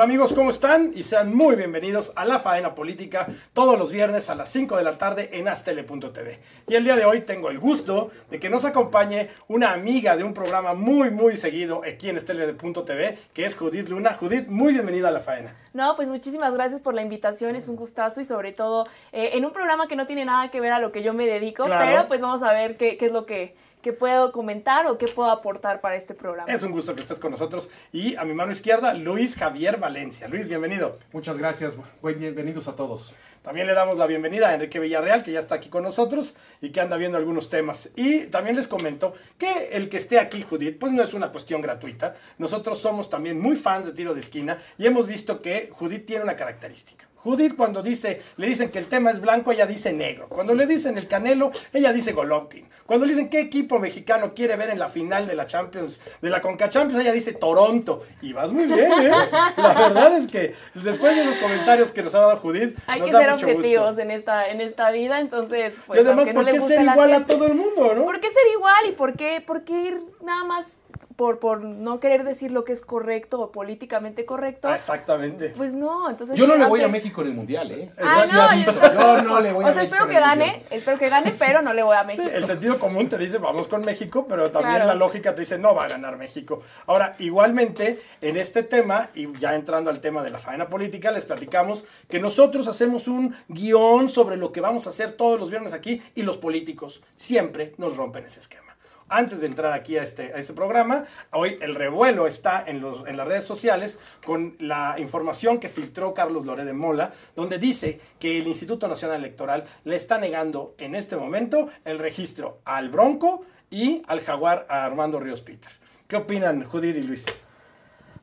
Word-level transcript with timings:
Hola 0.00 0.06
amigos, 0.06 0.32
¿cómo 0.32 0.48
están? 0.48 0.92
Y 0.94 1.02
sean 1.02 1.36
muy 1.36 1.56
bienvenidos 1.56 2.14
a 2.16 2.24
La 2.24 2.38
Faena 2.38 2.74
Política 2.74 3.26
todos 3.52 3.78
los 3.78 3.92
viernes 3.92 4.30
a 4.30 4.34
las 4.34 4.48
5 4.48 4.78
de 4.78 4.82
la 4.82 4.96
tarde 4.96 5.28
en 5.34 5.46
astele.tv. 5.46 6.40
Y 6.68 6.74
el 6.74 6.84
día 6.84 6.96
de 6.96 7.04
hoy 7.04 7.20
tengo 7.20 7.50
el 7.50 7.58
gusto 7.58 8.10
de 8.30 8.40
que 8.40 8.48
nos 8.48 8.64
acompañe 8.64 9.28
una 9.48 9.74
amiga 9.74 10.16
de 10.16 10.24
un 10.24 10.32
programa 10.32 10.72
muy, 10.72 11.10
muy 11.10 11.36
seguido 11.36 11.82
aquí 11.86 12.08
en 12.08 12.16
astele.tv, 12.16 13.18
que 13.34 13.44
es 13.44 13.54
Judith 13.54 13.90
Luna. 13.90 14.14
Judith, 14.14 14.48
muy 14.48 14.72
bienvenida 14.72 15.08
a 15.08 15.10
La 15.10 15.20
Faena. 15.20 15.54
No, 15.74 15.94
pues 15.96 16.08
muchísimas 16.08 16.54
gracias 16.54 16.80
por 16.80 16.94
la 16.94 17.02
invitación, 17.02 17.54
es 17.54 17.68
un 17.68 17.76
gustazo 17.76 18.22
y 18.22 18.24
sobre 18.24 18.52
todo 18.52 18.86
eh, 19.12 19.32
en 19.34 19.44
un 19.44 19.52
programa 19.52 19.86
que 19.86 19.96
no 19.96 20.06
tiene 20.06 20.24
nada 20.24 20.50
que 20.50 20.62
ver 20.62 20.72
a 20.72 20.78
lo 20.78 20.92
que 20.92 21.02
yo 21.02 21.12
me 21.12 21.26
dedico, 21.26 21.64
Claro. 21.64 21.84
pero 21.86 22.08
pues 22.08 22.22
vamos 22.22 22.42
a 22.42 22.54
ver 22.54 22.78
qué, 22.78 22.96
qué 22.96 23.04
es 23.04 23.12
lo 23.12 23.26
que, 23.26 23.54
que 23.82 23.92
puedo 23.92 24.32
comentar 24.32 24.86
o 24.86 24.98
qué 24.98 25.08
puedo 25.08 25.30
aportar 25.30 25.80
para 25.80 25.96
este 25.96 26.14
programa. 26.14 26.52
Es 26.52 26.62
un 26.62 26.72
gusto 26.72 26.94
que 26.94 27.00
estés 27.00 27.18
con 27.18 27.30
nosotros. 27.30 27.70
Y 27.92 28.16
a 28.16 28.24
mi 28.24 28.34
mano 28.34 28.52
izquierda, 28.52 28.94
Luis 28.94 29.36
Javier 29.36 29.78
Valencia. 29.78 30.28
Luis, 30.28 30.48
bienvenido. 30.48 30.98
Muchas 31.12 31.38
gracias, 31.38 31.74
bienvenidos 32.02 32.68
a 32.68 32.76
todos. 32.76 33.14
También 33.42 33.66
le 33.66 33.72
damos 33.72 33.96
la 33.96 34.06
bienvenida 34.06 34.50
a 34.50 34.54
Enrique 34.54 34.78
Villarreal, 34.78 35.22
que 35.22 35.32
ya 35.32 35.40
está 35.40 35.54
aquí 35.54 35.70
con 35.70 35.82
nosotros 35.82 36.34
y 36.60 36.70
que 36.70 36.80
anda 36.80 36.98
viendo 36.98 37.16
algunos 37.16 37.48
temas. 37.48 37.88
Y 37.96 38.26
también 38.26 38.54
les 38.54 38.68
comento 38.68 39.14
que 39.38 39.70
el 39.72 39.88
que 39.88 39.96
esté 39.96 40.18
aquí, 40.18 40.42
Judith, 40.42 40.78
pues 40.78 40.92
no 40.92 41.02
es 41.02 41.14
una 41.14 41.32
cuestión 41.32 41.62
gratuita. 41.62 42.14
Nosotros 42.36 42.78
somos 42.78 43.08
también 43.08 43.40
muy 43.40 43.56
fans 43.56 43.86
de 43.86 43.92
tiro 43.92 44.12
de 44.12 44.20
esquina 44.20 44.58
y 44.76 44.86
hemos 44.86 45.06
visto 45.06 45.40
que 45.40 45.70
Judith 45.72 46.04
tiene 46.04 46.24
una 46.24 46.36
característica. 46.36 47.09
Judith 47.22 47.54
cuando 47.56 47.82
dice, 47.82 48.22
le 48.36 48.46
dicen 48.46 48.70
que 48.70 48.78
el 48.78 48.86
tema 48.86 49.10
es 49.10 49.20
blanco, 49.20 49.52
ella 49.52 49.66
dice 49.66 49.92
negro. 49.92 50.28
Cuando 50.28 50.54
le 50.54 50.66
dicen 50.66 50.96
el 50.96 51.06
Canelo, 51.06 51.52
ella 51.72 51.92
dice 51.92 52.12
Golovkin. 52.12 52.68
Cuando 52.86 53.04
le 53.06 53.12
dicen 53.12 53.28
qué 53.28 53.40
equipo 53.40 53.78
mexicano 53.78 54.32
quiere 54.34 54.56
ver 54.56 54.70
en 54.70 54.78
la 54.78 54.88
final 54.88 55.26
de 55.26 55.34
la 55.34 55.46
Champions, 55.46 56.00
de 56.22 56.30
la 56.30 56.40
Conca 56.40 56.68
Champions, 56.68 57.02
ella 57.02 57.12
dice 57.12 57.32
Toronto. 57.32 58.02
Y 58.22 58.32
vas 58.32 58.50
muy 58.50 58.64
bien, 58.66 58.90
¿eh? 58.90 59.10
La 59.56 59.74
verdad 59.74 60.16
es 60.16 60.30
que 60.30 60.54
después 60.74 61.14
de 61.14 61.24
los 61.24 61.36
comentarios 61.36 61.90
que 61.90 62.02
nos 62.02 62.14
ha 62.14 62.20
dado 62.20 62.38
Judith, 62.38 62.76
Hay 62.86 63.00
nos 63.00 63.08
que 63.08 63.12
da 63.12 63.20
ser 63.20 63.30
mucho 63.32 63.46
objetivos 63.46 63.86
gusto. 63.88 64.02
en 64.02 64.10
esta, 64.10 64.48
en 64.48 64.60
esta 64.60 64.90
vida, 64.90 65.20
entonces, 65.20 65.74
pues, 65.86 66.00
y 66.00 66.04
además, 66.04 66.26
no 66.26 66.32
¿por 66.34 66.44
le 66.44 66.52
qué 66.52 66.60
ser 66.60 66.82
igual 66.82 67.12
a 67.12 67.26
todo 67.26 67.46
el 67.46 67.54
mundo, 67.54 67.94
no? 67.94 68.04
¿Por 68.04 68.20
qué 68.20 68.28
ser 68.28 68.42
igual 68.54 68.86
y 68.88 68.92
por 68.92 69.14
qué, 69.14 69.42
por 69.46 69.62
qué 69.64 69.82
ir 69.82 70.00
nada 70.22 70.44
más 70.44 70.78
por, 71.20 71.38
por 71.38 71.60
no 71.62 72.00
querer 72.00 72.24
decir 72.24 72.50
lo 72.50 72.64
que 72.64 72.72
es 72.72 72.80
correcto 72.80 73.42
o 73.42 73.52
políticamente 73.52 74.24
correcto? 74.24 74.68
Ah, 74.68 74.76
Exactamente. 74.76 75.50
Pues 75.54 75.74
no, 75.74 76.08
entonces... 76.08 76.34
Yo 76.34 76.46
no 76.46 76.56
le 76.56 76.64
voy 76.64 76.80
a 76.80 76.88
México 76.88 77.20
en 77.20 77.26
el 77.26 77.34
Mundial, 77.34 77.70
¿eh? 77.72 77.90
Ah, 78.02 78.22
Sí 78.24 78.32
no, 78.32 78.40
aviso, 78.40 78.72
yo- 78.72 78.92
yo 78.94 79.22
no 79.22 79.40
le 79.42 79.52
voy 79.52 79.64
a 79.66 79.68
O 79.68 79.72
sea, 79.74 79.82
México 79.82 79.96
espero 79.96 80.08
que 80.10 80.18
gane, 80.18 80.44
Mundial. 80.46 80.66
espero 80.70 80.98
que 80.98 81.08
gane, 81.10 81.34
pero 81.38 81.60
no 81.60 81.74
le 81.74 81.82
voy 81.82 81.94
a 81.94 82.00
Sí, 82.00 82.06
México. 82.06 82.30
el 82.32 82.46
sentido 82.46 82.78
común 82.78 83.10
te 83.10 83.18
dice 83.18 83.36
vamos 83.36 83.68
con 83.68 83.82
México, 83.82 84.24
pero 84.26 84.50
también 84.50 84.76
Claro. 84.76 84.86
la 84.88 84.94
lógica 84.94 85.34
te 85.34 85.42
dice 85.42 85.58
no 85.58 85.74
va 85.74 85.84
a 85.84 85.88
ganar 85.88 86.16
México. 86.16 86.62
Ahora, 86.86 87.16
igualmente, 87.18 88.00
en 88.22 88.38
este 88.38 88.62
tema, 88.62 89.10
y 89.14 89.30
ya 89.38 89.54
entrando 89.56 89.90
al 89.90 90.00
tema 90.00 90.22
de 90.22 90.30
la 90.30 90.38
faena 90.38 90.70
política, 90.70 91.10
les 91.10 91.26
platicamos 91.26 91.84
que 92.08 92.18
nosotros 92.18 92.66
hacemos 92.66 93.08
un 93.08 93.36
guion 93.48 94.08
sobre 94.08 94.38
lo 94.38 94.52
que 94.52 94.62
vamos 94.62 94.86
a 94.86 94.88
hacer 94.88 95.12
todos 95.12 95.38
los 95.38 95.50
viernes 95.50 95.74
aquí 95.74 96.02
y 96.14 96.22
los 96.22 96.38
políticos 96.38 97.02
siempre 97.14 97.74
nos 97.76 97.98
rompen 97.98 98.24
ese 98.24 98.40
esquema. 98.40 98.69
Antes 99.12 99.40
de 99.40 99.48
entrar 99.48 99.72
aquí 99.72 99.98
a 99.98 100.04
este, 100.04 100.32
a 100.32 100.38
este 100.38 100.52
programa, 100.52 101.04
hoy 101.32 101.58
el 101.62 101.74
revuelo 101.74 102.28
está 102.28 102.62
en, 102.64 102.80
los, 102.80 103.04
en 103.08 103.16
las 103.16 103.26
redes 103.26 103.42
sociales 103.42 103.98
con 104.24 104.54
la 104.60 104.94
información 105.00 105.58
que 105.58 105.68
filtró 105.68 106.14
Carlos 106.14 106.46
Loré 106.46 106.64
de 106.64 106.74
Mola, 106.74 107.10
donde 107.34 107.58
dice 107.58 108.00
que 108.20 108.38
el 108.38 108.46
Instituto 108.46 108.86
Nacional 108.86 109.16
Electoral 109.16 109.64
le 109.82 109.96
está 109.96 110.16
negando 110.18 110.76
en 110.78 110.94
este 110.94 111.16
momento 111.16 111.70
el 111.84 111.98
registro 111.98 112.60
al 112.64 112.88
Bronco 112.88 113.44
y 113.68 114.00
al 114.06 114.20
Jaguar 114.20 114.64
a 114.68 114.84
Armando 114.84 115.18
Ríos 115.18 115.40
Peter. 115.40 115.72
¿Qué 116.06 116.14
opinan 116.14 116.62
Judith 116.62 116.96
y 116.96 117.02
Luis? 117.02 117.26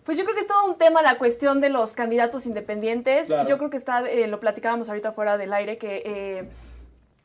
Pues 0.06 0.18
yo 0.18 0.24
creo 0.24 0.36
que 0.36 0.42
es 0.42 0.48
todo 0.48 0.66
un 0.68 0.78
tema 0.78 1.02
la 1.02 1.18
cuestión 1.18 1.60
de 1.60 1.68
los 1.68 1.92
candidatos 1.92 2.46
independientes. 2.46 3.28
Claro. 3.28 3.46
Yo 3.50 3.58
creo 3.58 3.70
que 3.70 3.76
está, 3.76 4.10
eh, 4.10 4.26
lo 4.28 4.40
platicábamos 4.40 4.88
ahorita 4.88 5.12
fuera 5.12 5.38
del 5.38 5.52
aire, 5.52 5.78
que 5.78 6.02
eh, 6.06 6.50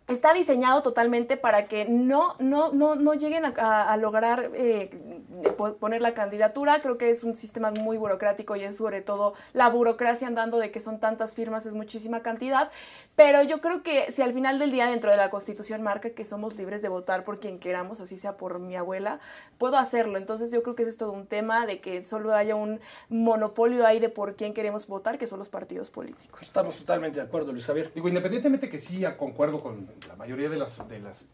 está 0.09 0.33
diseñado 0.35 0.83
totalmente 0.83 1.37
para 1.37 1.67
que 1.67 1.85
no, 1.85 2.35
no, 2.39 2.73
no, 2.73 2.97
no 2.97 3.15
lleguen 3.15 3.45
a, 3.45 3.55
a- 3.57 3.93
a 3.93 3.97
lograr 3.97 4.51
eh, 4.55 4.91
po- 5.57 5.75
poner 5.77 6.03
la 6.03 6.13
candidatura. 6.15 6.81
Creo 6.81 6.99
que 6.99 7.11
es 7.11 7.25
un 7.25 7.37
sistema 7.37 7.71
muy 7.71 7.97
burocrático 7.97 8.57
y 8.57 8.65
es 8.65 8.77
sobre 8.77 9.01
todo 9.01 9.35
la 9.53 9.69
burocracia 9.69 10.27
andando 10.27 10.59
de 10.59 10.71
que 10.71 10.81
son 10.81 10.99
tantas 11.01 11.35
firmas, 11.35 11.67
es 11.67 11.75
muchísima 11.75 12.21
cantidad. 12.21 12.71
Pero 13.17 13.43
yo 13.43 13.61
creo 13.61 13.83
que 13.83 14.11
si 14.13 14.23
al 14.23 14.33
final 14.35 14.59
del 14.59 14.71
día 14.71 14.87
dentro 14.87 15.11
de 15.11 15.17
la 15.17 15.31
Constitución 15.31 15.83
marca 15.83 16.11
que 16.11 16.25
somos 16.25 16.57
libres 16.57 16.83
de 16.83 16.89
votar 16.89 17.25
por 17.25 17.39
quien 17.41 17.59
queramos, 17.59 18.01
así 18.01 18.17
sea 18.19 18.37
por 18.37 18.59
mi 18.59 18.77
abuela, 18.77 19.21
puedo 19.59 19.77
hacerlo. 19.79 20.19
Entonces 20.19 20.51
yo 20.51 20.63
creo 20.63 20.75
que 20.75 20.83
ese 20.83 20.91
es 20.91 20.97
todo 20.97 21.13
un 21.13 21.27
tema 21.27 21.65
de 21.67 21.81
que 21.81 22.03
solo 22.03 22.35
haya 22.35 22.55
un 22.57 22.81
monopolio 23.09 23.87
ahí 23.87 24.01
de 24.01 24.09
por 24.09 24.35
quién 24.37 24.53
queremos 24.53 24.87
votar, 24.87 25.17
que 25.19 25.27
son 25.27 25.39
los 25.39 25.49
partidos 25.49 25.91
políticos. 25.91 26.43
Estamos 26.43 26.77
totalmente 26.77 27.21
de 27.21 27.27
acuerdo, 27.27 27.53
Luis 27.53 27.65
Javier. 27.67 27.93
Digo, 27.95 28.09
independientemente 28.09 28.69
que 28.69 28.79
sí 28.79 29.05
concuerdo 29.17 29.61
con 29.63 29.87
la 30.09 30.17
mayoría 30.17 30.49
de 30.49 30.57
las 30.59 30.89
de 30.89 31.01
las 31.01 31.27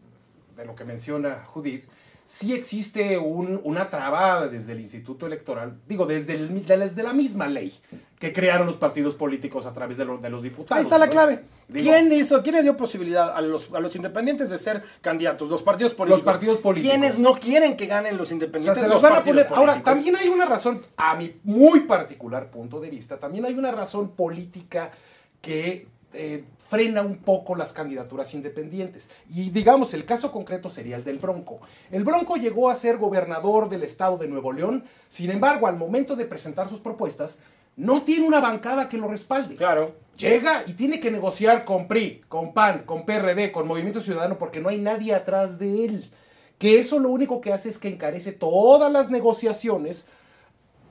de 0.56 0.64
lo 0.64 0.74
que 0.74 0.84
menciona 0.84 1.44
Judith, 1.44 1.84
sí 2.26 2.52
existe 2.52 3.16
un- 3.16 3.60
una 3.62 3.88
traba 3.88 4.48
desde 4.48 4.72
el 4.72 4.80
Instituto 4.80 5.24
Electoral, 5.26 5.78
digo, 5.86 6.04
desde, 6.04 6.34
el- 6.34 6.66
desde 6.66 7.02
la 7.04 7.12
misma 7.12 7.46
ley 7.46 7.72
que 8.18 8.32
crearon 8.32 8.66
los 8.66 8.76
partidos 8.76 9.14
políticos 9.14 9.66
a 9.66 9.72
través 9.72 9.96
de, 9.96 10.04
los- 10.04 10.20
de 10.20 10.28
los 10.28 10.42
diputados. 10.42 10.76
Ahí 10.78 10.82
está 10.84 10.98
la 10.98 11.06
¿no? 11.06 11.12
clave. 11.12 11.44
Digo, 11.68 11.90
¿Quién 11.92 12.12
hizo, 12.12 12.42
quién 12.42 12.56
le 12.56 12.62
dio 12.62 12.76
posibilidad 12.76 13.36
a 13.36 13.40
los, 13.40 13.72
a 13.72 13.78
los 13.78 13.94
independientes 13.94 14.50
de 14.50 14.58
ser 14.58 14.82
candidatos? 15.00 15.48
Los 15.48 15.62
partidos 15.62 15.94
políticos. 15.94 16.24
partidos 16.24 16.58
políticos. 16.58 16.98
¿Quiénes 16.98 17.18
no 17.20 17.34
quieren 17.38 17.76
que 17.76 17.86
ganen 17.86 18.16
los 18.16 18.26
O 18.26 18.30
sea, 18.30 18.34
independientes? 18.34 18.82
se 18.82 18.88
Los 18.88 19.00
los 19.00 19.10
van 19.10 19.22
a. 19.38 19.54
Ahora, 19.54 19.80
también 19.82 20.16
hay 20.16 20.28
una 20.28 20.44
razón, 20.44 20.82
a 20.96 21.14
mi 21.14 21.38
muy 21.44 21.80
particular 21.82 22.50
punto 22.50 22.80
de 22.80 22.90
vista, 22.90 23.16
también 23.20 23.44
hay 23.46 23.54
una 23.54 23.70
razón 23.70 24.08
política 24.10 24.90
que 25.40 25.86
eh, 26.12 26.44
frena 26.68 27.02
un 27.02 27.16
poco 27.18 27.54
las 27.54 27.72
candidaturas 27.72 28.34
independientes. 28.34 29.10
Y 29.28 29.50
digamos, 29.50 29.94
el 29.94 30.04
caso 30.04 30.32
concreto 30.32 30.70
sería 30.70 30.96
el 30.96 31.04
del 31.04 31.18
Bronco. 31.18 31.60
El 31.90 32.04
Bronco 32.04 32.36
llegó 32.36 32.70
a 32.70 32.74
ser 32.74 32.98
gobernador 32.98 33.68
del 33.68 33.82
estado 33.82 34.18
de 34.18 34.28
Nuevo 34.28 34.52
León, 34.52 34.84
sin 35.08 35.30
embargo, 35.30 35.66
al 35.66 35.76
momento 35.76 36.16
de 36.16 36.24
presentar 36.24 36.68
sus 36.68 36.80
propuestas, 36.80 37.38
no 37.76 38.02
tiene 38.02 38.26
una 38.26 38.40
bancada 38.40 38.88
que 38.88 38.98
lo 38.98 39.08
respalde. 39.08 39.56
Claro. 39.56 39.94
Llega 40.16 40.64
y 40.66 40.72
tiene 40.72 40.98
que 40.98 41.12
negociar 41.12 41.64
con 41.64 41.86
PRI, 41.86 42.22
con 42.28 42.52
PAN, 42.52 42.82
con 42.84 43.06
PRD, 43.06 43.52
con 43.52 43.68
Movimiento 43.68 44.00
Ciudadano, 44.00 44.36
porque 44.36 44.60
no 44.60 44.68
hay 44.68 44.78
nadie 44.78 45.14
atrás 45.14 45.60
de 45.60 45.84
él. 45.84 46.04
Que 46.58 46.80
eso 46.80 46.98
lo 46.98 47.08
único 47.08 47.40
que 47.40 47.52
hace 47.52 47.68
es 47.68 47.78
que 47.78 47.86
encarece 47.86 48.32
todas 48.32 48.90
las 48.90 49.10
negociaciones, 49.10 50.06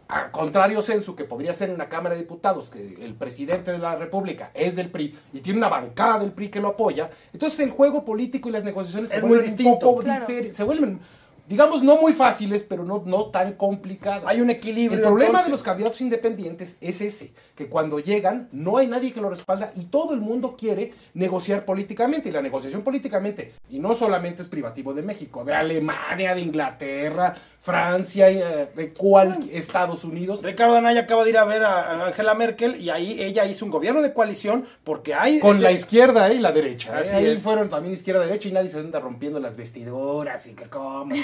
a 0.10 0.32
contrario 0.32 0.82
censo 0.82 1.16
que 1.16 1.26
podría 1.26 1.52
ser 1.54 1.70
en 1.70 1.78
la 1.78 1.90
Cámara 1.90 2.16
de 2.16 2.22
Diputados, 2.22 2.70
que 2.70 2.98
el 3.04 3.14
presidente 3.16 3.72
de 3.72 3.78
la 3.78 3.96
República 3.96 4.52
es 4.54 4.76
del 4.76 4.90
PRI 4.90 5.18
y 5.34 5.40
tiene 5.40 5.60
una 5.60 5.68
bancada 5.70 6.20
del 6.20 6.32
PRI 6.32 6.50
que 6.50 6.62
lo 6.62 6.70
apoya. 6.70 7.10
Entonces 7.34 7.60
el 7.60 7.72
juego 7.72 8.06
político 8.06 8.48
y 8.50 8.54
las 8.54 8.64
negociaciones 8.64 9.10
Es 9.12 9.16
se 9.16 9.22
muy 9.22 9.30
vuelven 9.38 9.46
distinto. 9.48 9.72
un 9.74 9.80
poco 9.80 10.04
Claro. 10.04 10.22
diferentes, 10.26 10.56
se 10.58 10.64
vuelven, 10.64 11.00
digamos, 11.48 11.82
no 11.84 11.98
muy 11.98 12.14
fáciles, 12.14 12.64
pero 12.64 12.84
no, 12.84 13.04
no 13.06 13.26
tan 13.28 13.54
complicadas. 13.54 14.24
Hay 14.28 14.42
un 14.42 14.50
equilibrio. 14.50 14.98
El 15.00 15.04
problema 15.06 15.28
entonces. 15.30 15.46
de 15.48 15.52
los 15.52 15.64
candidatos 15.64 16.02
independientes 16.02 16.78
es 16.82 17.02
ese, 17.02 17.34
que 17.56 17.68
cuando 17.68 18.00
llegan 18.00 18.50
no 18.52 18.78
hay 18.78 18.88
nadie 18.88 19.12
que 19.14 19.22
lo 19.22 19.30
respalda 19.30 19.72
y 19.76 19.86
todo 19.86 20.14
el 20.14 20.20
mundo 20.22 20.56
quiere 20.58 20.94
negociar 21.14 21.66
políticamente. 21.66 22.30
Y 22.30 22.32
la 22.32 22.42
negociación 22.42 22.82
políticamente, 22.82 23.54
y 23.70 23.80
no 23.80 23.94
solamente 23.96 24.42
es 24.42 24.48
privativo 24.48 24.94
de 24.94 25.02
México, 25.04 25.44
de 25.46 25.54
Alemania, 25.54 26.36
de 26.36 26.42
Inglaterra, 26.42 27.36
Francia, 27.62 28.30
eh, 28.30 28.70
de 28.76 28.94
cual, 28.94 29.40
Estados 29.52 30.04
Unidos. 30.04 30.42
Ricardo 30.42 30.76
Anaya 30.76 31.02
acaba 31.02 31.24
de 31.24 31.30
ir 31.32 31.38
a 31.38 31.46
ver 31.46 31.64
a 31.64 32.06
Angela 32.08 32.34
Merkel 32.34 32.76
y 32.80 32.90
ahí 32.90 33.22
ella 33.22 33.46
hizo 33.46 33.66
un 33.66 33.72
gobierno 33.72 34.02
de 34.02 34.14
coalición 34.14 34.66
porque 34.84 35.14
hay. 35.14 35.40
Con 35.40 35.56
ese- 35.56 35.64
la 35.64 35.72
izquierda 35.72 36.32
y 36.34 36.40
la 36.40 36.52
derecha. 36.52 36.98
Así 36.98 37.14
Ahí 37.16 37.26
es. 37.26 37.42
fueron 37.42 37.68
también 37.70 37.94
izquierda-derecha 37.94 38.48
y 38.50 38.52
nadie 38.54 38.70
se 38.70 38.80
anda 38.80 39.00
rompiendo 39.00 39.40
las 39.40 39.56
vestiduras 39.58 40.46
y 40.48 40.54
que 40.54 40.66
cómo. 40.66 41.16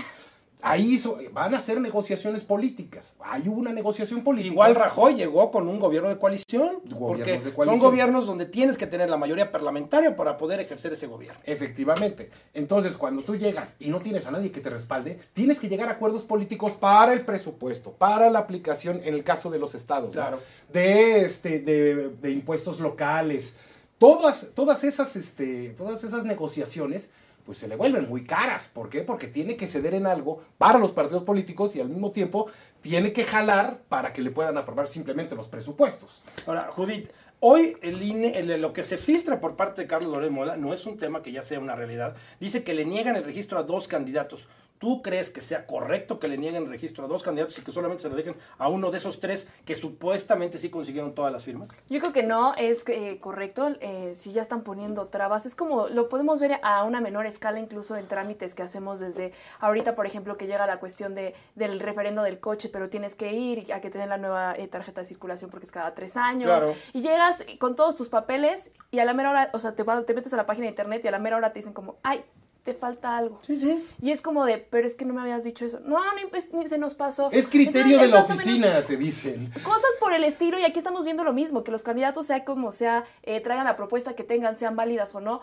Ahí 0.66 0.94
hizo- 0.94 1.18
van 1.34 1.54
a 1.54 1.58
hacer 1.58 1.82
negociaciones 1.82 2.42
políticas. 2.44 3.14
Hay 3.20 3.50
una 3.50 3.74
negociación 3.74 4.24
política. 4.24 4.54
Igual 4.54 4.76
Rajoy 4.76 5.16
llegó 5.16 5.52
con 5.52 5.68
un 5.68 5.78
gobierno 5.78 6.08
de 6.08 6.18
coalición. 6.18 6.78
Gobiernos 6.90 7.00
porque 7.00 7.32
de 7.34 7.40
son 7.42 7.52
coalición. 7.52 7.80
gobiernos 7.82 8.26
donde 8.26 8.46
tienes 8.46 8.78
que 8.78 8.88
tener 8.88 9.10
la 9.10 9.18
mayoría 9.18 9.52
parlamentaria 9.52 10.16
para 10.16 10.38
poder 10.38 10.62
ejercer 10.62 10.94
ese 10.94 11.08
gobierno. 11.08 11.38
Efectivamente. 11.46 12.30
Entonces, 12.54 12.96
cuando 12.96 13.24
tú 13.24 13.36
llegas 13.36 13.76
y 13.80 13.90
no 13.90 14.00
tienes 14.00 14.26
a 14.26 14.32
nadie 14.32 14.52
que 14.54 14.62
te 14.62 14.70
respalde, 14.70 15.20
tienes 15.34 15.60
que 15.60 15.68
llegar 15.68 15.90
a 15.90 15.92
acuerdos 15.94 16.24
políticos 16.24 16.72
para 16.80 17.12
el 17.12 17.26
presupuesto, 17.26 17.92
para 17.92 18.30
la 18.30 18.40
aplicación, 18.40 19.02
en 19.04 19.16
el 19.16 19.24
caso 19.26 19.50
de 19.50 19.60
los 19.60 19.76
estados, 19.76 20.08
¿no? 20.16 20.22
Claro. 20.22 20.40
de, 20.72 21.26
este, 21.26 21.60
de, 21.60 22.10
de 22.22 22.32
impuestos 22.32 22.80
locales. 22.80 23.54
Todas, 23.98 24.48
todas, 24.56 24.84
esas, 24.84 25.16
este, 25.16 25.70
todas 25.78 26.04
esas 26.04 26.24
negociaciones 26.26 27.10
pues 27.46 27.58
se 27.58 27.68
le 27.68 27.76
vuelven 27.76 28.08
muy 28.08 28.24
caras. 28.24 28.68
¿Por 28.68 28.90
qué? 28.90 29.02
Porque 29.02 29.28
tiene 29.28 29.56
que 29.58 29.68
ceder 29.68 29.94
en 29.94 30.06
algo 30.08 30.42
para 30.58 30.80
los 30.80 30.92
partidos 30.92 31.24
políticos 31.24 31.76
y 31.76 31.82
al 31.82 31.90
mismo 31.90 32.12
tiempo 32.12 32.48
tiene 32.82 33.12
que 33.14 33.24
jalar 33.24 33.80
para 33.90 34.14
que 34.14 34.22
le 34.22 34.32
puedan 34.32 34.58
aprobar 34.58 34.88
simplemente 34.88 35.36
los 35.36 35.48
presupuestos. 35.48 36.22
Ahora, 36.48 36.70
Judith, 36.72 37.10
hoy 37.40 37.76
el 37.82 38.02
INE, 38.02 38.38
el- 38.40 38.62
lo 38.62 38.72
que 38.74 38.84
se 38.84 38.98
filtra 38.98 39.40
por 39.42 39.56
parte 39.56 39.82
de 39.82 39.88
Carlos 39.88 40.12
Loret 40.14 40.32
Mola 40.32 40.56
no 40.58 40.74
es 40.74 40.86
un 40.86 40.98
tema 40.98 41.22
que 41.22 41.32
ya 41.32 41.42
sea 41.42 41.60
una 41.60 41.76
realidad. 41.76 42.16
Dice 42.40 42.64
que 42.64 42.74
le 42.74 42.86
niegan 42.86 43.16
el 43.16 43.24
registro 43.24 43.60
a 43.60 43.64
dos 43.64 43.88
candidatos. 43.88 44.48
¿Tú 44.84 45.02
crees 45.02 45.30
que 45.30 45.40
sea 45.40 45.66
correcto 45.66 46.20
que 46.20 46.28
le 46.28 46.38
nieguen 46.38 46.64
el 46.64 46.70
registro 46.70 47.06
a 47.06 47.08
dos 47.08 47.24
candidatos 47.24 47.58
y 47.58 47.62
que 47.62 47.72
solamente 47.72 48.04
se 48.04 48.10
lo 48.10 48.18
dejen 48.18 48.36
a 48.58 48.68
uno 48.68 48.92
de 48.92 48.98
esos 48.98 49.22
tres 49.22 49.48
que 49.64 49.76
supuestamente 49.76 50.58
sí 50.58 50.70
consiguieron 50.70 51.16
todas 51.16 51.32
las 51.32 51.46
firmas? 51.46 51.70
Yo 51.88 52.02
creo 52.02 52.12
que 52.12 52.24
no 52.24 52.54
es 52.56 52.84
eh, 52.88 53.18
correcto 53.22 53.78
eh, 53.80 54.12
si 54.14 54.34
ya 54.34 54.42
están 54.42 54.64
poniendo 54.64 55.08
trabas. 55.08 55.46
Es 55.46 55.56
como 55.56 55.88
lo 55.88 56.10
podemos 56.10 56.42
ver 56.42 56.60
a 56.64 56.84
una 56.84 57.00
menor 57.00 57.28
escala 57.28 57.62
incluso 57.62 57.96
en 57.96 58.10
trámites 58.10 58.56
que 58.56 58.62
hacemos 58.62 59.00
desde 59.00 59.32
ahorita, 59.62 59.96
por 59.96 60.06
ejemplo, 60.06 60.36
que 60.36 60.48
llega 60.48 60.68
la 60.68 60.82
cuestión 60.82 61.16
de, 61.16 61.34
del 61.56 61.80
referendo 61.80 62.22
del 62.22 62.42
coche, 62.42 62.68
pero 62.68 62.90
tienes 62.90 63.16
que 63.16 63.32
ir 63.32 63.72
a 63.72 63.80
que 63.80 63.90
te 63.90 63.98
den 63.98 64.10
la 64.10 64.18
nueva 64.18 64.54
eh, 64.54 64.68
tarjeta 64.68 65.00
de 65.00 65.08
circulación 65.08 65.50
porque 65.50 65.66
es 65.66 65.72
cada 65.72 65.96
tres 65.96 66.18
años. 66.18 66.76
Y 66.92 67.00
llegas 67.00 67.46
con 67.58 67.78
todos 67.78 67.96
tus 67.96 68.10
papeles 68.10 68.70
y 68.92 69.00
a 69.00 69.06
la 69.06 69.14
mera 69.14 69.32
hora, 69.32 69.50
o 69.54 69.60
sea, 69.60 69.76
te, 69.76 69.86
te 69.86 70.14
metes 70.14 70.34
a 70.34 70.36
la 70.36 70.46
página 70.46 70.66
de 70.66 70.72
internet 70.72 71.06
y 71.06 71.08
a 71.08 71.12
la 71.12 71.20
mera 71.20 71.38
hora 71.38 71.54
te 71.54 71.60
dicen 71.60 71.72
como, 71.72 71.96
ay, 72.04 72.26
te 72.64 72.74
falta 72.74 73.18
algo. 73.18 73.40
Sí, 73.46 73.58
sí. 73.58 73.86
Y 74.02 74.12
es 74.12 74.22
como 74.22 74.46
de, 74.46 74.58
pero 74.58 74.88
es 74.88 74.96
que 74.96 75.06
no 75.06 75.14
me 75.14 75.22
habías 75.22 75.44
dicho 75.44 75.66
eso. 75.66 75.82
No, 75.82 75.98
no, 75.98 76.68
se 76.68 76.78
nos 76.78 76.96
pasó. 76.96 77.30
Es 77.32 77.48
criterio 77.48 78.00
de 78.00 78.08
la 78.08 78.22
oficina, 78.22 78.86
te 78.86 78.96
dicen. 78.96 79.52
Cosas 79.64 79.92
por 80.00 80.14
el 80.14 80.24
estilo, 80.24 80.58
y 80.58 80.64
aquí 80.64 80.80
estamos 80.80 81.04
viendo 81.04 81.24
lo 81.24 81.34
mismo, 81.34 81.64
que 81.64 81.72
los 81.72 81.84
candidatos, 81.84 82.28
sea 82.28 82.46
como 82.46 82.72
sea, 82.72 83.04
eh, 83.24 83.42
traigan 83.42 83.66
la 83.66 83.76
propuesta 83.76 84.16
que 84.16 84.24
tengan, 84.24 84.56
sean 84.56 84.76
válidas 84.78 85.14
o 85.14 85.20
no. 85.20 85.42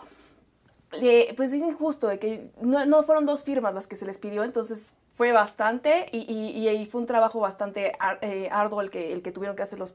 pues 1.37 1.53
es 1.53 1.61
injusto 1.61 2.07
de 2.07 2.17
que 2.17 2.49
no, 2.59 3.03
fueron 3.03 3.25
dos 3.25 3.43
firmas 3.43 3.73
las 3.75 3.85
que 3.85 3.95
se 3.95 4.05
les 4.05 4.17
pidió, 4.17 4.43
entonces 4.43 4.93
fue 5.13 5.31
bastante 5.31 6.07
y, 6.11 6.19
y, 6.19 6.85
fue 6.87 7.01
un 7.01 7.07
trabajo 7.07 7.39
bastante 7.39 7.93
eh, 8.21 8.49
arduo 8.51 8.81
el 8.81 8.89
que, 8.89 9.13
el 9.13 9.21
que 9.21 9.31
tuvieron 9.31 9.55
que 9.55 9.61
hacer 9.61 9.77
los 9.77 9.93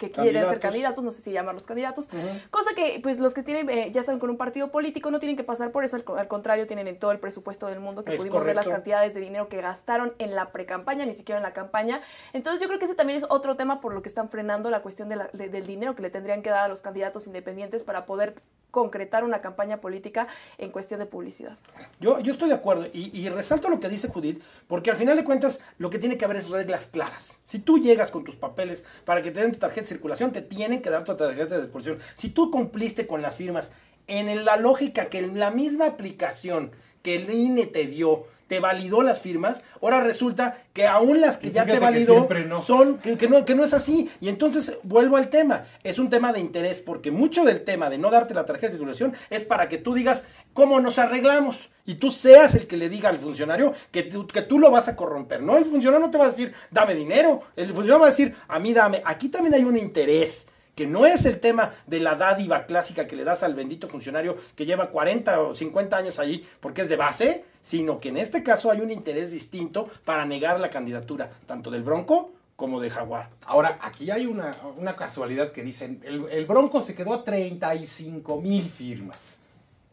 que 0.00 0.10
quieren 0.10 0.48
ser 0.48 0.60
candidatos, 0.60 1.04
no 1.04 1.10
sé 1.12 1.20
si 1.20 1.30
llamarlos 1.30 1.66
candidatos, 1.66 2.08
cosa 2.50 2.70
que 2.74 3.00
pues 3.02 3.20
los 3.20 3.34
que 3.34 3.42
tienen 3.42 3.68
eh, 3.68 3.90
ya 3.92 4.00
están 4.00 4.18
con 4.18 4.30
un 4.30 4.38
partido 4.38 4.70
político 4.70 5.10
no 5.10 5.20
tienen 5.20 5.36
que 5.36 5.44
pasar 5.44 5.70
por 5.72 5.84
eso, 5.84 5.96
al, 5.96 6.28
contrario 6.28 6.66
tienen 6.66 6.98
todo 6.98 7.12
el 7.12 7.18
presupuesto 7.18 7.66
del 7.66 7.80
mundo 7.80 8.02
que 8.02 8.16
pudimos 8.16 8.42
ver 8.42 8.56
las 8.56 8.66
cantidades 8.66 9.12
de 9.12 9.20
dinero 9.20 9.48
que 9.48 9.60
gastaron 9.60 10.14
en 10.18 10.34
la 10.34 10.52
pre-campaña, 10.52 11.04
ni 11.04 11.12
siquiera 11.12 11.38
en 11.38 11.42
la 11.42 11.52
campaña. 11.52 12.00
Entonces 12.32 12.62
yo 12.62 12.66
creo 12.66 12.78
que 12.78 12.86
ese 12.86 12.94
también 12.94 13.18
es 13.18 13.26
otro 13.28 13.56
tema 13.56 13.82
por 13.82 13.92
lo 13.92 14.00
que 14.00 14.08
están 14.08 14.30
frenando 14.30 14.70
la 14.70 14.80
cuestión 14.80 15.08
del 15.10 15.66
dinero 15.66 15.94
que 15.94 16.02
le 16.02 16.10
tendrían 16.10 16.42
que 16.42 16.48
dar 16.48 16.64
a 16.64 16.68
los 16.68 16.80
candidatos 16.80 17.26
independientes 17.26 17.82
para 17.82 18.06
poder 18.06 18.34
concretar 18.70 19.24
una 19.24 19.40
campaña 19.40 19.80
política 19.80 20.26
en 20.58 20.70
cuestión 20.70 21.00
de 21.00 21.06
publicidad. 21.06 21.58
Yo, 22.00 22.20
yo 22.20 22.32
estoy 22.32 22.48
de 22.48 22.54
acuerdo 22.54 22.86
y, 22.92 23.28
resalto 23.28 23.68
lo 23.68 23.80
que 23.80 23.88
dice 23.88 24.08
Judith, 24.08 24.42
porque 24.66 24.90
al 24.90 24.96
final 24.96 25.16
de 25.16 25.24
cuentas 25.24 25.60
lo 25.78 25.90
que 25.90 25.98
tiene 25.98 26.16
que 26.16 26.24
haber 26.24 26.38
es 26.38 26.48
reglas 26.48 26.86
claras. 26.86 27.40
Si 27.44 27.58
tú 27.58 27.78
llegas 27.78 28.10
con 28.10 28.24
tus 28.24 28.36
papeles 28.36 28.84
para 29.04 29.22
que 29.22 29.30
te 29.30 29.40
den 29.40 29.52
tu 29.52 29.58
tarjeta 29.58 29.82
de 29.82 29.86
circulación, 29.86 30.32
te 30.32 30.42
tienen 30.42 30.82
que 30.82 30.90
dar 30.90 31.04
tu 31.04 31.14
tarjeta 31.14 31.56
de 31.56 31.62
circulación. 31.62 31.98
Si 32.14 32.30
tú 32.30 32.50
cumpliste 32.50 33.06
con 33.06 33.22
las 33.22 33.36
firmas 33.36 33.72
en 34.06 34.44
la 34.44 34.56
lógica 34.56 35.06
que 35.06 35.18
en 35.18 35.38
la 35.38 35.50
misma 35.50 35.86
aplicación 35.86 36.72
que 37.02 37.16
el 37.16 37.30
INE 37.30 37.66
te 37.66 37.86
dio, 37.86 38.26
te 38.50 38.58
validó 38.58 39.02
las 39.02 39.20
firmas, 39.20 39.62
ahora 39.80 40.00
resulta 40.00 40.58
que 40.72 40.84
aún 40.84 41.20
las 41.20 41.36
que 41.36 41.52
ya 41.52 41.64
te 41.64 41.78
validó 41.78 42.26
son 42.66 42.98
que, 42.98 43.28
no, 43.28 43.44
que 43.44 43.54
no 43.54 43.62
es 43.62 43.72
así. 43.72 44.10
Y 44.20 44.28
entonces 44.28 44.76
vuelvo 44.82 45.16
al 45.16 45.30
tema, 45.30 45.62
es 45.84 46.00
un 46.00 46.10
tema 46.10 46.32
de 46.32 46.40
interés, 46.40 46.80
porque 46.80 47.12
mucho 47.12 47.44
del 47.44 47.62
tema 47.62 47.88
de 47.88 47.98
no 47.98 48.10
darte 48.10 48.34
la 48.34 48.44
tarjeta 48.44 48.66
de 48.66 48.72
circulación 48.72 49.14
es 49.30 49.44
para 49.44 49.68
que 49.68 49.78
tú 49.78 49.94
digas 49.94 50.24
cómo 50.52 50.80
nos 50.80 50.98
arreglamos 50.98 51.70
y 51.86 51.94
tú 51.94 52.10
seas 52.10 52.56
el 52.56 52.66
que 52.66 52.76
le 52.76 52.88
diga 52.88 53.08
al 53.08 53.20
funcionario 53.20 53.72
que 53.92 54.02
tú, 54.02 54.26
que 54.26 54.42
tú 54.42 54.58
lo 54.58 54.68
vas 54.72 54.88
a 54.88 54.96
corromper. 54.96 55.40
No, 55.40 55.56
el 55.56 55.64
funcionario 55.64 56.04
no 56.04 56.10
te 56.10 56.18
va 56.18 56.24
a 56.24 56.30
decir, 56.30 56.52
dame 56.72 56.96
dinero, 56.96 57.42
el 57.54 57.66
funcionario 57.66 58.00
va 58.00 58.06
a 58.06 58.10
decir, 58.10 58.34
a 58.48 58.58
mí 58.58 58.74
dame. 58.74 59.00
Aquí 59.04 59.28
también 59.28 59.54
hay 59.54 59.62
un 59.62 59.76
interés 59.76 60.46
que 60.80 60.86
no 60.86 61.04
es 61.04 61.26
el 61.26 61.40
tema 61.40 61.72
de 61.86 62.00
la 62.00 62.14
dádiva 62.14 62.64
clásica 62.64 63.06
que 63.06 63.14
le 63.14 63.22
das 63.22 63.42
al 63.42 63.52
bendito 63.52 63.86
funcionario 63.86 64.38
que 64.56 64.64
lleva 64.64 64.88
40 64.88 65.38
o 65.42 65.54
50 65.54 65.94
años 65.94 66.18
allí 66.18 66.42
porque 66.58 66.80
es 66.80 66.88
de 66.88 66.96
base, 66.96 67.44
sino 67.60 68.00
que 68.00 68.08
en 68.08 68.16
este 68.16 68.42
caso 68.42 68.70
hay 68.70 68.80
un 68.80 68.90
interés 68.90 69.30
distinto 69.30 69.90
para 70.06 70.24
negar 70.24 70.58
la 70.58 70.70
candidatura, 70.70 71.28
tanto 71.44 71.70
del 71.70 71.82
Bronco 71.82 72.32
como 72.56 72.80
de 72.80 72.88
Jaguar. 72.88 73.28
Ahora, 73.44 73.78
aquí 73.82 74.10
hay 74.10 74.24
una, 74.24 74.56
casualidad 74.96 75.52
que 75.52 75.62
dicen, 75.62 76.00
el, 76.02 76.46
Bronco 76.46 76.80
se 76.80 76.94
quedó 76.94 77.12
a 77.12 77.24
35 77.24 78.40
mil 78.40 78.70
firmas. 78.70 79.36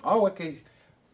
Ah, 0.04 0.16
ok. 0.16 0.40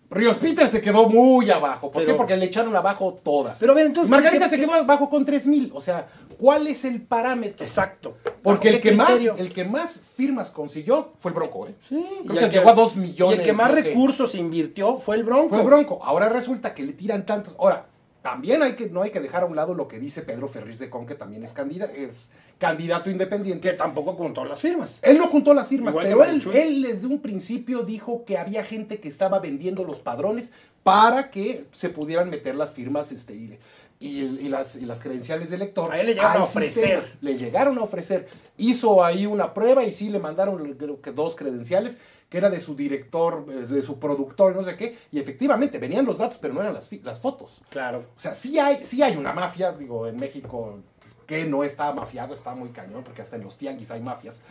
Ríos 0.09 0.37
Peter 0.37 0.67
se 0.67 0.79
quedó 0.79 1.09
muy 1.09 1.49
abajo. 1.49 1.89
¿Por 1.89 2.05
qué? 2.05 2.13
Porque 2.13 2.37
le 2.37 2.45
echaron 2.45 2.75
abajo 2.75 3.19
todas. 3.23 3.57
Pero 3.59 3.71
a 3.71 3.75
ver, 3.75 3.87
entonces. 3.87 4.11
Margarita 4.11 4.47
se 4.47 4.57
quedó 4.57 4.73
abajo 4.73 5.09
con 5.09 5.25
3000. 5.25 5.71
O 5.73 5.81
sea, 5.81 6.07
¿cuál 6.37 6.67
es 6.67 6.85
el 6.85 7.01
parámetro? 7.01 7.65
Exacto. 7.65 8.17
Porque 8.41 8.69
el 8.69 8.79
que, 8.79 8.91
más, 8.91 9.23
el 9.23 9.53
que 9.53 9.63
más 9.63 9.99
firmas 10.15 10.51
consiguió 10.51 11.13
fue 11.17 11.31
el 11.31 11.35
Bronco, 11.35 11.67
¿eh? 11.67 11.75
Sí. 11.87 12.05
Creo 12.27 12.49
que, 12.49 12.55
llegó 12.55 12.69
a 12.69 12.73
2 12.73 12.97
millones. 12.97 13.37
Y 13.37 13.39
el 13.39 13.45
que 13.45 13.53
más 13.53 13.71
recursos 13.71 14.35
invirtió 14.35 14.95
fue 14.97 15.15
el 15.15 15.23
Bronco. 15.23 15.49
Fue 15.49 15.59
el 15.59 15.65
Bronco. 15.65 15.99
Ahora 16.03 16.29
resulta 16.29 16.73
que 16.73 16.83
le 16.83 16.93
tiran 16.93 17.25
tantos. 17.25 17.55
Ahora, 17.57 17.87
también 18.23 18.63
hay 18.63 18.73
que, 18.73 18.89
no 18.89 19.01
hay 19.01 19.11
que 19.11 19.19
dejar 19.19 19.43
a 19.43 19.45
un 19.45 19.55
lado 19.55 19.73
lo 19.75 19.87
que 19.89 19.99
dice 19.99 20.21
Pedro 20.21 20.47
Ferriz 20.47 20.79
de 20.79 20.89
Con, 20.89 21.05
que 21.05 21.13
también 21.13 21.43
es 21.43 21.51
candidato, 21.51 21.93
es 21.93 22.29
candidato 22.57 23.09
independiente. 23.09 23.69
Que 23.69 23.75
tampoco 23.75 24.13
juntó 24.13 24.45
las 24.45 24.61
firmas. 24.61 24.99
Él 25.01 25.17
no 25.17 25.27
juntó 25.27 25.53
las 25.53 25.67
firmas, 25.67 25.93
pero 25.93 26.23
él, 26.23 26.41
él, 26.53 26.83
desde 26.83 27.05
un 27.05 27.21
principio 27.21 27.83
dijo 27.83 28.23
que 28.23 28.37
había 28.37 28.63
gente 28.63 29.01
que 29.01 29.09
estaba 29.09 29.39
vendiendo 29.39 29.83
los 29.83 29.99
padrones 29.99 30.51
para 30.83 31.31
que 31.31 31.65
se 31.73 31.89
pudieran 31.89 32.29
meter 32.29 32.55
las 32.55 32.71
firmas 32.71 33.11
este, 33.11 33.35
y, 33.35 33.59
y, 33.99 34.47
las, 34.47 34.77
y 34.77 34.85
las 34.85 35.01
credenciales 35.01 35.49
de 35.49 35.57
elector. 35.57 35.91
A 35.91 35.99
él 35.99 36.07
le 36.07 36.13
llegaron 36.13 36.43
a 36.43 36.45
ofrecer. 36.45 37.17
le 37.19 37.37
llegaron 37.37 37.77
a 37.77 37.81
ofrecer. 37.81 38.29
Hizo 38.55 39.03
ahí 39.03 39.25
una 39.25 39.53
prueba 39.53 39.83
y 39.83 39.91
sí 39.91 40.09
le 40.09 40.19
mandaron 40.19 40.75
creo 40.75 41.01
que 41.01 41.11
dos 41.11 41.35
credenciales 41.35 41.97
que 42.33 42.39
era 42.39 42.49
de 42.49 42.59
su 42.59 42.75
director, 42.75 43.45
eh, 43.47 43.67
de 43.67 43.81
su 43.83 43.99
productor, 43.99 44.55
no 44.55 44.63
sé 44.63 44.75
qué, 44.75 44.97
y 45.11 45.19
efectivamente 45.19 45.77
venían 45.77 46.03
los 46.03 46.17
datos, 46.17 46.39
pero 46.41 46.51
no 46.51 46.61
eran 46.61 46.73
las, 46.73 46.91
las 47.03 47.19
fotos. 47.19 47.61
Claro. 47.69 48.07
O 48.17 48.19
sea, 48.19 48.33
sí 48.33 48.57
hay, 48.57 48.83
sí 48.83 49.03
hay 49.03 49.15
una 49.17 49.33
mafia, 49.33 49.71
digo, 49.71 50.07
en 50.07 50.15
México 50.15 50.79
que 51.27 51.45
no 51.45 51.63
está 51.63 51.93
mafiado, 51.93 52.33
está 52.33 52.55
muy 52.55 52.69
cañón, 52.69 53.03
porque 53.03 53.21
hasta 53.21 53.35
en 53.35 53.43
los 53.43 53.55
tianguis 53.55 53.91
hay 53.91 54.01
mafias. 54.01 54.41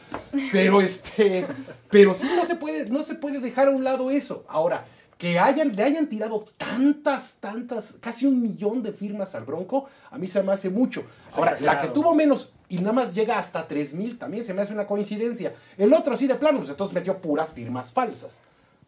Pero 0.53 0.81
este, 0.81 1.45
pero 1.91 2.15
sí 2.15 2.29
no 2.37 2.47
se 2.47 2.55
puede, 2.55 2.89
no 2.89 3.03
se 3.03 3.17
puede 3.17 3.41
dejar 3.41 3.67
a 3.67 3.73
un 3.73 3.83
lado 3.83 4.13
eso. 4.13 4.45
Ahora, 4.47 4.87
que 5.19 5.41
hayan, 5.41 5.75
le 5.75 5.83
hayan 5.83 6.07
tirado 6.07 6.45
tantas, 6.57 7.35
tantas, 7.41 7.97
casi 8.01 8.27
un 8.27 8.41
millón 8.41 8.85
de 8.85 8.93
firmas 8.93 9.35
al 9.35 9.45
Bronco, 9.45 9.87
a 10.09 10.19
mí 10.19 10.29
se 10.29 10.41
me 10.45 10.53
hace 10.53 10.71
mucho. 10.71 11.05
Ahora, 11.35 11.59
la 11.59 11.81
que 11.81 11.89
tuvo 11.89 12.15
menos 12.15 12.53
y 12.73 12.79
nada 12.79 12.95
más 12.95 13.13
llega 13.13 13.39
hasta 13.39 13.69
3000, 13.69 14.19
también 14.19 14.45
se 14.47 14.55
me 14.55 14.63
hace 14.63 14.73
una 14.73 14.87
coincidencia. 14.87 15.55
El 15.77 15.93
otro 15.93 16.17
sí 16.17 16.27
de 16.27 16.37
plano, 16.37 16.57
pues 16.59 16.71
entonces 16.71 16.95
metió 16.95 17.21
puras 17.21 17.53
firmas 17.53 17.93
falsas. 17.93 18.41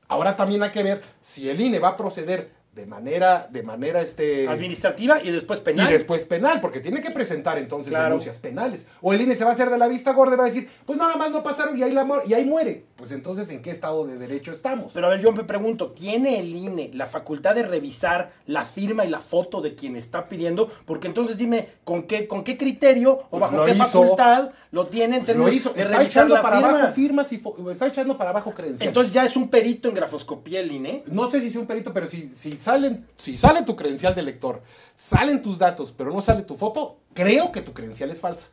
Ahora 0.09 0.37
también 0.37 0.63
hay 0.63 0.71
que 0.71 0.83
ver 0.83 1.03
si 1.21 1.51
el 1.51 1.61
INE 1.61 1.81
va 1.81 1.89
a 1.89 1.97
proceder 1.99 2.51
de 2.75 2.87
manera, 2.87 3.47
de 3.51 3.63
manera 3.63 4.01
este... 4.01 4.49
administrativa 4.49 5.23
y 5.23 5.31
después 5.31 5.61
penal. 5.61 5.89
Y 5.89 5.93
después 5.93 6.25
penal, 6.25 6.61
porque 6.61 6.81
tiene 6.81 7.01
que 7.01 7.11
presentar 7.13 7.57
entonces 7.59 7.93
denuncias 7.93 8.39
penales. 8.39 8.87
O 9.01 9.13
el 9.13 9.21
INE 9.21 9.37
se 9.37 9.45
va 9.45 9.51
a 9.51 9.55
hacer 9.55 9.71
de 9.71 9.79
la 9.79 9.87
vista 9.87 10.13
gorda 10.13 10.35
y 10.35 10.39
va 10.39 10.45
a 10.45 10.47
decir, 10.47 10.69
pues 10.85 10.99
nada 10.99 11.17
más 11.17 11.31
no 11.31 11.43
pasaron 11.43 11.79
y 11.79 11.83
ahí, 11.83 11.93
la 11.93 12.07
y 12.27 12.35
ahí 12.35 12.45
muere. 12.45 12.85
Pues 12.97 13.13
entonces, 13.13 13.49
¿en 13.51 13.63
qué 13.63 13.71
estado 13.71 14.07
de 14.07 14.19
derecho 14.19 14.51
estamos? 14.51 14.93
Pero 14.93 15.07
a 15.07 15.11
ver, 15.11 15.21
yo 15.21 15.33
me 15.33 15.45
pregunto, 15.45 15.93
¿tiene 15.93 16.41
el 16.41 16.55
INE 16.55 16.91
la 16.95 17.07
facultad 17.07 17.55
de 17.55 17.63
revisar 17.63 18.33
la 18.47 18.65
firma 18.65 19.05
y 19.05 19.09
la 19.09 19.21
foto 19.21 19.61
de 19.61 19.75
quien 19.75 19.95
está 19.97 20.25
pidiendo? 20.25 20.69
Porque 20.85 21.07
entonces 21.07 21.37
dime, 21.37 21.69
¿con 21.85 22.05
qué, 22.05 22.27
con 22.27 22.43
qué 22.43 22.57
criterio 22.57 23.13
o 23.13 23.39
pues 23.39 23.41
bajo 23.41 23.65
qué 23.65 23.75
facultad 23.75 24.51
lo 24.73 24.89
tienen 24.89 25.25
pues 25.25 25.37
lo 25.37 25.49
hizo. 25.49 25.73
está 25.77 26.03
echando 26.03 26.41
para 26.43 26.59
abajo 26.59 26.93
firmas 26.93 27.33
y 27.33 27.41
está 27.71 27.87
echando 27.87 28.19
para 28.19 28.31
abajo 28.31 28.53
credenciales. 28.53 28.89
Entonces 28.89 29.13
ya 29.13 29.25
es 29.25 29.37
un 29.37 29.49
perito 29.49 29.89
en 29.89 29.95
grafoscopía 29.95 30.61
el 30.61 30.73
INE. 30.73 31.05
No 31.07 31.31
sé 31.31 31.41
si 31.41 31.47
es 31.47 31.57
un 31.57 31.67
perito, 31.67 31.93
pero 31.93 32.07
si, 32.07 32.29
si 32.35 32.59
salen, 32.65 33.07
si 33.17 33.37
sale 33.37 33.63
tu 33.63 33.77
credencial 33.77 34.15
de 34.15 34.23
lector, 34.23 34.63
salen 34.97 35.43
tus 35.43 35.59
datos, 35.59 35.93
pero 35.97 36.11
no 36.11 36.21
sale 36.21 36.43
tu 36.43 36.57
foto, 36.57 36.99
creo 37.13 37.53
que 37.53 37.63
tu 37.63 37.73
credencial 37.73 38.11
es 38.11 38.21
falsa. 38.21 38.49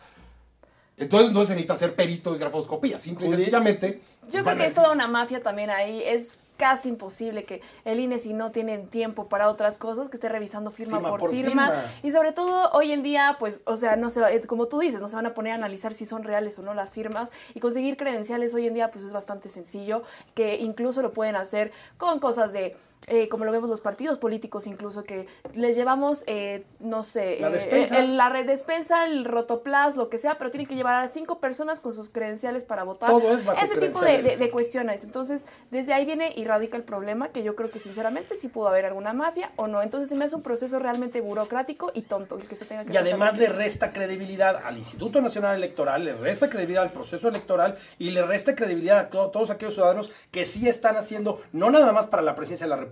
Entonces 0.97 1.31
no 1.31 1.41
se 1.43 1.53
necesita 1.53 1.75
ser 1.75 1.95
perito 1.95 2.31
de 2.31 2.39
grafoscopía, 2.39 2.99
simple 2.99 3.25
y 3.25 3.29
sencillamente. 3.29 4.01
Yo 4.29 4.43
creo 4.43 4.55
que 4.55 4.65
es 4.65 4.73
toda 4.73 4.91
una 4.91 5.07
mafia 5.07 5.41
también 5.41 5.71
ahí. 5.71 6.03
Es 6.05 6.29
casi 6.57 6.89
imposible 6.89 7.43
que 7.43 7.61
el 7.85 7.99
INE, 7.99 8.19
si 8.19 8.33
no 8.33 8.51
tienen 8.51 8.87
tiempo 8.87 9.27
para 9.27 9.49
otras 9.49 9.79
cosas, 9.79 10.09
que 10.09 10.17
esté 10.17 10.29
revisando 10.29 10.69
firma, 10.69 11.01
por, 11.01 11.31
firma. 11.31 11.73
Y 12.03 12.11
sobre 12.11 12.33
todo 12.33 12.69
hoy 12.73 12.91
en 12.91 13.01
día, 13.01 13.37
pues, 13.39 13.63
o 13.65 13.77
sea, 13.77 13.95
no 13.95 14.11
se 14.11 14.21
va, 14.21 14.27
como 14.45 14.67
tú 14.67 14.77
dices, 14.77 15.01
no 15.01 15.07
se 15.07 15.15
van 15.15 15.25
a 15.25 15.33
poner 15.33 15.53
a 15.53 15.55
analizar 15.55 15.91
si 15.91 16.05
son 16.05 16.23
reales 16.23 16.59
o 16.59 16.61
no 16.61 16.75
las 16.75 16.91
firmas. 16.91 17.31
Y 17.55 17.61
conseguir 17.61 17.97
credenciales 17.97 18.53
hoy 18.53 18.67
en 18.67 18.75
día, 18.75 18.91
pues 18.91 19.05
es 19.05 19.11
bastante 19.11 19.49
sencillo, 19.49 20.03
que 20.35 20.57
incluso 20.57 21.01
lo 21.01 21.13
pueden 21.13 21.35
hacer 21.35 21.71
con 21.97 22.19
cosas 22.19 22.53
de 22.53 22.77
eh, 23.08 23.29
como 23.29 23.46
lo 23.46 23.51
vemos 23.51 23.70
los 23.70 23.81
partidos 23.81 24.17
políticos 24.17 24.67
incluso, 24.67 25.03
que 25.03 25.27
les 25.53 25.75
llevamos, 25.75 26.24
eh, 26.27 26.65
no 26.79 27.03
sé, 27.03 27.39
la, 27.39 27.50
eh, 27.50 28.08
la 28.08 28.29
red 28.29 28.46
despensa, 28.46 29.05
el 29.05 29.25
rotoplas, 29.25 29.96
lo 29.96 30.10
que 30.10 30.20
sea, 30.20 30.38
pero 30.38 30.51
tienen 30.51 30.67
que 30.67 30.75
llevar 30.75 31.03
a 31.03 31.08
cinco 31.08 31.39
personas 31.39 31.81
con 31.81 31.93
sus 31.93 32.10
credenciales 32.10 32.63
para 32.63 32.84
votar. 32.84 33.10
Todo 33.10 33.34
es 33.34 33.43
Ese 33.63 33.79
tipo 33.79 34.01
de, 34.01 34.38
de, 34.38 34.51
cuestiones. 34.51 35.03
Entonces, 35.03 35.46
desde 35.72 35.93
ahí 35.93 36.05
viene, 36.05 36.31
y 36.36 36.46
radica 36.46 36.77
el 36.77 36.84
problema, 36.84 37.29
que 37.29 37.43
yo 37.43 37.55
creo 37.55 37.72
que 37.72 37.79
sinceramente 37.79 38.36
sí 38.36 38.50
pudo 38.50 38.67
haber 38.67 38.86
alguna 38.86 39.13
mafia 39.13 39.51
o 39.55 39.67
no. 39.67 39.81
Entonces 39.81 40.10
se 40.10 40.15
me 40.15 40.25
hace 40.25 40.36
un 40.36 40.43
proceso 40.43 40.77
realmente 40.77 41.22
burocrático 41.22 41.91
y 41.93 42.03
tonto 42.03 42.38
el 42.38 42.48
que 42.48 42.55
se 42.55 42.65
tenga 42.65 42.86
que 42.86 42.93
Y 42.93 42.98
además 42.98 43.38
le 43.38 43.48
resta 43.48 43.93
credibilidad 43.93 44.58
al 44.63 44.77
Instituto 44.77 45.22
Nacional 45.22 45.55
Electoral, 45.55 46.05
le 46.05 46.13
resta 46.13 46.50
credibilidad 46.50 46.84
al 46.84 46.91
proceso 46.91 47.27
electoral 47.27 47.77
y 47.98 48.12
le 48.12 48.22
resta 48.22 48.55
credibilidad 48.55 49.00
a 49.00 49.10
to- 49.10 49.29
todos 49.31 49.50
aquellos 49.50 49.74
ciudadanos 49.74 50.12
que 50.31 50.46
sí 50.46 50.67
están 50.70 50.98
haciendo, 50.98 51.41
no 51.51 51.72
nada 51.72 51.91
más 51.93 52.08
para 52.08 52.22
la 52.22 52.36
presidencia 52.36 52.65
de 52.65 52.70
la 52.70 52.75
República, 52.75 52.90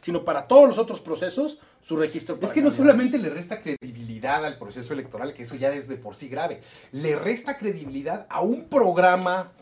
sino 0.00 0.24
para 0.24 0.46
todos 0.46 0.68
los 0.68 0.78
otros 0.78 1.00
procesos, 1.00 1.58
su 1.82 1.96
registro. 1.96 2.38
Es 2.40 2.52
que 2.52 2.62
no 2.62 2.70
solamente 2.70 3.18
le 3.18 3.30
resta 3.30 3.60
credibilidad 3.60 4.44
al 4.44 4.58
proceso 4.58 4.92
electoral, 4.92 5.32
que 5.32 5.42
eso 5.42 5.56
ya 5.56 5.72
es 5.72 5.88
de 5.88 5.96
por 5.96 6.14
sí 6.14 6.28
grave, 6.28 6.60
le 6.92 7.16
resta 7.16 7.56
credibilidad 7.56 8.26
a 8.28 8.40
un 8.40 8.64
programa, 8.64 9.52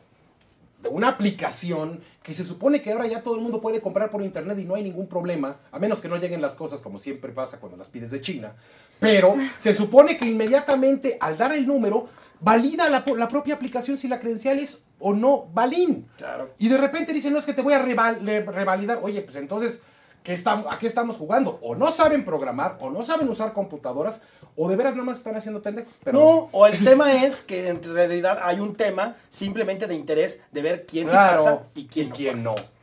de 0.83 0.89
una 0.89 1.09
aplicación 1.09 2.01
que 2.23 2.33
se 2.33 2.45
supone 2.45 2.81
que 2.81 2.93
ahora 2.93 3.07
ya 3.07 3.23
todo 3.23 3.35
el 3.35 3.41
mundo 3.41 3.61
puede 3.61 3.81
comprar 3.81 4.11
por 4.11 4.23
internet 4.23 4.59
y 4.61 4.65
no 4.65 4.77
hay 4.77 4.85
ningún 4.85 5.09
problema, 5.09 5.57
a 5.73 5.79
menos 5.79 6.01
que 6.01 6.09
no 6.09 6.17
lleguen 6.19 6.41
las 6.41 6.55
cosas 6.55 6.81
como 6.81 6.99
siempre 6.99 7.33
pasa 7.33 7.59
cuando 7.59 7.77
las 7.77 7.89
pides 7.89 8.11
de 8.11 8.21
China. 8.21 8.55
Pero 9.01 9.35
se 9.59 9.73
supone 9.73 10.17
que 10.17 10.27
inmediatamente 10.27 11.17
al 11.21 11.37
dar 11.37 11.53
el 11.53 11.67
número, 11.67 12.09
valida 12.41 12.89
la 12.89 13.29
propia 13.29 13.55
aplicación 13.55 13.99
si 13.99 14.07
la 14.07 14.21
credencial 14.21 14.59
es 14.59 14.79
o 15.01 15.15
no 15.15 15.47
balín. 15.53 16.09
Claro. 16.17 16.51
Y 16.59 16.69
de 16.69 16.77
repente 16.77 17.13
dicen, 17.13 17.33
no, 17.33 17.39
es 17.39 17.47
que 17.47 17.55
te 17.55 17.63
voy 17.63 17.73
a 17.75 17.79
reval- 17.83 18.21
revalidar. 18.47 18.99
Oye, 19.03 19.21
pues 19.23 19.37
entonces, 19.37 19.81
¿qué 20.23 20.33
estamos, 20.33 20.67
¿a 20.73 20.79
qué 20.79 20.87
estamos 20.87 21.17
jugando? 21.17 21.59
O 21.63 21.75
no 21.77 21.91
saben 21.93 22.25
programar, 22.25 22.77
o 22.81 22.91
no 22.91 23.03
saben 23.03 23.29
usar 23.29 23.53
computadoras, 23.53 24.21
o 24.57 24.69
de 24.69 24.77
veras 24.77 24.95
nada 24.95 25.05
más 25.07 25.19
están 25.19 25.37
haciendo 25.37 25.63
pendejos. 25.63 25.93
Pero 26.03 26.19
No, 26.19 26.49
o 26.53 26.67
el 26.67 26.83
tema 26.83 27.13
es 27.25 27.43
que 27.43 27.69
en 27.69 27.83
realidad 27.83 28.39
hay 28.43 28.59
un 28.61 28.75
tema 28.75 29.15
simplemente 29.29 29.87
de 29.87 29.95
interés 29.95 30.41
de 30.51 30.63
ver 30.63 30.85
quién 30.87 31.07
Claro, 31.09 31.39
sí 31.39 31.45
pasa 31.45 31.63
y 31.75 31.85
quién, 31.87 32.43
no. 32.43 32.55
pasa. 32.55 32.63
no. 32.63 32.79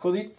Judith, 0.00 0.32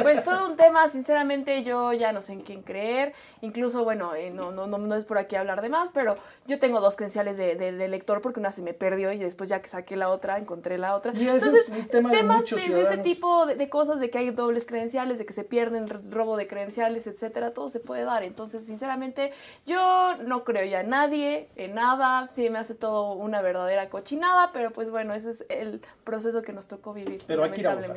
Pues 0.00 0.22
todo 0.24 0.48
un 0.50 0.56
tema, 0.56 0.88
sinceramente 0.88 1.62
yo 1.62 1.92
ya 1.92 2.12
no 2.12 2.20
sé 2.20 2.32
en 2.34 2.42
quién 2.42 2.62
creer. 2.62 3.12
Incluso, 3.40 3.84
bueno, 3.84 4.14
eh, 4.14 4.30
no, 4.30 4.50
no, 4.52 4.66
no, 4.66 4.78
no 4.78 4.94
es 4.94 5.04
por 5.04 5.18
aquí 5.18 5.36
hablar 5.36 5.60
de 5.62 5.68
más, 5.68 5.90
pero 5.92 6.16
yo 6.46 6.58
tengo 6.58 6.80
dos 6.80 6.96
credenciales 6.96 7.36
de, 7.36 7.56
de- 7.56 7.72
de 7.72 7.88
lector 7.88 8.20
porque 8.20 8.40
una 8.40 8.52
se 8.52 8.62
me 8.62 8.74
perdió 8.74 9.12
y 9.12 9.18
después 9.18 9.48
ya 9.50 9.60
que 9.62 9.68
saqué 9.68 9.96
la 9.96 10.08
otra, 10.10 10.38
encontré 10.38 10.78
la 10.78 10.94
otra. 10.94 11.12
Y 11.14 11.26
eso 11.26 11.46
Entonces, 11.46 11.68
es 11.68 11.68
un 11.68 11.86
tema 11.88 12.10
de 12.10 12.16
temas 12.16 12.48
de, 12.50 12.56
de 12.56 12.82
ese 12.82 12.98
tipo 13.02 13.46
de, 13.46 13.54
de 13.56 13.68
cosas, 13.68 14.00
de 14.00 14.10
que 14.10 14.18
hay 14.18 14.30
dobles 14.30 14.66
credenciales, 14.66 15.18
de 15.18 15.26
que 15.26 15.32
se 15.32 15.44
pierden, 15.44 15.88
robo 16.10 16.36
de 16.36 16.46
credenciales, 16.46 17.06
etcétera, 17.06 17.52
todo 17.52 17.68
se 17.68 17.80
puede 17.80 18.04
dar. 18.04 18.22
Entonces, 18.22 18.64
sinceramente, 18.66 19.32
yo 19.66 20.16
no 20.24 20.44
creo 20.44 20.64
ya 20.64 20.80
en 20.80 20.90
nadie, 20.90 21.48
en 21.56 21.74
nada. 21.74 22.28
Sí, 22.28 22.48
me 22.50 22.58
hace 22.58 22.74
todo 22.74 23.12
una 23.12 23.42
verdadera 23.42 23.88
cochinada, 23.88 24.50
pero 24.52 24.70
pues 24.72 24.90
bueno, 24.90 25.14
ese 25.14 25.30
es 25.30 25.44
el 25.48 25.80
proceso 26.04 26.42
que 26.42 26.52
nos 26.52 26.68
tocó 26.68 26.92
vivir. 26.92 27.22
Pero 27.26 27.44
hay 27.44 27.50
que 27.50 27.60
ir 27.60 27.68
a 27.68 27.74
votar. 27.74 27.96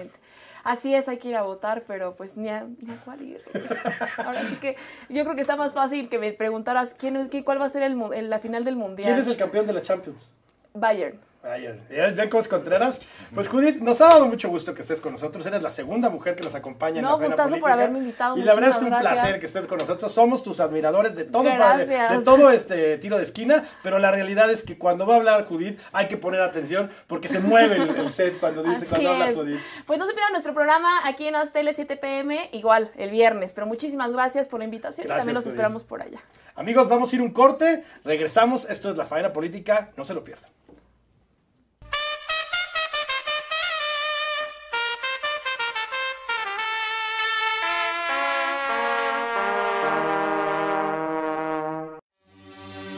Así 0.66 0.96
es, 0.96 1.08
hay 1.08 1.18
que 1.20 1.30
ir 1.30 1.36
a 1.36 1.44
votar, 1.44 1.84
pero 1.88 2.16
pues 2.16 2.36
ni 2.38 2.50
a, 2.50 2.66
ni 2.82 2.92
a 2.92 2.98
cuál 3.06 3.22
ir. 3.22 3.40
Ahora 4.18 4.42
sí 4.44 4.56
que 4.56 4.76
yo 5.10 5.24
creo 5.24 5.36
que 5.36 5.42
está 5.42 5.56
más 5.56 5.76
fácil 5.76 6.10
que 6.10 6.18
me 6.18 6.34
preguntaras 6.34 6.96
quién, 6.96 7.30
qué- 7.30 7.44
cuál 7.44 7.62
va 7.62 7.66
a 7.66 7.70
ser 7.70 7.84
el, 7.84 7.96
el- 8.16 8.32
la 8.32 8.40
final 8.40 8.64
del 8.66 8.76
mundial. 8.76 9.08
¿quién 9.10 9.20
es 9.20 9.28
el 9.28 9.38
campeón 9.38 9.68
de 9.68 9.74
la 9.74 9.82
Champions? 9.84 10.32
Bayern. 10.74 11.20
Ayer. 11.46 11.80
¿Ya 12.16 12.30
Contreras? 12.30 13.00
Pues 13.34 13.48
Judith, 13.48 13.78
nos 13.78 14.02
ha 14.02 14.08
dado 14.08 14.26
mucho 14.26 14.50
gusto 14.50 14.74
que 14.74 14.82
estés 14.82 15.00
con 15.00 15.12
nosotros. 15.12 15.46
Eres 15.46 15.62
la 15.62 15.72
segunda 15.72 16.10
mujer 16.10 16.36
que 16.36 16.44
nos 16.44 16.56
acompaña 16.56 17.00
en 17.00 17.06
No, 17.06 17.20
la 17.20 17.26
gustazo 17.26 17.58
por 17.60 17.72
haberme 17.72 18.00
invitado, 18.00 18.38
Y 18.38 18.44
la 18.44 18.56
verdad 18.56 18.72
es 18.76 18.82
un 18.82 18.90
gracias. 18.90 19.14
placer 19.14 19.40
que 19.40 19.46
estés 19.46 19.68
con 19.68 19.78
nosotros. 19.78 20.12
Somos 20.12 20.42
tus 20.42 20.60
admiradores 20.60 21.16
de 21.16 21.26
todo, 21.26 21.44
de, 21.44 22.22
todo 22.24 22.50
este 22.50 22.98
tiro 22.98 23.18
de 23.18 23.24
esquina, 23.24 23.64
pero 23.84 24.00
la 24.00 24.12
realidad 24.12 24.50
es 24.50 24.64
que 24.64 24.78
cuando 24.78 25.06
va 25.06 25.16
a 25.16 25.18
hablar 25.18 25.46
Judith 25.46 25.80
hay 25.92 26.08
que 26.08 26.18
poner 26.18 26.42
atención 26.42 26.90
porque 27.08 27.28
se 27.28 27.40
mueve 27.40 27.76
el, 27.76 27.90
el 27.90 28.12
set 28.12 28.40
cuando 28.40 28.64
dice 28.64 28.78
Así 28.78 28.86
cuando 28.88 29.12
habla 29.12 29.30
es. 29.30 29.36
Judith. 29.36 29.60
Pues 29.86 30.00
no 30.00 30.08
se 30.08 30.14
pierdan 30.14 30.32
nuestro 30.34 30.54
programa 30.54 30.90
aquí 31.08 31.28
en 31.28 31.36
Aztele 31.36 31.74
7 31.74 31.98
pm, 31.98 32.50
igual 32.54 32.92
el 32.98 33.12
viernes. 33.12 33.54
Pero 33.54 33.68
muchísimas 33.68 34.12
gracias 34.12 34.48
por 34.48 34.60
la 34.60 34.66
invitación 34.66 35.06
Gracias, 35.06 35.18
y 35.18 35.20
también 35.20 35.36
los 35.36 35.44
Judith. 35.44 35.54
esperamos 35.56 35.84
por 35.84 36.02
allá. 36.02 36.20
Amigos, 36.56 36.90
vamos 36.90 37.12
a 37.12 37.16
ir 37.16 37.22
un 37.22 37.32
corte, 37.32 37.84
regresamos. 38.04 38.66
Esto 38.66 38.90
es 38.90 38.98
la 38.98 39.06
faena 39.06 39.32
política, 39.32 39.92
no 39.96 40.04
se 40.04 40.14
lo 40.14 40.24
pierdan. 40.24 40.50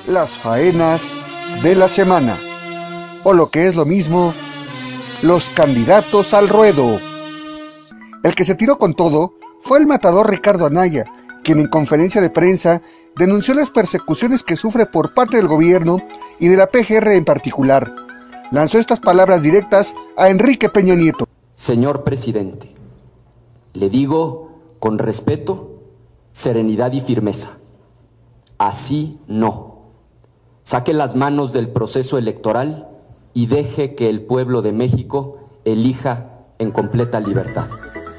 Las 0.07 0.37
faenas 0.37 1.25
de 1.61 1.75
la 1.75 1.89
semana. 1.89 2.35
O 3.23 3.33
lo 3.33 3.49
que 3.49 3.67
es 3.67 3.75
lo 3.75 3.85
mismo, 3.85 4.33
los 5.21 5.49
candidatos 5.49 6.33
al 6.33 6.47
ruedo. 6.47 6.99
El 8.23 8.33
que 8.33 8.45
se 8.45 8.55
tiró 8.55 8.77
con 8.77 8.93
todo 8.93 9.33
fue 9.59 9.79
el 9.79 9.85
matador 9.85 10.29
Ricardo 10.29 10.65
Anaya, 10.65 11.05
quien 11.43 11.59
en 11.59 11.67
conferencia 11.67 12.21
de 12.21 12.29
prensa 12.29 12.81
denunció 13.17 13.53
las 13.53 13.69
persecuciones 13.69 14.43
que 14.43 14.55
sufre 14.55 14.85
por 14.85 15.13
parte 15.13 15.37
del 15.37 15.47
gobierno 15.47 16.01
y 16.39 16.47
de 16.47 16.57
la 16.57 16.67
PGR 16.67 17.09
en 17.11 17.25
particular. 17.25 17.93
Lanzó 18.51 18.79
estas 18.79 19.01
palabras 19.01 19.43
directas 19.43 19.93
a 20.15 20.29
Enrique 20.29 20.69
Peña 20.69 20.95
Nieto. 20.95 21.27
Señor 21.53 22.03
presidente, 22.03 22.73
le 23.73 23.89
digo 23.89 24.61
con 24.79 24.99
respeto, 24.99 25.81
serenidad 26.31 26.93
y 26.93 27.01
firmeza. 27.01 27.57
Así 28.57 29.19
no. 29.27 29.66
Saque 30.67 30.91
las 30.91 31.15
manos 31.15 31.53
del 31.53 31.69
proceso 31.69 32.17
electoral 32.17 32.89
y 33.33 33.47
deje 33.47 33.95
que 33.95 34.09
el 34.09 34.23
pueblo 34.23 34.61
de 34.61 34.73
México 34.73 35.61
elija 35.63 36.29
en 36.59 36.71
completa 36.71 37.21
libertad. 37.21 37.69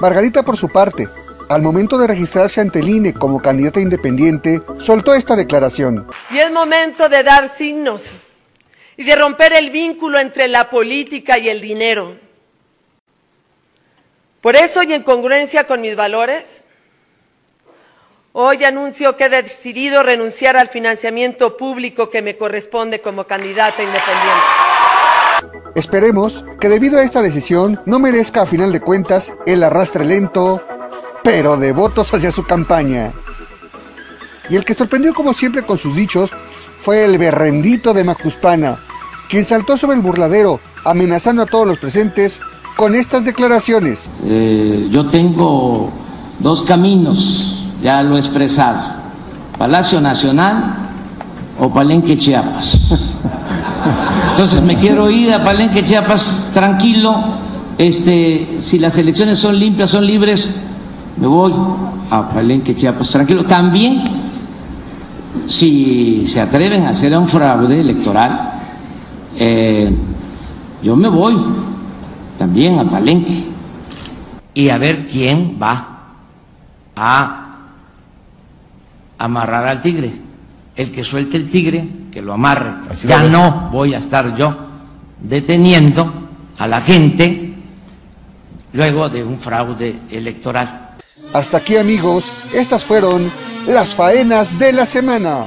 Margarita, 0.00 0.43
por 0.43 0.57
su 0.57 0.71
parte, 0.71 1.11
al 1.50 1.61
momento 1.61 1.99
de 1.99 2.07
registrarse 2.07 2.62
ante 2.62 2.78
el 2.78 2.88
INE 2.88 3.12
como 3.12 3.43
candidata 3.43 3.81
independiente, 3.81 4.62
soltó 4.78 5.12
esta 5.12 5.37
declaración. 5.37 6.07
Y 6.31 6.38
es 6.38 6.50
momento 6.50 7.11
de 7.11 7.23
dar 7.23 7.50
signos 7.50 8.14
y 8.97 9.05
de 9.05 9.14
romper 9.14 9.52
el 9.52 9.69
vínculo 9.69 10.19
entre 10.19 10.49
la 10.49 10.71
política 10.71 11.37
y 11.37 11.50
el 11.50 11.61
dinero. 11.61 12.17
Por 14.40 14.57
eso 14.57 14.83
y 14.83 14.95
en 14.95 15.02
congruencia 15.02 15.67
con 15.67 15.83
mis 15.83 15.97
valores, 15.97 16.64
hoy 18.40 18.62
anuncio 18.62 19.16
que 19.16 19.25
he 19.25 19.28
decidido 19.28 20.04
renunciar 20.04 20.57
al 20.57 20.68
financiamiento 20.68 21.57
público 21.57 22.09
que 22.09 22.23
me 22.23 22.37
corresponde 22.37 23.00
como 23.00 23.25
candidata 23.25 23.83
independiente. 23.83 24.45
Esperemos 25.75 26.45
que 26.61 26.68
debido 26.68 26.99
a 26.99 27.02
esta 27.02 27.21
decisión 27.21 27.80
no 27.85 27.99
merezca 27.99 28.42
a 28.42 28.47
final 28.47 28.71
de 28.71 28.78
cuentas 28.78 29.33
el 29.45 29.64
arrastre 29.64 30.04
lento, 30.04 30.62
pero 31.25 31.57
de 31.57 31.73
votos 31.73 32.14
hacia 32.14 32.30
su 32.30 32.47
campaña. 32.47 33.11
Y 34.49 34.54
el 34.54 34.64
que 34.64 34.75
sorprendió 34.75 35.14
como 35.14 35.33
siempre 35.33 35.62
con 35.62 35.76
sus 35.76 35.97
dichos 35.97 36.30
fue 36.76 37.04
el 37.04 37.18
berrendito 37.18 37.92
de 37.92 38.04
Macuspana, 38.04 38.78
quien 39.28 39.45
saltó 39.45 39.76
sobre 39.76 39.97
el 39.97 40.02
burladero 40.02 40.61
amenazando 40.85 41.42
a 41.42 41.47
todos 41.47 41.66
los 41.66 41.78
presentes 41.80 42.40
con 42.76 42.95
estas 42.95 43.25
declaraciones. 43.25 44.09
Eh, 44.25 44.87
yo 44.90 45.11
tengo 45.11 45.90
dos 46.38 46.62
caminos, 46.62 47.58
ya 47.82 48.02
lo 48.02 48.16
he 48.16 48.20
expresado, 48.20 48.78
Palacio 49.56 50.00
Nacional 50.00 50.75
o 51.58 51.73
Palenque 51.73 52.18
Chiapas. 52.18 52.78
Entonces 54.30 54.62
me 54.62 54.76
quiero 54.76 55.11
ir 55.11 55.32
a 55.32 55.42
Palenque 55.42 55.85
Chiapas 55.85 56.49
tranquilo, 56.52 57.25
este, 57.76 58.56
si 58.58 58.78
las 58.78 58.97
elecciones 58.99 59.38
son 59.38 59.58
limpias, 59.58 59.90
son 59.90 60.06
libres, 60.06 60.50
me 61.16 61.26
voy 61.26 61.52
a 62.11 62.28
Palenque 62.28 62.75
Chiapas 62.75 63.11
tranquilo. 63.11 63.44
También, 63.44 64.04
si 65.47 66.26
se 66.26 66.40
atreven 66.40 66.87
a 66.87 66.90
hacer 66.90 67.16
un 67.16 67.28
fraude 67.28 67.80
electoral, 67.80 68.52
eh, 69.37 69.94
yo 70.82 70.97
me 70.97 71.08
voy 71.08 71.37
también 72.38 72.78
a 72.78 72.85
Palenque 72.85 73.44
y 74.54 74.68
a 74.68 74.78
ver 74.78 75.06
quién 75.06 75.58
va 75.61 75.87
a 76.97 77.48
amarrar 79.18 79.66
al 79.66 79.82
tigre. 79.82 80.12
El 80.76 80.92
que 80.92 81.02
suelte 81.02 81.37
el 81.37 81.50
tigre, 81.50 81.87
que 82.12 82.22
lo 82.22 82.32
amarre. 82.32 82.90
Así 82.90 83.08
ya 83.08 83.25
no 83.25 83.68
voy 83.72 83.94
a 83.94 83.98
estar 83.98 84.34
yo 84.34 84.56
deteniendo 85.20 86.28
a 86.58 86.66
la 86.66 86.80
gente 86.80 87.52
luego 88.72 89.08
de 89.08 89.25
un 89.25 89.38
fraude 89.38 90.00
electoral. 90.10 90.96
Hasta 91.32 91.58
aquí 91.58 91.76
amigos, 91.76 92.30
estas 92.54 92.84
fueron 92.84 93.30
las 93.66 93.94
faenas 93.94 94.58
de 94.58 94.72
la 94.72 94.87
semana. 94.87 95.46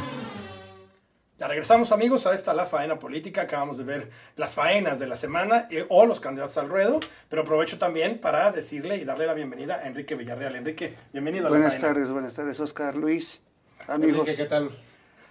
Ya 1.39 1.47
regresamos 1.47 1.91
amigos 1.91 2.27
a 2.27 2.35
esta 2.35 2.53
La 2.53 2.67
Faena 2.67 2.99
Política, 2.99 3.41
acabamos 3.41 3.79
de 3.79 3.83
ver 3.83 4.11
las 4.35 4.53
faenas 4.53 4.99
de 4.99 5.07
la 5.07 5.17
semana 5.17 5.67
eh, 5.71 5.87
o 5.89 6.05
los 6.05 6.19
candidatos 6.19 6.55
al 6.57 6.69
ruedo, 6.69 6.99
pero 7.29 7.41
aprovecho 7.41 7.79
también 7.79 8.19
para 8.19 8.51
decirle 8.51 8.97
y 8.97 9.05
darle 9.05 9.25
la 9.25 9.33
bienvenida 9.33 9.77
a 9.83 9.87
Enrique 9.87 10.13
Villarreal. 10.13 10.55
Enrique, 10.55 10.95
bienvenido 11.11 11.47
a 11.47 11.49
La 11.49 11.57
Buenas 11.57 11.73
Faena. 11.73 11.87
tardes, 11.87 12.11
buenas 12.11 12.35
tardes, 12.35 12.59
Oscar 12.59 12.95
Luis, 12.95 13.41
amigos. 13.87 14.21
Enrique, 14.21 14.35
¿qué 14.43 14.45
tal? 14.49 14.71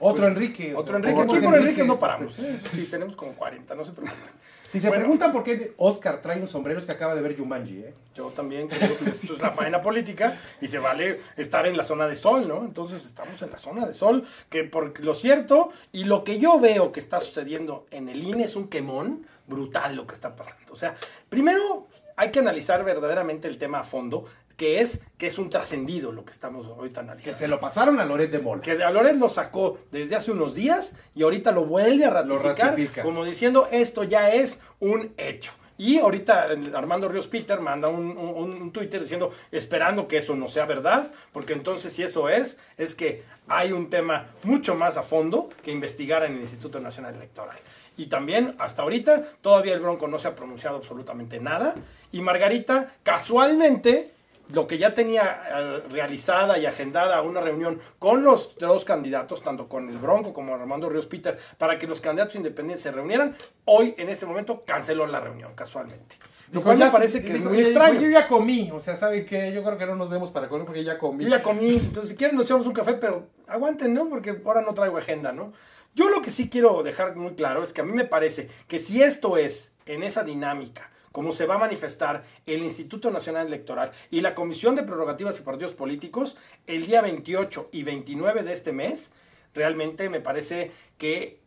Otro 0.02 0.26
Enrique. 0.26 0.74
o 0.74 0.78
Otro 0.78 0.96
Enrique. 0.96 1.20
Aquí 1.20 1.40
por 1.40 1.54
Enrique 1.54 1.84
no 1.84 1.92
este. 1.94 2.00
paramos. 2.00 2.38
¿eh? 2.38 2.58
Sí, 2.72 2.86
tenemos 2.90 3.14
como 3.16 3.32
40, 3.34 3.74
no 3.74 3.84
se 3.84 3.92
preocupen. 3.92 4.30
Si 4.70 4.80
se 4.80 4.88
Bueno. 4.88 5.02
preguntan 5.02 5.30
por 5.30 5.42
qué 5.42 5.74
Oscar 5.76 6.22
trae 6.22 6.40
un 6.40 6.48
sombrero 6.48 6.78
es 6.78 6.86
que 6.86 6.92
acaba 6.92 7.14
de 7.14 7.20
ver 7.20 7.36
Jumanji, 7.36 7.80
¿eh? 7.80 7.94
Yo 8.14 8.28
también 8.28 8.68
creo 8.68 8.96
que 8.96 9.10
esto 9.10 9.34
es 9.34 9.40
la 9.42 9.50
faena 9.50 9.82
política 9.82 10.38
y 10.60 10.68
se 10.68 10.78
vale 10.78 11.20
estar 11.36 11.66
en 11.66 11.76
la 11.76 11.84
zona 11.84 12.06
de 12.06 12.14
sol, 12.14 12.48
¿no? 12.48 12.64
Entonces 12.64 13.04
estamos 13.04 13.42
en 13.42 13.50
la 13.50 13.58
zona 13.58 13.84
de 13.84 13.92
sol, 13.92 14.24
que 14.48 14.64
por 14.64 14.98
lo 15.04 15.12
cierto, 15.12 15.70
y 15.92 16.04
lo 16.04 16.24
que 16.24 16.38
yo 16.38 16.58
veo 16.60 16.92
que 16.92 17.00
está 17.00 17.20
sucediendo 17.20 17.84
en 17.90 18.08
el 18.08 18.22
INE 18.22 18.44
es 18.44 18.56
un 18.56 18.68
quemón 18.68 19.26
brutal 19.46 19.96
lo 19.96 20.06
que 20.06 20.14
está 20.14 20.34
pasando. 20.34 20.72
O 20.72 20.76
sea, 20.76 20.94
primero 21.28 21.88
hay 22.16 22.30
que 22.30 22.38
analizar 22.38 22.84
verdaderamente 22.84 23.48
el 23.48 23.58
tema 23.58 23.80
a 23.80 23.84
fondo, 23.84 24.24
que 24.60 24.82
es 24.82 24.98
que 25.16 25.26
es 25.26 25.38
un 25.38 25.48
trascendido 25.48 26.12
lo 26.12 26.22
que 26.22 26.32
estamos 26.32 26.66
ahorita 26.66 27.00
Que 27.00 27.06
analizando. 27.06 27.38
se 27.38 27.48
lo 27.48 27.58
pasaron 27.58 27.98
a 27.98 28.04
Loret 28.04 28.30
de 28.30 28.40
Mola. 28.40 28.60
Que 28.60 28.76
de 28.76 28.84
Alores 28.84 29.16
lo 29.16 29.30
sacó 29.30 29.78
desde 29.90 30.16
hace 30.16 30.32
unos 30.32 30.54
días 30.54 30.92
y 31.14 31.22
ahorita 31.22 31.50
lo 31.50 31.64
vuelve 31.64 32.04
a 32.04 32.10
ratificar 32.10 32.56
ratifica. 32.72 33.02
como 33.02 33.24
diciendo 33.24 33.68
esto 33.72 34.04
ya 34.04 34.34
es 34.34 34.60
un 34.78 35.14
hecho. 35.16 35.52
Y 35.78 35.98
ahorita 35.98 36.48
Armando 36.74 37.08
Ríos 37.08 37.26
Peter 37.26 37.58
manda 37.58 37.88
un, 37.88 38.10
un, 38.18 38.52
un 38.52 38.70
Twitter 38.70 39.00
diciendo, 39.00 39.30
esperando 39.50 40.06
que 40.06 40.18
eso 40.18 40.36
no 40.36 40.46
sea 40.46 40.66
verdad, 40.66 41.10
porque 41.32 41.54
entonces 41.54 41.90
si 41.94 42.02
eso 42.02 42.28
es, 42.28 42.58
es 42.76 42.94
que 42.94 43.22
hay 43.48 43.72
un 43.72 43.88
tema 43.88 44.26
mucho 44.42 44.74
más 44.74 44.98
a 44.98 45.02
fondo 45.02 45.48
que 45.64 45.70
investigar 45.70 46.22
en 46.24 46.34
el 46.34 46.40
Instituto 46.42 46.80
Nacional 46.80 47.14
Electoral. 47.14 47.56
Y 47.96 48.06
también, 48.08 48.54
hasta 48.58 48.82
ahorita, 48.82 49.22
todavía 49.40 49.72
el 49.72 49.80
Bronco 49.80 50.06
no 50.06 50.18
se 50.18 50.28
ha 50.28 50.34
pronunciado 50.34 50.76
absolutamente 50.76 51.40
nada. 51.40 51.74
Y 52.12 52.20
Margarita, 52.20 52.92
casualmente, 53.02 54.10
lo 54.52 54.66
que 54.66 54.78
ya 54.78 54.94
tenía 54.94 55.42
eh, 55.48 55.82
realizada 55.90 56.58
y 56.58 56.66
agendada 56.66 57.22
una 57.22 57.40
reunión 57.40 57.78
con 57.98 58.22
los 58.22 58.56
dos 58.58 58.84
candidatos, 58.84 59.42
tanto 59.42 59.68
con 59.68 59.88
el 59.88 59.98
Bronco 59.98 60.32
como 60.32 60.54
Armando 60.54 60.88
Ríos 60.88 61.06
Peter, 61.06 61.38
para 61.58 61.78
que 61.78 61.86
los 61.86 62.00
candidatos 62.00 62.36
independientes 62.36 62.82
se 62.82 62.90
reunieran, 62.90 63.36
hoy 63.64 63.94
en 63.98 64.08
este 64.08 64.26
momento 64.26 64.64
canceló 64.66 65.06
la 65.06 65.20
reunión, 65.20 65.52
casualmente. 65.54 66.16
Lo 66.52 66.62
cual 66.62 66.78
me 66.78 66.90
parece 66.90 67.22
que 67.22 67.34
es 67.34 67.40
muy 67.40 67.52
"Oye, 67.52 67.62
extraño. 67.62 68.00
Yo 68.00 68.08
ya 68.10 68.26
comí, 68.26 68.70
o 68.72 68.80
sea, 68.80 68.96
¿sabe 68.96 69.24
qué? 69.24 69.52
Yo 69.52 69.62
creo 69.62 69.78
que 69.78 69.86
no 69.86 69.94
nos 69.94 70.10
vemos 70.10 70.32
para 70.32 70.48
comer 70.48 70.66
porque 70.66 70.82
ya 70.82 70.98
comí. 70.98 71.22
Yo 71.22 71.30
ya 71.30 71.42
comí, 71.42 71.76
entonces 71.76 72.08
si 72.08 72.16
quieren 72.16 72.36
nos 72.36 72.46
echamos 72.46 72.66
un 72.66 72.72
café, 72.72 72.94
pero 72.94 73.28
aguanten, 73.46 73.94
¿no? 73.94 74.08
Porque 74.08 74.40
ahora 74.44 74.60
no 74.60 74.74
traigo 74.74 74.98
agenda, 74.98 75.30
¿no? 75.32 75.52
Yo 75.94 76.08
lo 76.08 76.20
que 76.22 76.30
sí 76.30 76.48
quiero 76.48 76.82
dejar 76.82 77.14
muy 77.14 77.34
claro 77.34 77.62
es 77.62 77.72
que 77.72 77.82
a 77.82 77.84
mí 77.84 77.92
me 77.92 78.04
parece 78.04 78.48
que 78.66 78.80
si 78.80 79.00
esto 79.00 79.36
es 79.36 79.70
en 79.86 80.02
esa 80.02 80.24
dinámica, 80.24 80.90
como 81.12 81.32
se 81.32 81.46
va 81.46 81.56
a 81.56 81.58
manifestar 81.58 82.22
el 82.46 82.62
Instituto 82.62 83.10
Nacional 83.10 83.46
Electoral 83.46 83.90
y 84.10 84.20
la 84.20 84.34
Comisión 84.34 84.76
de 84.76 84.82
Prerrogativas 84.84 85.38
y 85.38 85.42
Partidos 85.42 85.74
Políticos 85.74 86.36
el 86.66 86.86
día 86.86 87.02
28 87.02 87.70
y 87.72 87.82
29 87.82 88.42
de 88.42 88.52
este 88.52 88.72
mes, 88.72 89.10
realmente 89.54 90.08
me 90.08 90.20
parece 90.20 90.70
que 90.98 91.40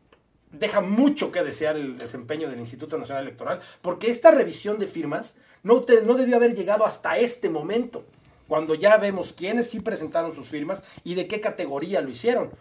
deja 0.52 0.82
mucho 0.82 1.32
que 1.32 1.44
desear 1.44 1.78
el 1.78 1.98
desempeño 1.98 2.50
del 2.50 2.60
Instituto 2.60 2.98
Nacional 2.98 3.24
Electoral, 3.24 3.62
porque 3.82 4.08
esta 4.08 4.32
revisión 4.32 4.78
de 4.78 4.88
firmas 4.88 5.36
no, 5.64 5.82
te- 5.82 6.02
no 6.04 6.14
debió 6.14 6.36
haber 6.36 6.54
llegado 6.56 6.86
hasta 6.86 7.18
este 7.18 7.50
momento, 7.50 8.06
cuando 8.48 8.76
ya 8.76 8.98
vemos 8.98 9.34
quiénes 9.34 9.70
sí 9.70 9.80
presentaron 9.80 10.34
sus 10.36 10.50
firmas 10.50 10.84
y 11.04 11.16
de 11.16 11.28
qué 11.28 11.40
categoría 11.40 12.02
lo 12.02 12.10
hicieron. 12.10 12.52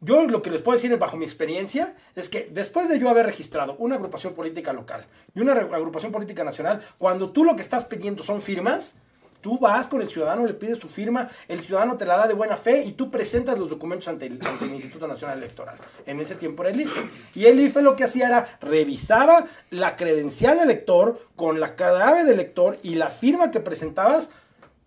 Yo 0.00 0.26
lo 0.26 0.42
que 0.42 0.50
les 0.50 0.60
puedo 0.60 0.76
decir 0.76 0.92
es, 0.92 0.98
bajo 0.98 1.16
mi 1.16 1.24
experiencia, 1.24 1.96
es 2.14 2.28
que 2.28 2.48
después 2.52 2.88
de 2.88 2.98
yo 2.98 3.08
haber 3.08 3.26
registrado 3.26 3.76
una 3.78 3.96
agrupación 3.96 4.34
política 4.34 4.72
local 4.72 5.06
y 5.34 5.40
una 5.40 5.52
agrupación 5.52 6.12
política 6.12 6.44
nacional, 6.44 6.82
cuando 6.98 7.30
tú 7.30 7.44
lo 7.44 7.56
que 7.56 7.62
estás 7.62 7.86
pidiendo 7.86 8.22
son 8.22 8.42
firmas, 8.42 8.96
tú 9.44 9.58
vas 9.58 9.88
con 9.88 10.00
el 10.00 10.08
ciudadano, 10.08 10.46
le 10.46 10.54
pides 10.54 10.78
su 10.78 10.88
firma, 10.88 11.28
el 11.48 11.60
ciudadano 11.60 11.98
te 11.98 12.06
la 12.06 12.16
da 12.16 12.26
de 12.26 12.32
buena 12.32 12.56
fe 12.56 12.82
y 12.82 12.92
tú 12.92 13.10
presentas 13.10 13.58
los 13.58 13.68
documentos 13.68 14.08
ante 14.08 14.24
el, 14.24 14.40
Instituto 14.72 15.06
Nacional 15.06 15.36
Electoral. 15.36 15.76
En 16.06 16.18
ese 16.18 16.34
tiempo 16.34 16.62
era 16.62 16.72
el 16.72 16.80
IFE. 16.80 17.10
Y 17.34 17.44
el 17.44 17.60
IFE 17.60 17.82
lo 17.82 17.94
que 17.94 18.04
hacía 18.04 18.28
era 18.28 18.58
revisaba 18.62 19.44
la 19.68 19.96
credencial 19.96 20.60
elector 20.60 21.20
con 21.36 21.60
la 21.60 21.76
clave 21.76 22.24
del 22.24 22.34
elector 22.34 22.78
y 22.82 22.94
la 22.94 23.10
firma 23.10 23.50
que 23.50 23.60
presentabas, 23.60 24.30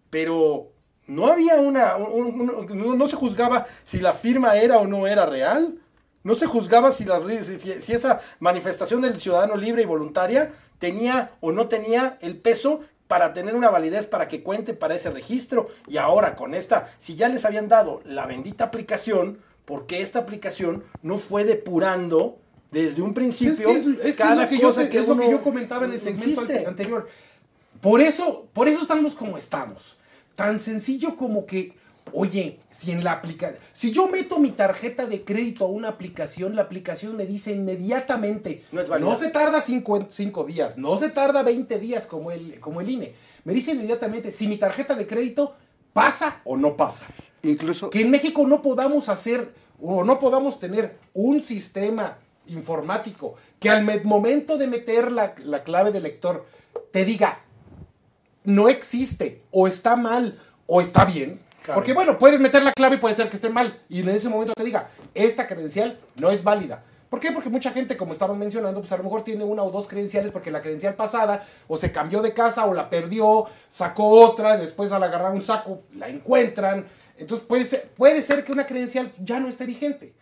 pero 0.10 0.72
no 1.08 1.28
había 1.28 1.56
una, 1.56 1.96
un- 1.98 2.42
un- 2.42 2.78
no, 2.78 2.96
no 2.96 3.08
se 3.08 3.16
juzgaba 3.16 3.66
si 3.84 4.00
la 4.00 4.14
firma 4.14 4.56
era 4.58 4.78
o 4.78 4.88
no 4.88 5.08
era 5.08 5.26
real. 5.26 5.78
No 6.24 6.36
se 6.36 6.46
juzgaba 6.46 6.92
si, 6.92 7.06
las- 7.06 7.24
si- 7.24 7.94
esa 7.94 8.20
manifestación 8.40 9.02
del 9.02 9.20
ciudadano 9.20 9.56
libre 9.56 9.84
y 9.84 9.86
voluntaria 9.86 10.52
tenía 10.80 11.32
o 11.40 11.52
no 11.54 11.68
tenía 11.68 12.18
el 12.22 12.38
peso 12.38 12.82
para 13.08 13.32
tener 13.32 13.56
una 13.56 13.70
validez 13.70 14.06
para 14.06 14.28
que 14.28 14.44
cuente 14.44 14.74
para 14.74 14.96
ese 14.96 15.10
registro. 15.10 15.70
Y 15.88 15.96
ahora 15.96 16.36
con 16.36 16.54
esta, 16.54 16.90
si 16.98 17.16
ya 17.16 17.30
les 17.30 17.46
habían 17.46 17.70
dado 17.70 18.02
la 18.04 18.26
bendita 18.26 18.66
aplicación, 18.66 19.40
¿por 19.64 19.86
qué 19.88 20.02
esta 20.02 20.20
aplicación 20.20 20.84
no 21.02 21.18
fue 21.18 21.46
depurando 21.46 22.38
desde 22.72 23.02
un 23.02 23.14
principio 23.14 23.70
es 23.70 23.76
que 23.78 23.80
es, 23.80 23.88
es 23.88 24.02
que 24.02 24.10
es 24.10 24.18
cada 24.18 24.44
lo 24.44 24.50
que 24.50 24.58
yo, 24.58 24.68
cosa 24.68 24.84
lo 24.84 24.90
que 25.18 25.32
yo 25.32 25.42
comentaba 25.42 25.86
en 25.86 25.94
el 25.94 26.02
segmento 26.02 26.42
insiste? 26.42 26.66
anterior. 26.68 27.08
Por 27.80 28.02
eso, 28.02 28.48
por 28.52 28.68
eso 28.68 28.82
estamos 28.82 29.16
como 29.16 29.38
estamos. 29.38 29.98
Tan 30.38 30.60
sencillo 30.60 31.16
como 31.16 31.46
que, 31.48 31.74
oye, 32.14 32.60
si 32.70 32.92
en 32.92 33.04
la 33.04 33.12
aplicación, 33.14 33.60
si 33.74 33.92
yo 33.92 34.08
meto 34.08 34.38
mi 34.40 34.52
tarjeta 34.52 35.08
de 35.08 35.24
crédito 35.24 35.66
a 35.66 35.68
una 35.68 35.88
aplicación, 35.90 36.56
la 36.56 36.62
aplicación 36.62 37.18
me 37.18 37.26
dice 37.26 37.52
inmediatamente, 37.52 38.64
No 38.72 38.82
es 38.82 39.20
se 39.20 39.30
tarda 39.32 39.62
cinco, 39.62 40.06
cinco 40.10 40.44
días, 40.44 40.78
no 40.78 40.96
se 40.98 41.10
tarda 41.10 41.42
20 41.42 41.80
días 41.80 42.06
como 42.06 42.30
el, 42.32 42.60
como 42.60 42.82
el 42.82 42.90
INE. 42.90 43.16
Me 43.46 43.54
dice 43.54 43.72
inmediatamente 43.72 44.32
si 44.32 44.48
mi 44.48 44.58
tarjeta 44.58 44.94
de 44.94 45.08
crédito 45.08 45.56
pasa 45.92 46.42
o 46.46 46.56
no 46.56 46.78
pasa. 46.78 47.08
Incluso 47.42 47.90
Que 47.90 48.02
en 48.02 48.12
México 48.12 48.46
no 48.46 48.62
podamos 48.62 49.10
hacer 49.10 49.52
o 49.82 50.04
no 50.04 50.20
podamos 50.20 50.60
tener 50.60 50.98
un 51.14 51.42
sistema 51.42 52.18
informático 52.48 53.36
que 53.60 53.70
al 53.72 53.84
me- 53.84 54.02
momento 54.02 54.58
de 54.58 54.68
meter 54.68 55.12
la, 55.12 55.34
la 55.44 55.64
clave 55.64 55.92
del 55.92 56.04
lector 56.04 56.46
te 56.92 57.06
diga 57.06 57.42
no 58.48 58.70
existe 58.70 59.44
o 59.52 59.68
está 59.68 59.98
mal 59.98 60.40
o 60.68 60.80
está 60.80 61.04
bien. 61.04 61.40
Claro. 61.64 61.80
Porque 61.80 61.92
bueno, 61.92 62.18
puedes 62.18 62.40
meter 62.40 62.64
la 62.64 62.72
clave 62.72 62.96
y 62.96 63.00
puede 63.00 63.14
ser 63.14 63.28
que 63.28 63.36
esté 63.36 63.50
mal 63.50 63.78
y 63.90 64.00
en 64.00 64.08
ese 64.10 64.30
momento 64.30 64.54
te 64.56 64.64
diga 64.64 64.90
esta 65.14 65.46
credencial 65.46 66.00
no 66.16 66.32
es 66.32 66.44
válida. 66.44 66.82
¿Por 67.10 67.20
qué? 67.20 67.32
Porque 67.34 67.50
mucha 67.50 67.72
gente, 67.72 67.98
como 67.98 68.14
estaban 68.14 68.40
mencionando, 68.40 68.80
pues 68.80 68.92
a 68.94 68.98
lo 68.98 69.04
mejor 69.04 69.24
tiene 69.24 69.44
una 69.44 69.64
o 69.64 69.72
dos 69.72 69.88
credenciales 69.88 70.32
porque 70.32 70.50
la 70.50 70.62
credencial 70.62 70.96
pasada 70.96 71.46
o 71.68 71.76
se 71.76 71.92
cambió 71.92 72.22
de 72.22 72.34
casa 72.34 72.66
o 72.66 72.74
la 72.74 72.90
perdió, 72.90 73.46
sacó 73.68 74.08
otra, 74.22 74.56
después 74.56 74.94
al 74.94 75.04
agarrar 75.04 75.34
un 75.34 75.42
saco 75.42 75.84
la 75.96 76.08
encuentran. 76.08 76.86
Entonces 77.18 77.46
puede 77.46 77.66
ser, 77.66 77.90
puede 77.96 78.22
ser 78.22 78.46
que 78.46 78.54
una 78.54 78.66
credencial 78.66 79.12
ya 79.22 79.42
no 79.42 79.50
esté 79.50 79.66
vigente. 79.66 80.14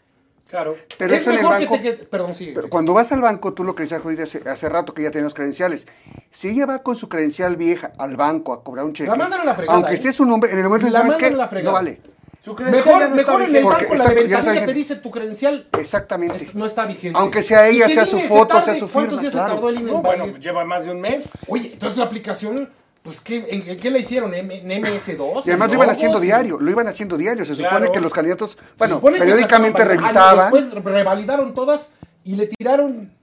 Claro. 0.49 0.75
Pero 0.97 1.13
es 1.13 1.21
eso 1.21 1.31
en 1.31 1.38
el 1.38 1.41
mejor 1.43 1.60
banco. 1.60 1.73
que 1.73 1.77
te 1.79 1.84
quede- 1.97 2.05
Perdón, 2.08 2.34
sí. 2.36 2.51
Pero 2.53 2.69
cuando 2.69 2.93
vas 2.93 3.12
al 3.12 3.21
banco, 3.21 3.53
tú 3.53 3.63
lo 3.63 3.73
que 3.75 3.84
decía 3.84 3.99
Judith 3.99 4.19
hace, 4.21 4.47
hace 4.49 4.69
rato 4.69 4.93
que 4.93 5.01
ya 5.03 5.12
tenemos 5.12 5.34
credenciales. 5.34 5.88
Si 6.31 6.49
ella 6.49 6.65
va 6.65 6.84
con 6.84 6.95
su 6.95 7.10
credencial 7.10 7.55
vieja 7.58 7.91
al 7.97 8.15
banco 8.15 8.53
a 8.53 8.63
cobrar 8.63 8.86
un 8.86 8.93
cheque, 8.93 9.10
La 9.10 9.15
mandan 9.15 9.41
a 9.41 9.45
la 9.45 9.55
fregada, 9.55 9.75
aunque 9.75 9.91
¿eh? 9.93 9.95
esté 9.95 10.12
su 10.12 10.23
nombre, 10.25 10.51
en 10.51 10.60
el 10.60 10.63
momento 10.65 10.88
La 10.89 10.99
¿sabes 10.99 11.13
mandan 11.13 11.34
a 11.34 11.38
la 11.38 11.47
fregada. 11.47 11.71
No 11.71 11.73
vale. 11.73 12.01
Su 12.43 12.53
Mejor, 12.53 13.10
no 13.10 13.15
mejor 13.15 13.41
en 13.41 13.55
el. 13.55 13.63
Porque, 13.63 13.86
banco 13.86 13.95
la 13.95 14.05
de 14.05 14.15
ventanilla 14.15 14.65
te 14.67 14.73
dice 14.73 14.95
tu 14.97 15.10
credencial 15.10 15.67
Exactamente. 15.79 16.36
es- 16.36 16.53
no 16.53 16.67
está 16.67 16.86
vigente. 16.86 17.17
Aunque 17.17 17.41
sea 17.41 17.67
ella, 17.67 17.88
que 17.88 17.93
sea 17.95 18.05
su 18.05 18.19
foto, 18.19 18.45
tarde, 18.45 18.65
sea 18.65 18.75
su 18.75 18.88
¿Cuántos 18.88 19.13
firma, 19.17 19.21
días 19.21 19.31
claro. 19.34 19.47
se 19.49 19.53
tardó 19.55 19.69
el 19.69 19.75
INE 19.79 19.91
No, 19.91 19.97
en 19.97 20.03
bueno, 20.03 20.25
lleva 20.38 20.63
más 20.63 20.86
de 20.86 20.91
un 20.91 21.01
mes. 21.01 21.31
Oye, 21.47 21.71
entonces 21.73 21.97
la 21.97 22.05
aplicación, 22.05 22.69
pues, 23.06 23.22
¿qué, 23.22 23.46
en, 23.50 23.70
en 23.70 23.78
qué 23.78 23.89
la 23.89 24.00
hicieron? 24.00 24.34
¿En, 24.34 24.52
en 24.52 24.68
MS2? 24.84 25.44
Y 25.46 25.50
además 25.52 25.70
¿En 25.70 25.76
lo 25.78 25.84
iban 25.84 25.89
haciendo 25.91 26.18
¿En- 26.18 26.24
diario, 26.24 26.60
lo 26.60 26.70
iban 26.72 26.88
haciendo 26.89 27.15
diario. 27.18 27.46
Se 27.46 27.54
Claro. 27.54 27.76
supone 27.78 27.91
que 27.94 28.02
los 28.02 28.12
candidatos, 28.12 28.58
bueno, 28.78 29.00
que 29.00 29.12
periódicamente 29.20 29.80
las 29.86 29.94
estaban 29.94 30.36
revisaban. 30.36 30.52
Después 30.52 30.84
revalidaron 30.84 31.54
todas 31.54 31.88
y 32.26 32.36
le 32.36 32.48
tiraron 32.48 33.13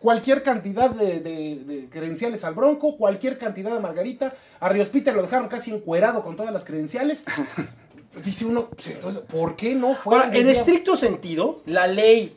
cualquier 0.00 0.42
cantidad 0.42 0.90
de, 0.90 1.20
de- 1.20 1.62
de 1.64 1.88
credenciales 1.88 2.42
al 2.44 2.54
Bronco, 2.54 2.96
cualquier 2.96 3.38
cantidad 3.38 3.76
a 3.76 3.80
Margarita. 3.80 4.34
A 4.58 4.68
Ríos 4.68 4.88
Peter 4.88 5.14
lo 5.14 5.22
dejaron 5.22 5.46
casi 5.48 5.72
encuerado 5.72 6.22
con 6.24 6.34
todas 6.36 6.52
las 6.52 6.64
credenciales. 6.64 7.24
Dice 8.22 8.44
uno, 8.44 8.68
pues, 8.68 8.88
entonces, 8.88 9.22
¿por 9.22 9.56
qué 9.56 9.74
no 9.74 9.94
fue? 9.94 10.16
Ahora, 10.16 10.36
en 10.36 10.46
estricto 10.48 10.96
sentido, 10.96 11.62
la 11.64 11.86
ley 11.86 12.36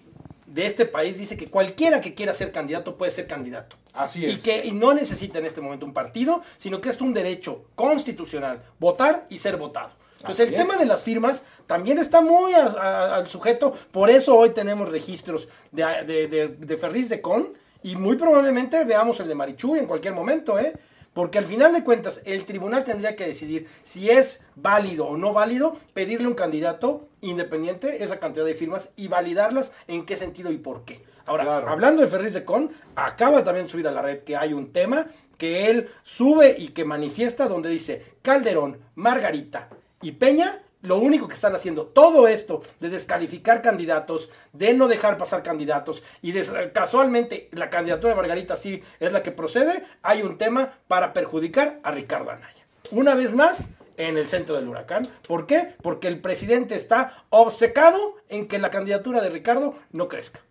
de 0.56 0.66
este 0.66 0.86
país 0.86 1.18
dice 1.18 1.36
que 1.36 1.48
cualquiera 1.48 2.00
que 2.00 2.14
quiera 2.14 2.34
ser 2.34 2.52
candidato 2.54 2.96
puede 2.98 3.12
ser 3.12 3.28
candidato. 3.28 3.76
Así 3.94 4.22
Y 4.22 4.32
es. 4.32 4.42
que 4.42 4.66
y 4.66 4.72
no 4.72 4.94
necesita 4.94 5.40
en 5.40 5.46
este 5.46 5.60
momento 5.62 5.86
un 5.86 5.94
partido, 5.94 6.42
sino 6.58 6.80
que 6.80 6.90
es 6.90 7.02
un 7.02 7.14
derecho 7.14 7.66
constitucional 7.76 8.62
votar 8.80 9.26
y 9.30 9.38
ser 9.38 9.58
votado. 9.58 9.92
Entonces, 10.20 10.46
Así 10.48 10.54
el 10.56 10.60
es. 10.62 10.66
tema 10.68 10.78
de 10.78 10.86
las 10.86 11.04
firmas 11.04 11.44
también 11.68 11.98
está 11.98 12.22
muy 12.22 12.54
a- 12.54 12.68
a- 12.68 13.16
al 13.18 13.28
sujeto. 13.28 13.74
Por 13.92 14.10
eso 14.10 14.36
hoy 14.36 14.52
tenemos 14.52 14.88
registros 14.90 15.48
de, 15.72 15.84
de, 16.08 16.28
de, 16.28 16.48
de 16.48 16.78
Ferriz 16.78 17.10
de 17.10 17.20
Con 17.22 17.50
y 17.84 17.96
muy 17.98 18.16
probablemente 18.16 18.84
veamos 18.86 19.20
el 19.20 19.28
de 19.28 19.36
Marichuy 19.36 19.80
en 19.80 19.86
cualquier 19.88 20.14
momento, 20.14 20.58
¿eh? 20.58 20.74
Porque 21.16 21.38
al 21.38 21.46
final 21.46 21.72
de 21.72 21.86
cuentas, 21.86 22.22
el 22.26 22.44
tribunal 22.44 22.84
tendría 22.84 23.16
que 23.16 23.26
decidir 23.26 23.68
si 23.84 24.10
es 24.10 24.42
válido 24.58 25.08
o 25.08 25.16
no 25.16 25.32
válido 25.32 25.78
pedirle 25.94 26.26
a 26.26 26.30
un 26.30 26.36
candidato 26.36 27.08
independiente 27.22 28.04
esa 28.04 28.20
cantidad 28.20 28.46
de 28.46 28.54
firmas 28.54 28.90
y 28.98 29.08
validarlas 29.08 29.72
en 29.88 30.06
qué 30.06 30.18
sentido 30.18 30.52
y 30.52 30.58
por 30.58 30.84
qué. 30.84 31.02
Ahora, 31.26 31.46
Claro. 31.46 31.70
hablando 31.70 32.02
de 32.02 32.10
Ferriz 32.10 32.34
de 32.34 32.44
Con, 32.44 32.70
acaba 32.98 33.46
también 33.46 33.66
de 33.66 33.72
subir 33.72 33.88
a 33.88 33.92
la 33.94 34.02
red 34.02 34.20
que 34.24 34.36
hay 34.36 34.52
un 34.52 34.74
tema 34.74 35.08
que 35.38 35.70
él 35.70 35.88
sube 36.04 36.54
y 36.60 36.68
que 36.70 36.84
manifiesta 36.84 37.48
donde 37.48 37.70
dice 37.70 38.04
Calderón, 38.22 38.80
Margarita 38.96 39.70
y 40.02 40.12
Peña 40.12 40.62
lo 40.86 40.98
único 40.98 41.28
que 41.28 41.36
están 41.36 41.56
haciendo, 41.56 41.88
todo 41.88 42.28
esto 42.28 42.62
de 42.80 42.90
descalificar 42.90 43.62
candidatos, 43.62 44.30
de 44.54 44.74
no 44.74 44.88
dejar 44.88 45.18
pasar 45.18 45.44
candidatos 45.44 46.04
y 46.22 46.34
casualmente 46.74 47.50
la 47.52 47.70
candidatura 47.70 48.14
de 48.14 48.18
Margarita 48.18 48.56
sí 48.56 48.82
es 49.00 49.12
la 49.12 49.24
que 49.24 49.32
procede, 49.32 49.84
hay 50.02 50.22
un 50.22 50.38
tema 50.38 50.80
para 50.88 51.14
perjudicar 51.14 51.80
a 51.84 51.92
Ricardo 51.92 52.32
Anaya. 52.32 52.66
Una 52.92 53.16
vez 53.16 53.34
más, 53.34 53.68
en 53.98 54.18
el 54.18 54.28
centro 54.28 54.56
del 54.56 54.68
huracán. 54.68 55.08
¿Por 55.28 55.48
qué? 55.48 55.74
Porque 55.82 56.08
el 56.08 56.20
presidente 56.20 56.76
está 56.76 57.26
obcecado 57.30 58.16
en 58.30 58.48
que 58.48 58.60
la 58.60 58.70
candidatura 58.70 59.22
de 59.22 59.30
Ricardo 59.30 59.76
no 59.92 60.08
crezca. 60.08 60.42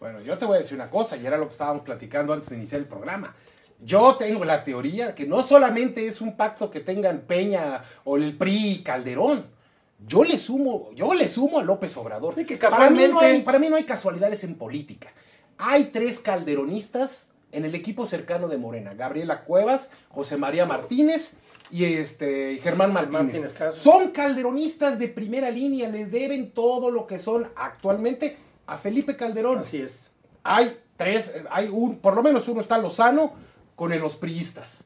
Bueno, 0.00 0.20
yo 0.20 0.36
te 0.36 0.44
voy 0.44 0.56
a 0.56 0.60
decir 0.60 0.74
una 0.74 0.90
cosa, 0.90 1.16
y 1.16 1.26
era 1.26 1.38
lo 1.38 1.46
que 1.46 1.52
estábamos 1.52 1.82
platicando 1.82 2.32
antes 2.32 2.50
de 2.50 2.56
iniciar 2.56 2.80
el 2.80 2.86
programa. 2.86 3.34
Yo 3.80 4.16
tengo 4.16 4.44
la 4.44 4.64
teoría 4.64 5.14
que 5.14 5.26
no 5.26 5.42
solamente 5.42 6.06
es 6.06 6.20
un 6.20 6.36
pacto 6.36 6.70
que 6.70 6.80
tengan 6.80 7.20
Peña 7.20 7.82
o 8.04 8.16
el 8.16 8.36
PRI 8.36 8.68
y 8.68 8.82
Calderón. 8.82 9.53
Yo 10.06 10.24
le 10.24 10.38
sumo, 10.38 10.90
yo 10.94 11.14
le 11.14 11.28
sumo 11.28 11.58
a 11.58 11.62
López 11.62 11.96
Obrador. 11.96 12.34
Sí, 12.34 12.44
que 12.44 12.56
para, 12.56 12.90
mí 12.90 13.00
no 13.10 13.20
hay, 13.20 13.42
para 13.42 13.58
mí 13.58 13.68
no 13.68 13.76
hay 13.76 13.84
casualidades 13.84 14.44
en 14.44 14.56
política. 14.56 15.12
Hay 15.56 15.84
tres 15.86 16.18
calderonistas 16.18 17.26
en 17.52 17.64
el 17.64 17.74
equipo 17.74 18.06
cercano 18.06 18.48
de 18.48 18.58
Morena. 18.58 18.94
Gabriela 18.94 19.44
Cuevas, 19.44 19.88
José 20.10 20.36
María 20.36 20.66
Martínez 20.66 21.34
y 21.70 21.84
este 21.84 22.58
Germán 22.62 22.92
Martínez. 22.92 23.54
Martínez 23.54 23.74
son 23.74 24.10
calderonistas 24.10 24.98
de 24.98 25.08
primera 25.08 25.50
línea, 25.50 25.88
les 25.88 26.10
deben 26.10 26.50
todo 26.50 26.90
lo 26.90 27.06
que 27.06 27.18
son 27.18 27.48
actualmente 27.56 28.36
a 28.66 28.76
Felipe 28.76 29.16
Calderón 29.16 29.58
Así 29.58 29.78
es. 29.78 30.10
hay 30.42 30.78
tres, 30.96 31.32
hay 31.50 31.68
un, 31.68 31.96
por 31.96 32.14
lo 32.14 32.22
menos 32.22 32.48
uno 32.48 32.60
está 32.60 32.78
Lozano 32.78 33.32
con 33.76 33.98
los 33.98 34.16
priistas. 34.16 34.84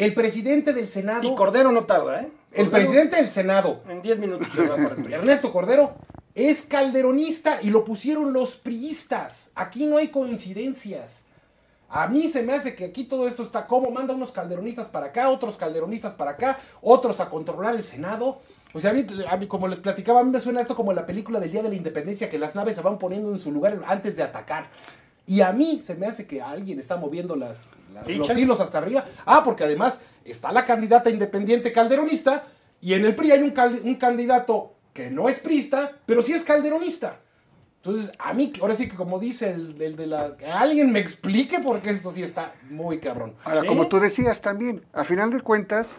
El 0.00 0.14
presidente 0.14 0.72
del 0.72 0.88
Senado, 0.88 1.30
Y 1.30 1.34
Cordero 1.34 1.70
no 1.72 1.84
tarda, 1.84 2.22
¿eh? 2.22 2.32
el 2.52 2.70
presidente 2.70 3.16
del 3.16 3.28
Senado, 3.28 3.82
En 3.86 4.00
10 4.00 4.18
minutos 4.18 4.48
se 4.54 4.62
va 4.62 4.76
para 4.76 4.94
el 4.94 5.02
PRI. 5.02 5.12
Ernesto 5.12 5.52
Cordero, 5.52 5.94
es 6.34 6.62
calderonista 6.62 7.58
y 7.60 7.68
lo 7.68 7.84
pusieron 7.84 8.32
los 8.32 8.56
priistas. 8.56 9.50
Aquí 9.54 9.84
no 9.84 9.98
hay 9.98 10.08
coincidencias. 10.08 11.20
A 11.90 12.06
mí 12.06 12.28
se 12.28 12.42
me 12.42 12.54
hace 12.54 12.74
que 12.74 12.86
aquí 12.86 13.04
todo 13.04 13.28
esto 13.28 13.42
está 13.42 13.66
como 13.66 13.90
manda 13.90 14.14
unos 14.14 14.32
calderonistas 14.32 14.88
para 14.88 15.06
acá, 15.06 15.28
otros 15.28 15.58
calderonistas 15.58 16.14
para 16.14 16.30
acá, 16.30 16.58
otros 16.80 17.20
a 17.20 17.28
controlar 17.28 17.74
el 17.74 17.82
Senado. 17.82 18.40
O 18.72 18.80
sea, 18.80 18.92
a 18.92 18.94
mí, 18.94 19.04
a 19.28 19.36
mí, 19.36 19.46
como 19.48 19.68
les 19.68 19.80
platicaba, 19.80 20.20
a 20.20 20.24
mí 20.24 20.30
me 20.30 20.40
suena 20.40 20.62
esto 20.62 20.74
como 20.74 20.94
la 20.94 21.04
película 21.04 21.40
del 21.40 21.52
Día 21.52 21.62
de 21.62 21.68
la 21.68 21.74
Independencia, 21.74 22.30
que 22.30 22.38
las 22.38 22.54
naves 22.54 22.76
se 22.76 22.80
van 22.80 22.98
poniendo 22.98 23.30
en 23.32 23.38
su 23.38 23.52
lugar 23.52 23.78
antes 23.86 24.16
de 24.16 24.22
atacar. 24.22 24.68
Y 25.30 25.42
a 25.42 25.52
mí 25.52 25.80
se 25.80 25.94
me 25.94 26.06
hace 26.06 26.26
que 26.26 26.42
alguien 26.42 26.80
está 26.80 26.96
moviendo 26.96 27.36
las, 27.36 27.70
las- 27.94 28.08
los 28.08 28.36
hilos 28.36 28.58
hasta 28.60 28.78
arriba. 28.78 29.04
Ah, 29.24 29.42
porque 29.44 29.62
además 29.62 30.00
está 30.24 30.50
la 30.50 30.64
candidata 30.64 31.08
independiente 31.08 31.70
calderonista 31.72 32.42
y 32.80 32.94
en 32.94 33.04
el 33.04 33.14
PRI 33.14 33.30
hay 33.30 33.42
un, 33.44 33.52
cal- 33.52 33.80
un 33.84 33.94
candidato 33.94 34.74
que 34.92 35.08
no 35.08 35.28
es 35.28 35.38
prista, 35.38 35.92
pero 36.04 36.20
sí 36.20 36.32
es 36.32 36.42
calderonista. 36.42 37.20
Entonces, 37.76 38.10
a 38.18 38.34
mí, 38.34 38.52
ahora 38.60 38.74
sí 38.74 38.88
que 38.88 38.96
como 38.96 39.20
dice 39.20 39.52
el, 39.52 39.80
el 39.80 39.94
de 39.94 40.08
la... 40.08 40.36
Que 40.36 40.46
alguien 40.50 40.90
me 40.90 40.98
explique 40.98 41.60
porque 41.60 41.90
esto 41.90 42.10
sí 42.10 42.24
está 42.24 42.52
muy 42.68 42.98
cabrón. 42.98 43.36
Ahora, 43.44 43.60
¿Sí? 43.60 43.68
como 43.68 43.86
tú 43.86 44.00
decías 44.00 44.40
también, 44.40 44.84
a 44.92 45.04
final 45.04 45.30
de 45.30 45.40
cuentas, 45.42 45.92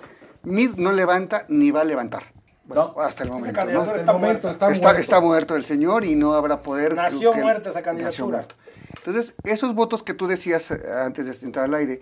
Mid 0.43 0.71
no 0.75 0.91
levanta 0.91 1.45
ni 1.47 1.71
va 1.71 1.81
a 1.81 1.85
levantar. 1.85 2.23
Bueno, 2.65 2.93
No. 2.97 3.01
hasta 3.01 3.23
el 3.23 3.29
Esa 3.29 3.37
momento. 3.37 3.55
candidatura 3.59 3.93
¿no? 3.93 3.97
Está 3.97 4.11
momento 4.13 4.31
muerta. 4.47 4.49
está 4.51 4.71
está, 4.71 4.83
muerto. 4.87 5.01
está 5.01 5.19
muerto 5.21 5.55
el 5.55 5.63
señor 5.65 6.03
y 6.03 6.15
no 6.15 6.33
habrá 6.33 6.61
poder. 6.61 6.95
Nació 6.95 7.31
que- 7.31 7.41
muerta 7.41 7.69
esa 7.69 7.79
nació 7.79 7.83
candidatura. 7.85 8.37
muerto. 8.37 8.55
Entonces, 9.03 9.33
esos 9.43 9.73
votos 9.73 10.03
que 10.03 10.13
tú 10.13 10.27
decías 10.27 10.69
eh, 10.69 10.79
antes 11.03 11.25
de 11.25 11.45
entrar 11.45 11.65
al 11.65 11.73
aire, 11.73 12.01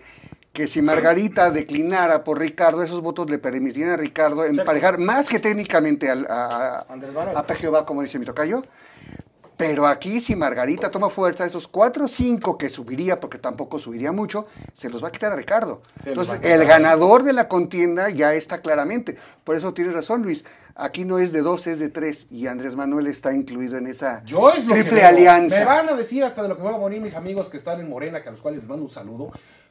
que 0.52 0.66
si 0.66 0.82
Margarita 0.82 1.50
declinara 1.50 2.24
por 2.24 2.38
Ricardo, 2.38 2.82
esos 2.82 3.00
votos 3.00 3.30
le 3.30 3.38
permitirían 3.38 3.90
a 3.90 3.96
Ricardo 3.96 4.44
emparejar 4.44 4.98
más 4.98 5.28
que 5.28 5.38
técnicamente 5.38 6.10
al, 6.10 6.26
a, 6.28 6.84
a, 6.86 7.78
a 7.78 7.86
como 7.86 8.02
dice 8.02 8.18
mi 8.18 8.26
tocayo. 8.26 8.64
Pero 9.60 9.86
aquí, 9.86 10.20
si 10.20 10.34
Margarita 10.34 10.90
toma 10.90 11.10
fuerza, 11.10 11.44
esos 11.44 11.68
cuatro 11.68 12.06
o 12.06 12.08
cinco 12.08 12.56
que 12.56 12.70
subiría, 12.70 13.20
porque 13.20 13.36
tampoco 13.36 13.78
subiría 13.78 14.10
mucho, 14.10 14.46
se 14.72 14.88
los 14.88 15.04
va 15.04 15.08
a 15.08 15.12
quitar 15.12 15.32
a 15.32 15.36
Ricardo. 15.36 15.82
Se 16.02 16.08
Entonces, 16.08 16.32
a 16.32 16.36
quitar. 16.38 16.52
el 16.52 16.66
ganador 16.66 17.24
de 17.24 17.34
la 17.34 17.46
contienda 17.46 18.08
ya 18.08 18.32
está 18.32 18.62
claramente. 18.62 19.18
Por 19.44 19.56
eso 19.56 19.74
tienes 19.74 19.92
razón, 19.92 20.22
Luis. 20.22 20.46
Aquí 20.76 21.04
no 21.04 21.18
es 21.18 21.30
de 21.30 21.42
dos, 21.42 21.66
es 21.66 21.78
de 21.78 21.90
tres. 21.90 22.26
Y 22.30 22.46
Andrés 22.46 22.74
Manuel 22.74 23.06
está 23.06 23.34
incluido 23.34 23.76
en 23.76 23.86
esa 23.86 24.24
Yo 24.24 24.50
es 24.50 24.66
lo 24.66 24.72
triple 24.72 25.04
alianza. 25.04 25.58
Me 25.58 25.66
van 25.66 25.90
a 25.90 25.92
decir 25.92 26.24
hasta 26.24 26.42
de 26.42 26.48
lo 26.48 26.56
que 26.56 26.62
van 26.62 26.76
a 26.76 26.78
morir 26.78 27.02
mis 27.02 27.14
amigos 27.14 27.50
que 27.50 27.58
están 27.58 27.80
en 27.80 27.90
Morena, 27.90 28.22
que 28.22 28.28
a 28.28 28.32
los 28.32 28.40
cuales 28.40 28.60
les 28.60 28.68
mando 28.68 28.84
un 28.86 28.90
saludo. 28.90 29.30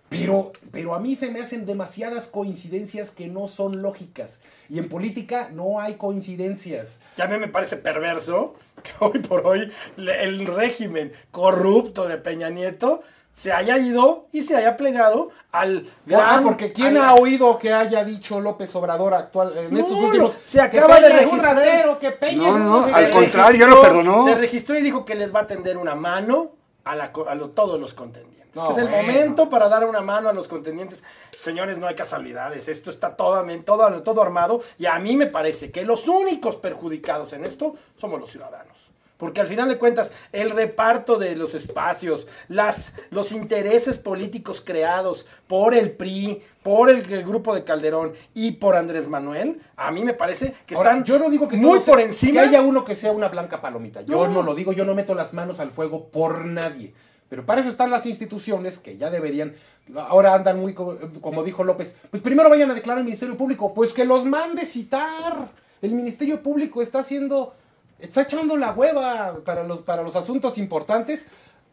Pero, 0.10 0.52
pero 0.72 0.96
a 0.96 1.00
mí 1.00 1.16
se 1.16 1.30
me 1.30 1.40
hacen 1.40 1.66
demasiadas 1.68 2.26
coincidencias 2.28 3.12
que 3.12 3.28
no 3.28 3.48
son 3.48 3.82
lógicas. 3.84 4.40
Y 4.68 4.80
en 4.80 4.90
política 4.90 5.50
no 5.54 5.80
hay 5.80 5.96
coincidencias. 5.96 7.00
Ya 7.16 7.26
a 7.26 7.28
mí 7.28 7.38
me 7.38 7.48
parece 7.48 7.78
perverso 7.78 8.56
que 8.84 8.92
hoy 9.00 9.20
por 9.20 9.46
hoy 9.46 9.72
el 9.98 10.48
régimen 10.48 11.12
corrupto 11.32 12.08
de 12.08 12.18
Peña 12.18 12.50
Nieto 12.50 13.02
se 13.32 13.52
haya 13.54 13.78
ido 13.78 14.28
y 14.32 14.42
se 14.42 14.56
haya 14.58 14.76
plegado 14.76 15.30
al 15.52 15.88
gran... 16.08 16.40
Ah, 16.40 16.42
porque 16.44 16.74
¿quién 16.74 16.98
al- 16.98 17.06
ha 17.06 17.14
oído 17.14 17.58
que 17.60 17.72
haya 17.72 18.04
dicho 18.04 18.42
López 18.42 18.76
Obrador 18.76 19.14
actual 19.14 19.54
en 19.56 19.72
No, 19.72 19.80
estos 19.80 19.98
últimos? 19.98 20.36
se 20.42 20.60
acaba 20.60 20.98
que 20.98 21.04
de 21.04 21.10
un 21.12 21.18
registrar. 21.20 21.56
ratero, 21.56 22.00
que 22.00 22.12
Peña 22.12 22.48
No, 22.50 22.58
no, 22.58 22.88
es- 22.88 22.94
al 22.96 23.12
contrario, 23.12 23.60
ya 23.60 23.66
registró- 23.68 23.76
lo 23.76 23.82
perdonó. 23.82 24.26
Se 24.26 24.34
registró 24.36 24.78
y 24.78 24.82
dijo 24.82 25.06
que 25.06 25.14
les 25.16 25.34
va 25.34 25.42
a 25.42 25.48
tender 25.48 25.78
una 25.78 25.94
mano 25.94 26.52
a, 26.84 26.96
la 26.96 27.12
a 27.28 27.36
lo- 27.36 27.50
todos 27.50 27.80
los 27.80 27.94
contendientes. 27.94 28.56
No, 28.56 28.68
que 28.68 28.74
es 28.74 28.78
el 28.80 28.88
bueno. 28.90 29.04
momento 29.08 29.50
para 29.50 29.70
dar 29.70 29.86
una 29.86 30.02
mano 30.02 30.28
a 30.30 30.34
los 30.34 30.48
contendientes. 30.48 31.04
Señores, 31.38 31.78
no 31.78 31.88
hay 31.88 31.96
casualidades. 31.96 32.68
Esto 32.68 32.90
está 32.90 33.16
todo, 33.16 33.46
todo, 33.64 34.02
todo 34.04 34.22
armado. 34.22 34.62
Y 34.78 34.88
a 34.88 34.98
mí 35.00 35.16
me 35.16 35.28
parece 35.28 35.72
que 35.72 35.86
los 35.86 36.08
únicos 36.08 36.56
perjudicados 36.56 37.34
en 37.34 37.46
esto 37.46 37.76
somos 37.96 38.20
los 38.20 38.32
ciudadanos. 38.32 38.89
Porque 39.20 39.42
al 39.42 39.48
final 39.48 39.68
de 39.68 39.78
cuentas, 39.78 40.14
el 40.32 40.50
reparto 40.52 41.18
de 41.18 41.36
los 41.36 41.54
espacios, 41.54 42.26
las, 42.48 42.94
los 43.10 43.34
intereses 43.34 43.98
políticos 43.98 44.62
creados 44.66 45.26
por 45.46 45.76
el 45.76 45.92
PRI, 45.92 46.42
por 46.64 46.90
el, 46.90 47.00
el 47.12 47.26
grupo 47.26 47.54
de 47.54 47.66
Calderón 47.66 48.14
y 48.34 48.52
por 48.54 48.78
Andrés 48.78 49.10
Manuel, 49.10 49.60
a 49.76 49.92
mí 49.92 50.06
me 50.06 50.14
parece 50.14 50.56
que 50.66 50.76
Ahora, 50.76 50.92
están 50.92 51.04
yo 51.04 51.20
no 51.20 51.30
digo 51.30 51.50
que 51.50 51.58
muy 51.58 51.80
sea- 51.82 51.92
por 51.94 52.00
encima. 52.02 52.32
Que 52.32 52.40
haya 52.40 52.62
uno 52.62 52.86
que 52.86 52.96
sea 52.96 53.12
una 53.12 53.28
blanca 53.28 53.60
palomita. 53.60 54.02
Yo 54.04 54.26
No. 54.26 54.36
no. 54.36 54.42
lo 54.42 54.56
digo, 54.56 54.72
yo 54.72 54.86
no 54.86 54.96
meto 54.96 55.14
las 55.14 55.34
manos 55.34 55.60
al 55.60 55.72
fuego 55.72 56.06
por 56.08 56.46
nadie. 56.46 56.94
Pero 57.28 57.46
para 57.46 57.60
eso 57.60 57.70
están 57.70 57.92
las 57.92 58.06
instituciones 58.06 58.78
que 58.78 58.96
ya 58.96 59.10
deberían. 59.10 59.54
Ahora 59.98 60.34
andan 60.34 60.62
muy, 60.62 60.74
co- 60.74 60.98
como 61.20 61.44
dijo 61.44 61.66
López. 61.66 61.94
Pues 62.10 62.24
primero 62.24 62.50
vayan 62.50 62.72
a 62.72 62.74
declarar 62.74 63.00
al 63.00 63.04
Ministerio 63.06 63.36
Público. 63.36 63.74
Pues 63.74 63.92
que 63.92 64.06
los 64.06 64.24
mande 64.24 64.66
citar. 64.66 65.50
El 65.82 65.92
Ministerio 65.92 66.42
Público 66.42 66.82
está 66.82 67.00
haciendo. 67.00 67.54
Está 68.00 68.22
echando 68.22 68.56
la 68.58 68.72
hueva 68.72 69.36
para 69.46 69.64
los, 69.64 69.82
para 69.82 70.04
los 70.04 70.16
asuntos 70.16 70.58
importantes. 70.58 71.26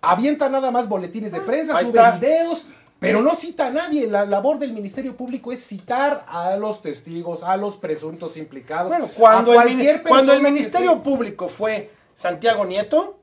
Avienta 0.02 0.48
nada 0.48 0.70
más 0.70 0.88
boletines 0.88 1.32
de 1.32 1.40
prensa, 1.40 1.74
Ah, 1.74 1.78
ahí 1.78 1.86
sube 1.86 1.98
está. 1.98 2.12
videos. 2.18 2.66
Pero 2.98 3.20
no 3.20 3.34
cita 3.34 3.66
a 3.66 3.70
nadie. 3.70 4.06
La 4.06 4.24
labor 4.24 4.58
del 4.58 4.72
Ministerio 4.72 5.16
Público 5.16 5.52
es 5.52 5.62
citar 5.64 6.24
a 6.28 6.56
los 6.56 6.80
testigos, 6.80 7.42
a 7.42 7.56
los 7.58 7.76
presuntos 7.76 8.36
implicados. 8.38 8.88
Bueno, 8.88 9.10
cuando, 9.14 9.52
a 9.52 9.54
el, 9.56 9.62
cualquier 9.62 10.02
cuando 10.02 10.40
Ministerio 10.40 11.02
Público 11.02 11.46
fue 11.46 11.90
Santiago 12.14 12.64
Nieto, 12.64 13.18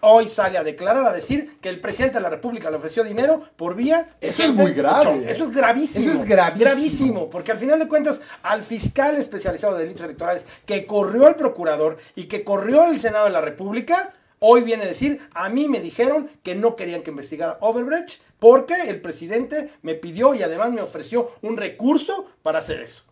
hoy 0.00 0.28
sale 0.28 0.58
a 0.58 0.64
declarar, 0.64 1.04
a 1.04 1.12
decir 1.12 1.58
que 1.60 1.68
el 1.68 1.80
presidente 1.80 2.18
de 2.18 2.22
la 2.22 2.30
República 2.30 2.70
le 2.70 2.76
ofreció 2.76 3.02
dinero 3.04 3.42
por 3.56 3.74
vía... 3.74 4.04
de 4.20 4.28
Eso 4.28 4.44
es 4.44 4.52
muy 4.52 4.72
grave. 4.72 5.30
Eso 5.30 5.44
es 5.44 5.50
gravísimo. 5.50 6.00
Eso 6.00 6.20
es 6.20 6.24
gravísimo. 6.24 6.70
Gravísimo, 6.70 7.30
porque 7.30 7.52
al 7.52 7.58
final 7.58 7.78
de 7.78 7.88
cuentas, 7.88 8.20
al 8.42 8.62
fiscal 8.62 9.16
especializado 9.16 9.74
de 9.74 9.84
delitos 9.84 10.04
electorales 10.04 10.46
que 10.64 10.84
corrió 10.84 11.26
al 11.26 11.36
procurador 11.36 11.96
y 12.14 12.24
que 12.24 12.44
corrió 12.44 12.84
el 12.84 13.00
Senado 13.00 13.26
de 13.26 13.32
la 13.32 13.40
República, 13.40 14.12
hoy 14.38 14.62
viene 14.62 14.84
a 14.84 14.86
decir, 14.86 15.20
a 15.34 15.48
mí 15.48 15.68
me 15.68 15.80
dijeron 15.80 16.30
que 16.42 16.54
no 16.54 16.76
querían 16.76 17.02
que 17.02 17.10
investigara 17.10 17.58
Overbrecht 17.60 18.20
porque 18.38 18.74
el 18.88 19.00
presidente 19.00 19.70
me 19.82 19.94
pidió 19.94 20.34
y 20.34 20.42
además 20.42 20.70
me 20.72 20.82
ofreció 20.82 21.32
un 21.42 21.56
recurso 21.56 22.26
para 22.42 22.58
hacer 22.58 22.80
eso. 22.80 23.02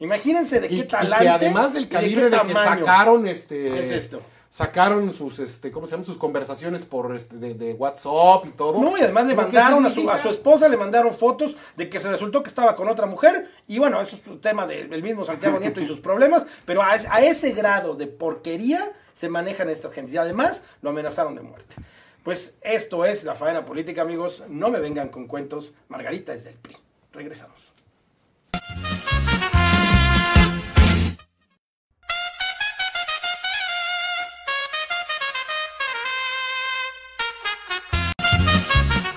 Imagínense 0.00 0.58
de 0.58 0.66
y, 0.66 0.70
qué 0.70 0.74
y 0.76 0.82
talante 0.84 1.24
que 1.24 1.30
además 1.30 1.72
del 1.72 1.84
y 1.84 1.86
de 1.86 1.90
calibre 1.90 2.30
qué 2.30 2.36
de, 2.36 2.42
que 2.42 2.54
sacaron 2.54 3.28
este 3.28 3.78
es 3.78 3.90
esto. 3.92 4.20
Sacaron 4.52 5.10
sus 5.14 5.38
este 5.38 5.72
cómo 5.72 5.86
se 5.86 5.92
llaman 5.92 6.04
sus 6.04 6.18
conversaciones 6.18 6.84
por 6.84 7.16
este 7.16 7.36
de, 7.36 7.54
de 7.54 7.72
WhatsApp 7.72 8.44
y 8.44 8.50
todo 8.50 8.78
No, 8.82 8.98
y 8.98 9.00
además 9.00 9.24
le 9.24 9.34
¿Lo 9.34 9.46
que 9.48 9.56
mandaron 9.56 9.86
a 9.86 9.88
su, 9.88 10.10
a 10.10 10.18
su 10.18 10.28
esposa, 10.28 10.68
le 10.68 10.76
mandaron 10.76 11.14
fotos 11.14 11.56
de 11.74 11.88
que 11.88 11.98
se 11.98 12.10
resultó 12.10 12.42
que 12.42 12.50
estaba 12.50 12.76
con 12.76 12.86
otra 12.86 13.06
mujer. 13.06 13.48
Y 13.66 13.78
bueno, 13.78 13.98
eso 13.98 14.14
es 14.16 14.26
un 14.26 14.42
tema 14.42 14.66
de- 14.66 14.88
del 14.88 15.02
mismo 15.02 15.24
Santiago 15.24 15.58
Nieto 15.58 15.80
y 15.80 15.86
sus 15.86 16.00
problemas. 16.08 16.46
Pero 16.66 16.82
a 16.82 17.22
ese 17.22 17.52
grado 17.52 17.94
de 17.94 18.06
porquería 18.08 18.92
se 19.14 19.30
manejan 19.30 19.70
estas 19.70 19.94
gentes. 19.94 20.12
Y 20.12 20.18
además 20.18 20.62
lo 20.82 20.90
amenazaron 20.90 21.34
de 21.34 21.40
muerte. 21.40 21.76
Pues 22.22 22.52
esto 22.60 23.06
es 23.06 23.24
la 23.24 23.34
faena 23.34 23.64
política, 23.64 24.02
amigos. 24.02 24.42
No 24.50 24.68
me 24.68 24.80
vengan 24.80 25.08
con 25.08 25.26
cuentos. 25.28 25.72
Margarita 25.88 26.34
es 26.34 26.44
del 26.44 26.56
PRI. 26.56 26.76
Regresamos. 27.12 27.72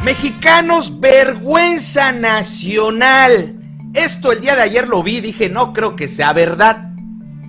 Mexicanos, 0.05 0.99
vergüenza 0.99 2.11
nacional. 2.11 3.59
Esto 3.95 4.31
el 4.31 4.39
día 4.39 4.55
de 4.55 4.61
ayer 4.61 4.87
lo 4.87 5.01
vi, 5.01 5.19
dije, 5.19 5.49
no 5.49 5.73
creo 5.73 5.95
que 5.95 6.07
sea 6.07 6.31
verdad. 6.31 6.91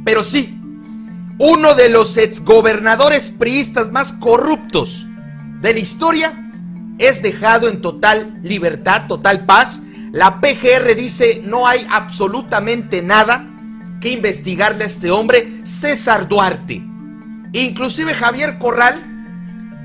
Pero 0.06 0.24
sí, 0.24 0.58
uno 1.38 1.74
de 1.74 1.90
los 1.90 2.16
exgobernadores 2.16 3.30
priistas 3.30 3.92
más 3.92 4.14
corruptos 4.14 5.06
de 5.60 5.74
la 5.74 5.78
historia, 5.78 6.50
es 6.98 7.20
dejado 7.20 7.68
en 7.68 7.82
total 7.82 8.40
libertad, 8.42 9.06
total 9.06 9.44
paz. 9.44 9.82
La 10.12 10.40
PGR 10.40 10.96
dice 10.96 11.42
no 11.44 11.68
hay 11.68 11.86
absolutamente 11.90 13.02
nada 13.02 13.46
que 14.00 14.08
investigarle 14.08 14.84
a 14.84 14.86
este 14.86 15.10
hombre, 15.10 15.60
César 15.64 16.26
Duarte. 16.26 16.82
Inclusive 17.52 18.14
Javier 18.14 18.56
Corral 18.56 18.98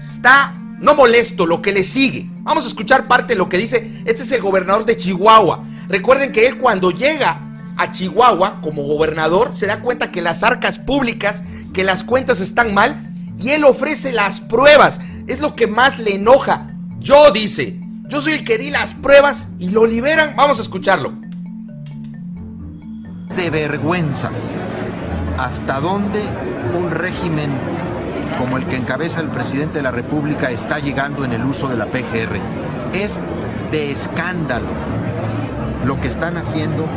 está 0.10 0.56
no 0.82 0.96
molesto 0.96 1.46
lo 1.46 1.62
que 1.62 1.72
le 1.72 1.84
sigue. 1.84 2.28
Vamos 2.42 2.66
a 2.66 2.68
escuchar 2.68 3.08
parte 3.08 3.34
de 3.34 3.38
lo 3.38 3.48
que 3.48 3.58
dice. 3.58 4.02
Este 4.06 4.24
es 4.24 4.32
el 4.32 4.42
gobernador 4.42 4.84
de 4.86 4.98
Chihuahua. 4.98 5.64
Recuerden 5.88 6.32
que 6.32 6.48
él 6.48 6.58
cuando 6.58 6.90
llega 6.90 7.40
a 7.78 7.92
Chihuahua 7.92 8.60
como 8.62 8.84
gobernador 8.84 9.56
se 9.56 9.68
da 9.68 9.82
cuenta 9.82 10.12
que 10.12 10.22
las 10.22 10.44
arcas 10.44 10.80
públicas, 10.80 11.44
que 11.72 11.84
las 11.84 12.04
cuentas 12.04 12.40
están 12.40 12.74
mal 12.74 13.14
y 13.38 13.50
él 13.52 13.64
ofrece 13.64 14.12
las 14.12 14.42
pruebas. 14.42 15.00
Es 15.28 15.40
lo 15.40 15.56
que 15.56 15.68
más 15.68 16.00
le 16.00 16.16
enoja. 16.16 16.72
Yo 17.00 17.30
dice, 17.32 17.80
yo 18.08 18.20
soy 18.20 18.34
el 18.34 18.44
que 18.44 18.58
di 18.58 18.72
las 18.72 18.96
pruebas 18.96 19.50
y 19.60 19.70
lo 19.70 19.86
liberan. 19.86 20.36
Vamos 20.36 20.58
a 20.58 20.64
escucharlo. 20.64 21.14
De 23.36 23.50
vergüenza. 23.52 24.32
¿Hasta 25.38 25.80
dónde 25.80 26.22
un 26.76 26.90
régimen 26.90 27.52
como 28.42 28.58
el 28.58 28.66
que 28.66 28.76
encabeza 28.76 29.22
el 29.22 29.28
presidente 29.28 29.78
de 29.78 29.84
la 29.84 29.92
República 29.92 30.50
está 30.50 30.80
llegando 30.80 31.24
en 31.24 31.32
el 31.32 31.46
uso 31.46 31.68
de 31.68 31.78
la 31.78 31.86
PGR? 31.86 32.40
Es 32.92 33.20
de 33.70 33.92
escándalo 33.92 34.66
lo 35.86 36.02
que 36.02 36.08
están 36.08 36.38
haciendo 36.38 36.88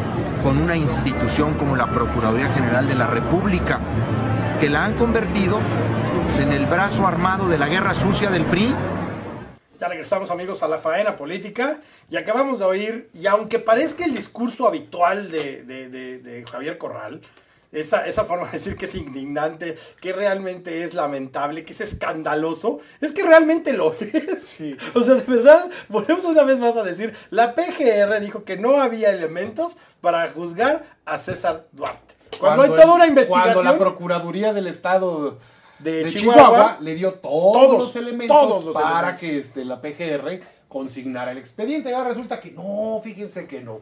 con 0.42 0.56
una 0.56 0.74
institución 0.74 1.52
como 1.52 1.76
la 1.76 1.86
Procuraduría 1.88 2.48
General 2.54 2.88
de 2.88 2.94
la 2.94 3.08
República, 3.08 3.78
que 4.58 4.70
la 4.70 4.86
han 4.86 4.94
convertido 4.94 5.58
en 6.40 6.50
el 6.50 6.64
brazo 6.64 7.06
armado 7.06 7.46
de 7.46 7.58
la 7.58 7.68
guerra 7.68 7.92
sucia 7.92 8.30
del 8.30 8.46
PRI. 8.46 8.74
Ya 9.78 9.88
regresamos 9.88 10.30
amigos 10.30 10.62
a 10.62 10.68
la 10.68 10.78
faena 10.78 11.14
política 11.14 11.80
y 12.08 12.16
acabamos 12.16 12.60
de 12.60 12.64
oír, 12.64 13.10
y 13.12 13.26
aunque 13.26 13.58
parezca 13.58 14.06
el 14.06 14.14
discurso 14.14 14.66
habitual 14.66 15.30
de 15.30 16.44
Javier 16.50 16.78
Corral, 16.78 17.20
esa, 17.74 18.06
esa 18.06 18.24
forma 18.24 18.46
de 18.46 18.52
decir 18.52 18.76
que 18.76 18.86
es 18.86 18.94
indignante, 18.94 19.76
que 20.00 20.12
realmente 20.12 20.84
es 20.84 20.94
lamentable, 20.94 21.64
que 21.64 21.72
es 21.72 21.80
escandaloso, 21.80 22.78
es 23.00 23.12
que 23.12 23.22
realmente 23.22 23.72
lo 23.72 23.92
es. 24.00 24.58
O 24.94 25.02
sea, 25.02 25.14
de 25.14 25.24
verdad, 25.24 25.70
volvemos 25.88 26.24
una 26.24 26.44
vez 26.44 26.58
más 26.58 26.76
a 26.76 26.82
decir, 26.82 27.14
la 27.30 27.54
PGR 27.54 28.20
dijo 28.20 28.44
que 28.44 28.56
no 28.56 28.80
había 28.80 29.10
elementos 29.10 29.76
para 30.00 30.28
juzgar 30.30 30.84
a 31.04 31.18
César 31.18 31.66
Duarte. 31.72 32.14
Cuando, 32.38 32.62
hay 32.62 32.70
toda 32.70 32.94
una 32.94 33.06
investigación 33.06 33.54
Cuando 33.54 33.72
la 33.72 33.78
Procuraduría 33.78 34.52
del 34.52 34.66
Estado 34.66 35.38
de, 35.78 36.04
de 36.04 36.10
Chihuahua, 36.10 36.42
Chihuahua, 36.42 36.78
le 36.80 36.94
dio 36.94 37.14
todos, 37.14 37.52
todos, 37.52 37.78
los 37.78 37.96
elementos 37.96 38.36
todos 38.36 38.64
los 38.64 38.74
para 38.74 38.98
elementos. 38.98 39.20
que 39.20 39.38
este, 39.38 39.64
la 39.64 39.80
PGR 39.80 40.40
consignara 40.68 41.32
el 41.32 41.38
expediente. 41.38 41.94
Ahora 41.94 42.08
resulta 42.08 42.40
que 42.40 42.50
no, 42.50 43.00
fíjense 43.02 43.46
que 43.46 43.60
no. 43.60 43.80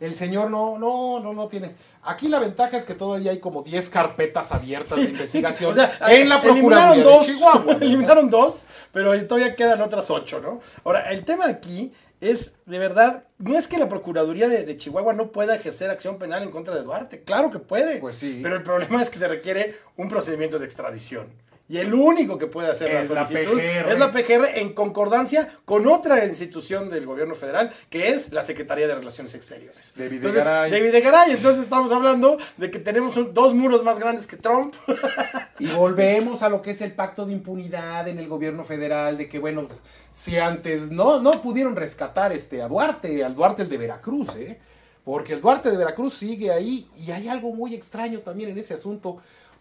El 0.00 0.14
señor 0.14 0.50
no, 0.50 0.78
no, 0.78 1.20
no, 1.20 1.32
no 1.32 1.48
tiene. 1.48 1.74
Aquí 2.02 2.28
la 2.28 2.38
ventaja 2.38 2.76
es 2.76 2.84
que 2.84 2.94
todavía 2.94 3.32
hay 3.32 3.38
como 3.38 3.62
10 3.62 3.88
carpetas 3.88 4.52
abiertas 4.52 4.98
de 4.98 5.04
investigación 5.10 5.74
sí, 5.74 5.80
o 5.80 5.84
sea, 5.84 5.98
en 6.08 6.28
la 6.28 6.36
eliminaron 6.36 7.02
Procuraduría 7.02 7.04
dos, 7.04 7.26
de 7.26 7.32
Chihuahua. 7.32 7.72
eliminaron 7.80 8.30
dos, 8.30 8.62
pero 8.92 9.26
todavía 9.26 9.56
quedan 9.56 9.80
otras 9.80 10.10
ocho, 10.10 10.40
¿no? 10.40 10.60
Ahora, 10.84 11.10
el 11.10 11.24
tema 11.24 11.46
aquí 11.46 11.92
es, 12.20 12.54
de 12.66 12.78
verdad, 12.78 13.24
no 13.38 13.58
es 13.58 13.68
que 13.68 13.78
la 13.78 13.88
Procuraduría 13.88 14.48
de, 14.48 14.64
de 14.64 14.76
Chihuahua 14.76 15.12
no 15.14 15.32
pueda 15.32 15.54
ejercer 15.54 15.90
acción 15.90 16.18
penal 16.18 16.42
en 16.42 16.50
contra 16.50 16.74
de 16.74 16.82
Duarte. 16.82 17.22
Claro 17.22 17.50
que 17.50 17.58
puede. 17.58 17.98
Pues 17.98 18.16
sí. 18.16 18.40
Pero 18.42 18.56
el 18.56 18.62
problema 18.62 19.02
es 19.02 19.10
que 19.10 19.18
se 19.18 19.28
requiere 19.28 19.76
un 19.96 20.08
procedimiento 20.08 20.58
de 20.58 20.64
extradición. 20.64 21.28
Y 21.68 21.78
el 21.78 21.92
único 21.92 22.38
que 22.38 22.46
puede 22.46 22.70
hacer 22.70 22.92
Es 22.92 23.10
la 23.10 23.24
solicitud 23.26 23.58
PGR. 23.58 23.90
es 23.92 23.98
la 23.98 24.10
PGR 24.12 24.58
en 24.60 24.72
concordancia 24.72 25.48
con 25.64 25.88
otra 25.88 26.24
institución 26.24 26.88
del 26.90 27.06
gobierno 27.06 27.34
federal, 27.34 27.72
que 27.90 28.10
es 28.10 28.32
la 28.32 28.42
Secretaría 28.42 28.86
de 28.86 28.94
Relaciones 28.94 29.34
Exteriores. 29.34 29.92
De 29.96 30.06
Entonces, 30.06 30.44
Videgaray. 30.44 30.70
de 30.70 30.80
Videgaray. 30.80 31.30
Entonces 31.32 31.64
estamos 31.64 31.90
hablando 31.90 32.36
de 32.56 32.70
que 32.70 32.78
tenemos 32.78 33.16
un- 33.16 33.34
dos 33.34 33.52
muros 33.54 33.82
más 33.82 33.98
grandes 33.98 34.26
que 34.26 34.36
Trump. 34.36 34.74
Y 35.58 35.66
volvemos 35.68 36.42
a 36.42 36.50
lo 36.50 36.60
que 36.60 36.70
es 36.72 36.82
el 36.82 36.92
pacto 36.92 37.24
de 37.24 37.32
impunidad 37.32 38.06
en 38.08 38.18
el 38.18 38.28
gobierno 38.28 38.62
federal, 38.62 39.16
de 39.16 39.26
que, 39.26 39.38
bueno, 39.38 39.66
si 40.12 40.36
antes 40.36 40.90
no, 40.90 41.18
no 41.18 41.40
pudieron 41.40 41.74
rescatar 41.74 42.30
este, 42.32 42.60
a 42.62 42.68
Duarte, 42.68 43.24
al 43.24 43.34
Duarte 43.34 43.62
el 43.62 43.70
de 43.70 43.78
Veracruz, 43.78 44.36
¿eh? 44.36 44.60
Porque 45.02 45.32
el 45.32 45.40
Duarte 45.40 45.70
de 45.70 45.76
Veracruz 45.78 46.12
sigue 46.14 46.50
ahí 46.50 46.88
y 46.98 47.10
hay 47.10 47.28
algo 47.28 47.54
muy 47.54 47.74
extraño 47.74 48.18
también 48.20 48.50
en 48.50 48.58
ese 48.58 48.74
asunto. 48.74 49.16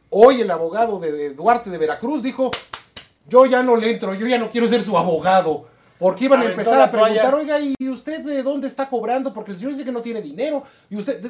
Hoy 0.10 0.42
el 0.42 0.52
abogado 0.52 1.00
de, 1.00 1.12
de 1.12 1.30
Duarte 1.32 1.70
de 1.70 1.78
Veracruz 1.78 2.22
dijo, 2.22 2.52
yo 3.28 3.46
ya 3.46 3.64
no 3.64 3.76
le 3.76 3.92
entro, 3.92 4.14
yo 4.14 4.28
ya 4.28 4.38
no 4.38 4.50
quiero 4.50 4.68
ser 4.68 4.82
su 4.82 4.98
abogado. 4.98 5.68
Porque 5.98 6.26
iban 6.26 6.42
a 6.42 6.46
empezar 6.46 6.82
a 6.82 6.92
preguntar, 6.92 7.34
oiga, 7.34 7.58
¿y 7.60 7.90
usted 7.90 8.22
de 8.22 8.44
dónde 8.44 8.68
está 8.68 8.90
cobrando? 8.90 9.34
Porque 9.34 9.52
el 9.52 9.58
señor 9.58 9.74
dice 9.74 9.86
que 9.86 9.92
no 9.94 10.02
tiene 10.02 10.22
dinero. 10.22 10.64
Y 10.90 10.98
usted, 10.98 11.26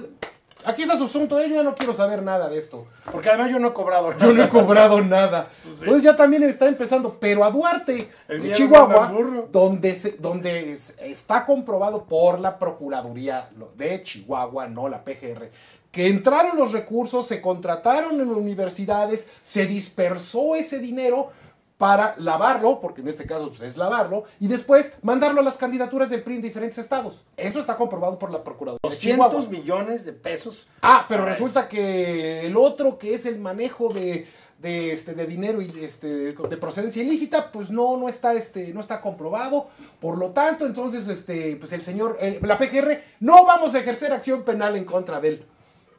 aquí 0.65 0.83
está 0.83 0.97
su 0.97 1.05
asunto, 1.05 1.39
eh, 1.39 1.47
yo 1.49 1.55
ya 1.55 1.63
no 1.63 1.75
quiero 1.75 1.93
saber 1.93 2.21
nada 2.23 2.49
de 2.49 2.57
esto. 2.57 2.85
Porque 3.11 3.29
además 3.29 3.51
yo 3.51 3.59
no 3.59 3.69
he 3.69 3.73
cobrado 3.73 4.09
nada. 4.11 4.25
Yo 4.25 4.33
no 4.33 4.43
he 4.43 4.49
cobrado 4.49 5.01
nada. 5.01 5.47
Pues 5.63 5.81
Entonces 5.81 6.03
ya 6.03 6.15
también 6.15 6.43
está 6.43 6.67
empezando. 6.67 7.17
Pero 7.19 7.43
a 7.43 7.51
Duarte, 7.51 8.09
El 8.27 8.43
de 8.43 8.51
Chihuahua, 8.53 9.11
donde, 9.51 9.93
se- 9.95 10.11
donde 10.19 10.71
es- 10.71 10.93
está 10.99 11.45
comprobado 11.45 12.05
por 12.05 12.39
la 12.39 12.57
Procuraduría 12.57 13.49
de 13.75 14.03
Chihuahua, 14.03 14.67
no 14.67 14.87
la 14.89 15.03
PGR, 15.03 15.49
que 15.91 16.07
entraron 16.07 16.57
los 16.57 16.71
recursos, 16.71 17.25
se 17.27 17.41
contrataron 17.41 18.19
en 18.19 18.29
universidades, 18.29 19.27
se 19.41 19.65
dispersó 19.65 20.55
ese 20.55 20.79
dinero 20.79 21.29
para 21.77 22.15
lavarlo, 22.17 22.79
porque 22.79 23.01
en 23.01 23.07
este 23.09 23.25
caso 23.25 23.49
pues, 23.49 23.61
es 23.61 23.75
lavarlo, 23.75 24.23
y 24.39 24.47
después 24.47 24.93
mandarlo 25.01 25.41
a 25.41 25.43
las 25.43 25.57
candidaturas 25.57 26.09
del 26.09 26.23
PRI 26.23 26.35
en 26.35 26.41
diferentes 26.41 26.77
estados. 26.77 27.25
Eso 27.35 27.59
está 27.59 27.75
comprobado 27.75 28.17
por 28.17 28.31
la 28.31 28.43
Procuraduría 28.43 28.79
de 28.83 28.89
200 28.89 29.29
Chihuahua. 29.29 29.49
millones 29.49 30.05
de 30.05 30.13
pesos. 30.13 30.67
Ah, 30.81 31.05
pero 31.09 31.25
resulta 31.25 31.67
que 31.67 32.45
el 32.45 32.55
otro 32.55 32.97
que 32.97 33.13
es 33.13 33.25
el 33.25 33.39
manejo 33.39 33.89
de, 33.93 34.25
de, 34.59 34.93
este, 34.93 35.13
de 35.15 35.25
dinero 35.25 35.61
y 35.61 35.69
este, 35.83 36.07
de 36.33 36.57
procedencia 36.57 37.03
ilícita, 37.03 37.51
pues 37.51 37.69
no, 37.69 37.97
no 37.97 38.07
está, 38.07 38.33
este, 38.33 38.73
no 38.73 38.79
está 38.79 39.01
comprobado. 39.01 39.67
Por 39.99 40.17
lo 40.17 40.31
tanto, 40.31 40.65
entonces, 40.65 41.07
este, 41.09 41.57
pues 41.57 41.73
el 41.73 41.81
señor, 41.81 42.17
el- 42.21 42.39
la 42.41 42.57
PGR, 42.57 43.01
no 43.19 43.45
vamos 43.45 43.75
a 43.75 43.79
ejercer 43.79 44.13
acción 44.13 44.43
penal 44.43 44.77
en 44.77 44.85
contra 44.85 45.19
de 45.19 45.27
él. 45.27 45.45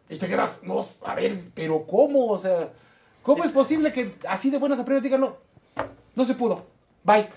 Y 0.08 0.16
te 0.16 0.26
quedas, 0.26 0.60
no, 0.62 0.80
a 1.04 1.14
ver, 1.14 1.36
pero 1.52 1.84
¿cómo? 1.86 2.28
O 2.30 2.38
sea, 2.38 2.70
¿cómo 3.22 3.42
es, 3.42 3.50
Es- 3.50 3.54
posible 3.54 3.92
que 3.92 4.14
así 4.26 4.50
de 4.50 4.56
buenas 4.58 4.78
a 4.78 4.84
primeras 4.84 5.02
digan, 5.02 5.20
no, 5.20 5.44
no 6.16 6.24
se 6.24 6.34
pudo, 6.34 6.66
bye? 7.04 7.28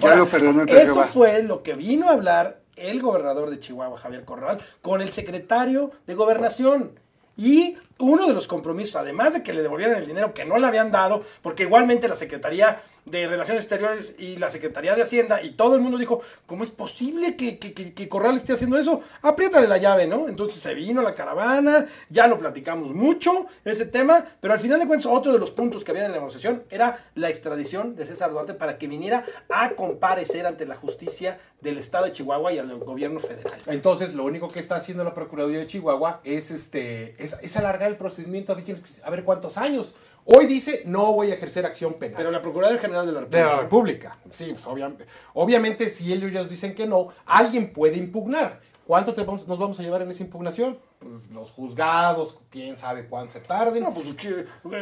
Ya 0.00 0.16
lo 0.16 0.26
perdonó 0.26 0.62
el 0.62 0.68
Eso 0.70 1.04
fue 1.04 1.42
lo 1.42 1.62
que 1.62 1.74
vino 1.74 2.08
a 2.08 2.12
hablar 2.12 2.62
el 2.76 3.02
gobernador 3.02 3.50
de 3.50 3.60
Chihuahua, 3.60 3.98
Javier 3.98 4.24
Corral, 4.24 4.60
con 4.80 5.02
el 5.02 5.12
secretario 5.12 5.92
de 6.06 6.14
Gobernación. 6.14 6.98
Y 7.36 7.76
uno 8.02 8.26
de 8.26 8.34
los 8.34 8.46
compromisos, 8.46 8.96
además 8.96 9.32
de 9.32 9.42
que 9.42 9.52
le 9.52 9.62
devolvieran 9.62 9.96
el 9.96 10.06
dinero 10.06 10.34
que 10.34 10.44
no 10.44 10.58
le 10.58 10.66
habían 10.66 10.90
dado, 10.90 11.22
porque 11.40 11.62
igualmente 11.62 12.08
la 12.08 12.16
Secretaría 12.16 12.82
de 13.04 13.26
Relaciones 13.26 13.64
Exteriores 13.64 14.14
y 14.18 14.36
la 14.36 14.48
Secretaría 14.48 14.94
de 14.94 15.02
Hacienda 15.02 15.42
y 15.42 15.50
todo 15.50 15.74
el 15.74 15.80
mundo 15.80 15.98
dijo, 15.98 16.20
¿cómo 16.46 16.62
es 16.62 16.70
posible 16.70 17.36
que, 17.36 18.08
Corral 18.08 18.36
esté 18.36 18.52
haciendo 18.52 18.78
eso? 18.78 19.00
Apriétale 19.22 19.66
la 19.66 19.78
llave, 19.78 20.06
¿no? 20.06 20.28
Entonces 20.28 20.60
se 20.60 20.74
vino 20.74 21.02
la 21.02 21.14
caravana, 21.14 21.86
ya 22.10 22.26
lo 22.26 22.38
platicamos 22.38 22.92
mucho, 22.92 23.46
ese 23.64 23.86
tema, 23.86 24.24
pero 24.40 24.52
al 24.52 24.60
final 24.60 24.78
de 24.78 24.86
cuentas 24.86 25.06
otro 25.06 25.32
de 25.32 25.38
los 25.38 25.50
puntos 25.50 25.84
que 25.84 25.90
había 25.92 26.04
en 26.04 26.12
la 26.12 26.18
negociación 26.18 26.64
era 26.70 27.04
la 27.14 27.28
extradición 27.28 27.94
de 27.96 28.04
César 28.04 28.30
Duarte 28.30 28.54
para 28.54 28.78
que 28.78 28.86
viniera 28.86 29.24
a 29.48 29.70
comparecer 29.70 30.46
ante 30.46 30.66
la 30.66 30.76
justicia 30.76 31.38
del 31.60 31.78
Estado 31.78 32.06
de 32.06 32.12
Chihuahua 32.12 32.52
y 32.52 32.58
al 32.58 32.76
gobierno 32.78 33.20
federal. 33.20 33.58
Entonces, 33.66 34.14
lo 34.14 34.24
único 34.24 34.48
que 34.48 34.58
está 34.58 34.76
haciendo 34.76 35.04
la 35.04 35.14
Procuraduría 35.14 35.60
de 35.60 35.66
Chihuahua 35.66 36.20
es, 36.24 36.50
este, 36.50 37.14
es, 37.22 37.36
es 37.40 37.56
alargar 37.56 37.91
el 37.92 37.96
procedimiento 37.98 38.52
a 38.52 39.10
ver, 39.10 39.24
cuántos 39.24 39.56
años. 39.56 39.94
Hoy 40.24 40.46
dice, 40.46 40.82
no 40.84 41.12
voy 41.12 41.30
a 41.30 41.34
ejercer 41.34 41.66
acción 41.66 41.94
penal. 41.94 42.16
Pero 42.16 42.30
la 42.30 42.40
Procuraduría 42.42 42.80
General 42.80 43.04
de 43.06 43.12
la 43.12 43.20
de 43.20 43.24
República. 43.26 43.48
la 43.56 43.62
República. 43.62 44.18
Sí, 44.30 44.46
pues 44.52 44.66
obviamente, 44.66 45.06
obviamente 45.34 45.90
si 45.90 46.12
ellos 46.12 46.32
ya 46.32 46.44
dicen 46.44 46.74
que 46.74 46.86
no, 46.86 47.08
alguien 47.26 47.72
puede 47.72 47.96
impugnar. 47.96 48.60
¿Cuánto 48.86 49.14
te 49.14 49.22
vamos- 49.22 49.46
nos 49.46 49.58
vamos 49.58 49.78
a 49.78 49.82
llevar 49.82 50.02
en 50.02 50.10
esa 50.10 50.22
impugnación? 50.24 50.76
Pues, 50.98 51.28
los 51.32 51.50
juzgados, 51.52 52.36
quién 52.50 52.76
sabe 52.76 53.06
cuánto 53.06 53.32
se 53.34 53.40
tarden. 53.40 53.82
No, 53.84 53.94
pues 53.94 54.06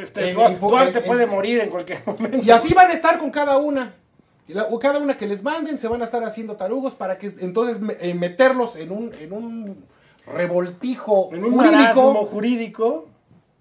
este, 0.03 0.31
En- 0.31 0.59
Duarte 0.59 0.91
en- 0.91 0.97
en- 0.97 0.97
en- 0.97 1.05
puede 1.07 1.27
morir 1.27 1.61
en 1.61 1.69
cualquier 1.71 2.03
momento. 2.07 2.39
Y 2.43 2.51
así 2.51 2.73
van 2.75 2.91
a 2.91 2.95
estar 2.95 3.19
con 3.19 3.31
cada 3.31 3.57
una. 3.59 3.95
O 4.71 4.79
cada 4.81 4.99
una 4.99 5.17
que 5.17 5.27
les 5.29 5.43
manden 5.45 5.79
se 5.79 5.87
van 5.87 6.01
a 6.03 6.05
estar 6.07 6.25
haciendo 6.25 6.57
tarugos 6.57 6.95
para 6.97 7.17
que 7.19 7.31
entonces 7.41 7.79
eh, 8.01 8.15
meterlos 8.15 8.75
en 8.77 8.91
un, 8.91 9.15
en 9.15 9.33
un 9.33 9.85
revoltijo 10.27 11.31
en 11.33 11.45
un 11.45 11.53
jurídico 11.55 12.15
jurídico. 12.27 13.07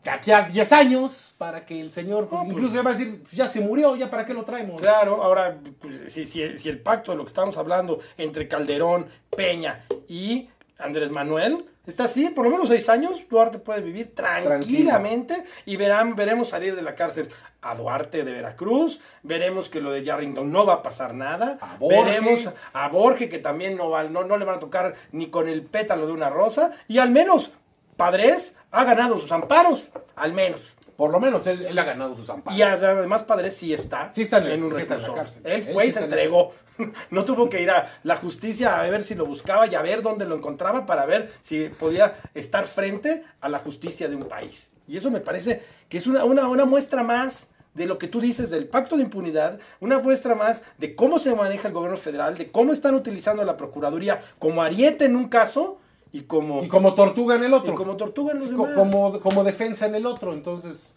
de 0.04 0.10
aquí 0.12 0.32
a 0.32 0.44
10 0.44 0.72
años 0.72 1.36
para 1.38 1.66
que 1.66 1.80
el 1.80 1.92
señor 1.92 2.28
pues, 2.28 2.40
No, 2.42 2.46
pues- 2.46 2.54
incluso 2.58 2.76
ya 2.76 2.82
va 2.82 2.92
a 2.92 2.94
decir, 2.94 3.22
ya 3.34 3.48
se 3.48 3.60
murió, 3.60 3.96
ya 3.98 4.10
para 4.10 4.26
qué 4.26 4.34
lo 4.34 4.44
traemos. 4.46 4.80
Claro, 4.82 5.22
ahora, 5.22 5.58
pues, 5.82 6.12
si, 6.12 6.26
si- 6.26 6.58
si 6.58 6.70
el 6.70 6.80
pacto 6.82 7.12
de 7.12 7.18
lo 7.18 7.24
que 7.26 7.30
estamos 7.30 7.58
hablando 7.58 8.00
entre 8.18 8.48
Calderón, 8.48 9.08
Peña 9.36 9.86
y 10.08 10.50
Andrés 10.78 11.12
Manuel 11.12 11.66
está 11.86 12.04
así, 12.06 12.30
por 12.30 12.46
lo 12.46 12.52
menos 12.52 12.70
seis 12.70 12.90
años, 12.90 13.24
Duarte 13.30 13.60
puede 13.60 13.82
vivir 13.82 14.14
tranquilamente 14.14 15.44
y 15.66 15.76
verán, 15.76 16.16
veremos 16.16 16.50
salir 16.50 16.76
de 16.76 16.82
la 16.82 16.96
cárcel 16.96 17.30
a 17.62 17.76
Duarte 17.76 18.24
de 18.24 18.32
Veracruz, 18.32 19.00
veremos 19.24 19.70
que 19.70 19.82
lo 19.82 19.92
de 19.92 20.04
Yarrington 20.04 20.52
no 20.52 20.66
va 20.66 20.76
a 20.76 20.84
pasar 20.84 21.14
nada, 21.14 21.58
A 21.62 21.78
veremos 21.80 22.50
a 22.74 22.88
Borge 22.90 23.30
que 23.30 23.40
también 23.40 23.76
no, 23.76 23.90
va, 23.90 24.04
no, 24.04 24.24
no 24.24 24.38
le 24.38 24.46
van 24.46 24.56
a 24.58 24.60
tocar 24.60 24.96
ni 25.12 25.28
con 25.28 25.50
el 25.50 25.64
pétalo 25.64 26.06
de 26.06 26.14
una 26.14 26.30
rosa 26.30 26.72
y 26.88 27.00
al 27.00 27.12
menos 27.12 27.52
Padres 27.98 28.56
ha 28.72 28.86
ganado 28.86 29.18
sus 29.18 29.32
amparos, 29.34 29.90
al 30.16 30.32
menos. 30.32 30.74
Por 31.00 31.12
lo 31.12 31.20
menos 31.22 31.48
él, 31.48 31.66
él 31.66 31.80
ha 31.80 31.86
ganado 31.86 32.14
sus 32.14 32.30
amparos. 32.30 32.60
Y 32.60 32.62
además 32.62 33.24
Padres 33.24 33.56
sí 33.56 33.74
está, 33.74 34.14
Sí 34.14 34.24
está 34.24 34.40
en 34.40 34.48
el- 34.48 34.64
un 34.66 34.74
sí 34.76 34.82
está 34.82 34.96
en 34.96 35.02
la 35.02 35.14
cárcel. 35.14 35.42
Él 35.46 35.52
Él 35.54 35.62
fue 35.64 35.84
sí 35.86 35.90
y 35.90 35.94
se 35.94 36.00
en 36.00 36.04
entregó. 36.04 36.52
No 37.10 37.24
tuvo 37.24 37.50
que 37.50 37.62
ir 37.62 37.72
a 37.72 37.90
la 38.04 38.18
justicia 38.18 38.82
a 38.82 38.90
ver 38.90 39.02
si 39.02 39.16
lo 39.16 39.26
buscaba 39.26 39.66
y 39.68 39.76
a 39.76 39.82
ver 39.82 40.02
dónde 40.02 40.26
lo 40.26 40.36
encontraba 40.36 40.86
para 40.86 41.06
ver 41.06 41.32
si 41.40 41.70
podía 41.70 42.16
estar 42.34 42.68
frente 42.68 43.24
a 43.40 43.48
la 43.48 43.60
justicia 43.60 44.10
de 44.10 44.18
un 44.18 44.26
país. 44.26 44.72
Y 44.90 44.98
eso 44.98 45.10
me 45.10 45.22
parece 45.22 45.64
que 45.88 45.98
es 45.98 46.06
una, 46.06 46.26
una, 46.26 46.50
una 46.50 46.66
muestra 46.66 47.02
más 47.02 47.48
de 47.76 47.86
lo 47.86 47.98
que 47.98 48.08
tú 48.10 48.20
dices 48.20 48.50
del 48.50 48.68
pacto 48.68 48.98
de 48.98 49.04
impunidad, 49.04 49.58
una 49.80 50.00
muestra 50.00 50.36
más 50.36 50.64
de 50.80 50.96
cómo 50.96 51.18
se 51.18 51.34
maneja 51.34 51.70
el 51.70 51.74
gobierno 51.74 51.96
federal, 51.96 52.38
de 52.38 52.52
cómo 52.52 52.74
están 52.74 52.94
utilizando 52.96 53.46
la 53.46 53.56
Procuraduría 53.56 54.20
como 54.38 54.62
ariete 54.62 55.06
en 55.06 55.16
un 55.16 55.30
caso 55.30 55.79
y 56.12 56.22
como, 56.22 56.64
Y 56.64 56.68
como 56.68 56.94
tortuga 56.96 57.36
en 57.36 57.44
el 57.44 57.54
otro. 57.54 57.74
y 57.74 57.76
como 57.76 57.96
tortuga 57.98 58.32
en 58.32 58.38
los 58.40 58.48
Sí, 58.48 58.52
demás. 58.52 58.74
como, 58.76 59.20
como 59.20 59.44
defensa 59.44 59.86
en 59.86 59.96
el 59.96 60.06
otro. 60.06 60.34
Entonces, 60.34 60.96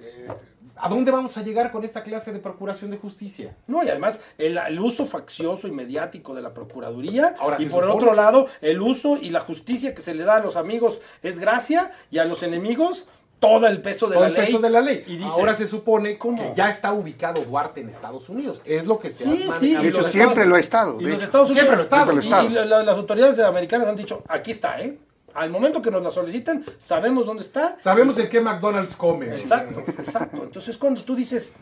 eh, 0.00 0.28
¿a 0.76 0.88
dónde 0.88 1.10
vamos 1.10 1.36
a 1.36 1.42
llegar 1.42 1.70
con 1.70 1.84
esta 1.84 2.02
clase 2.02 2.32
de 2.32 2.38
procuración 2.38 2.90
de 2.90 2.96
justicia? 2.96 3.56
No, 3.66 3.84
y 3.84 3.88
además 3.88 4.20
el, 4.38 4.56
el 4.58 4.80
uso 4.80 5.04
faccioso 5.06 5.68
y 5.68 5.72
mediático 5.72 6.34
de 6.34 6.42
la 6.42 6.54
Procuraduría. 6.54 7.34
Ahora, 7.38 7.56
y 7.60 7.66
por 7.66 7.84
supone- 7.84 7.94
otro 7.94 8.14
lado, 8.14 8.46
el 8.62 8.80
uso 8.80 9.16
y 9.20 9.30
la 9.30 9.40
justicia 9.40 9.94
que 9.94 10.00
se 10.02 10.14
le 10.14 10.24
da 10.24 10.36
a 10.36 10.40
los 10.40 10.56
amigos 10.56 11.00
es 11.22 11.38
gracia 11.38 11.90
y 12.10 12.18
a 12.18 12.24
los 12.24 12.42
enemigos 12.42 13.06
todo 13.42 13.66
el 13.66 13.82
peso 13.82 14.06
de 14.06 14.14
Todo 14.14 14.22
la 14.22 14.28
el 14.28 14.34
ley. 14.34 14.46
peso 14.46 14.58
de 14.60 14.70
la 14.70 14.80
ley. 14.80 15.02
Y 15.06 15.16
dices, 15.16 15.32
Ahora 15.32 15.52
se 15.52 15.66
supone 15.66 16.16
¿cómo? 16.16 16.40
que 16.40 16.54
ya 16.54 16.68
está 16.68 16.92
ubicado 16.92 17.42
Duarte 17.42 17.80
en 17.80 17.88
Estados 17.88 18.28
Unidos. 18.28 18.62
Es 18.64 18.86
lo 18.86 19.00
que 19.00 19.10
se 19.10 19.24
Sí, 19.24 19.48
ha 19.50 19.58
sí, 19.58 19.74
De 19.74 19.88
hecho, 19.88 20.04
siempre 20.04 20.44
Estados- 20.44 20.48
lo 20.48 20.54
ha 20.54 20.60
estado. 20.60 21.00
Y 21.00 21.04
los. 21.04 21.22
Estados 21.22 21.50
Unidos. 21.50 21.54
Siempre 21.54 21.74
lo 21.76 21.82
ha 21.82 22.20
estado. 22.22 22.48
y- 22.52 22.84
las 22.86 22.96
autoridades 22.96 23.38
americanas 23.40 23.88
han 23.88 23.96
dicho, 23.96 24.22
aquí 24.28 24.52
está, 24.52 24.80
¿eh? 24.80 24.96
Al 25.34 25.50
momento 25.50 25.82
que 25.82 25.90
nos 25.90 26.02
la 26.04 26.10
soliciten, 26.12 26.64
sabemos 26.78 27.26
dónde 27.26 27.42
está. 27.42 27.76
Sabemos 27.80 28.16
en 28.18 28.28
qué 28.28 28.40
McDonald's 28.40 28.94
come. 28.96 29.26
Exacto, 29.34 29.80
exacto. 29.98 30.42
Entonces 30.44 30.78
cuando 30.78 31.02
tú 31.02 31.14
dices, 31.16 31.52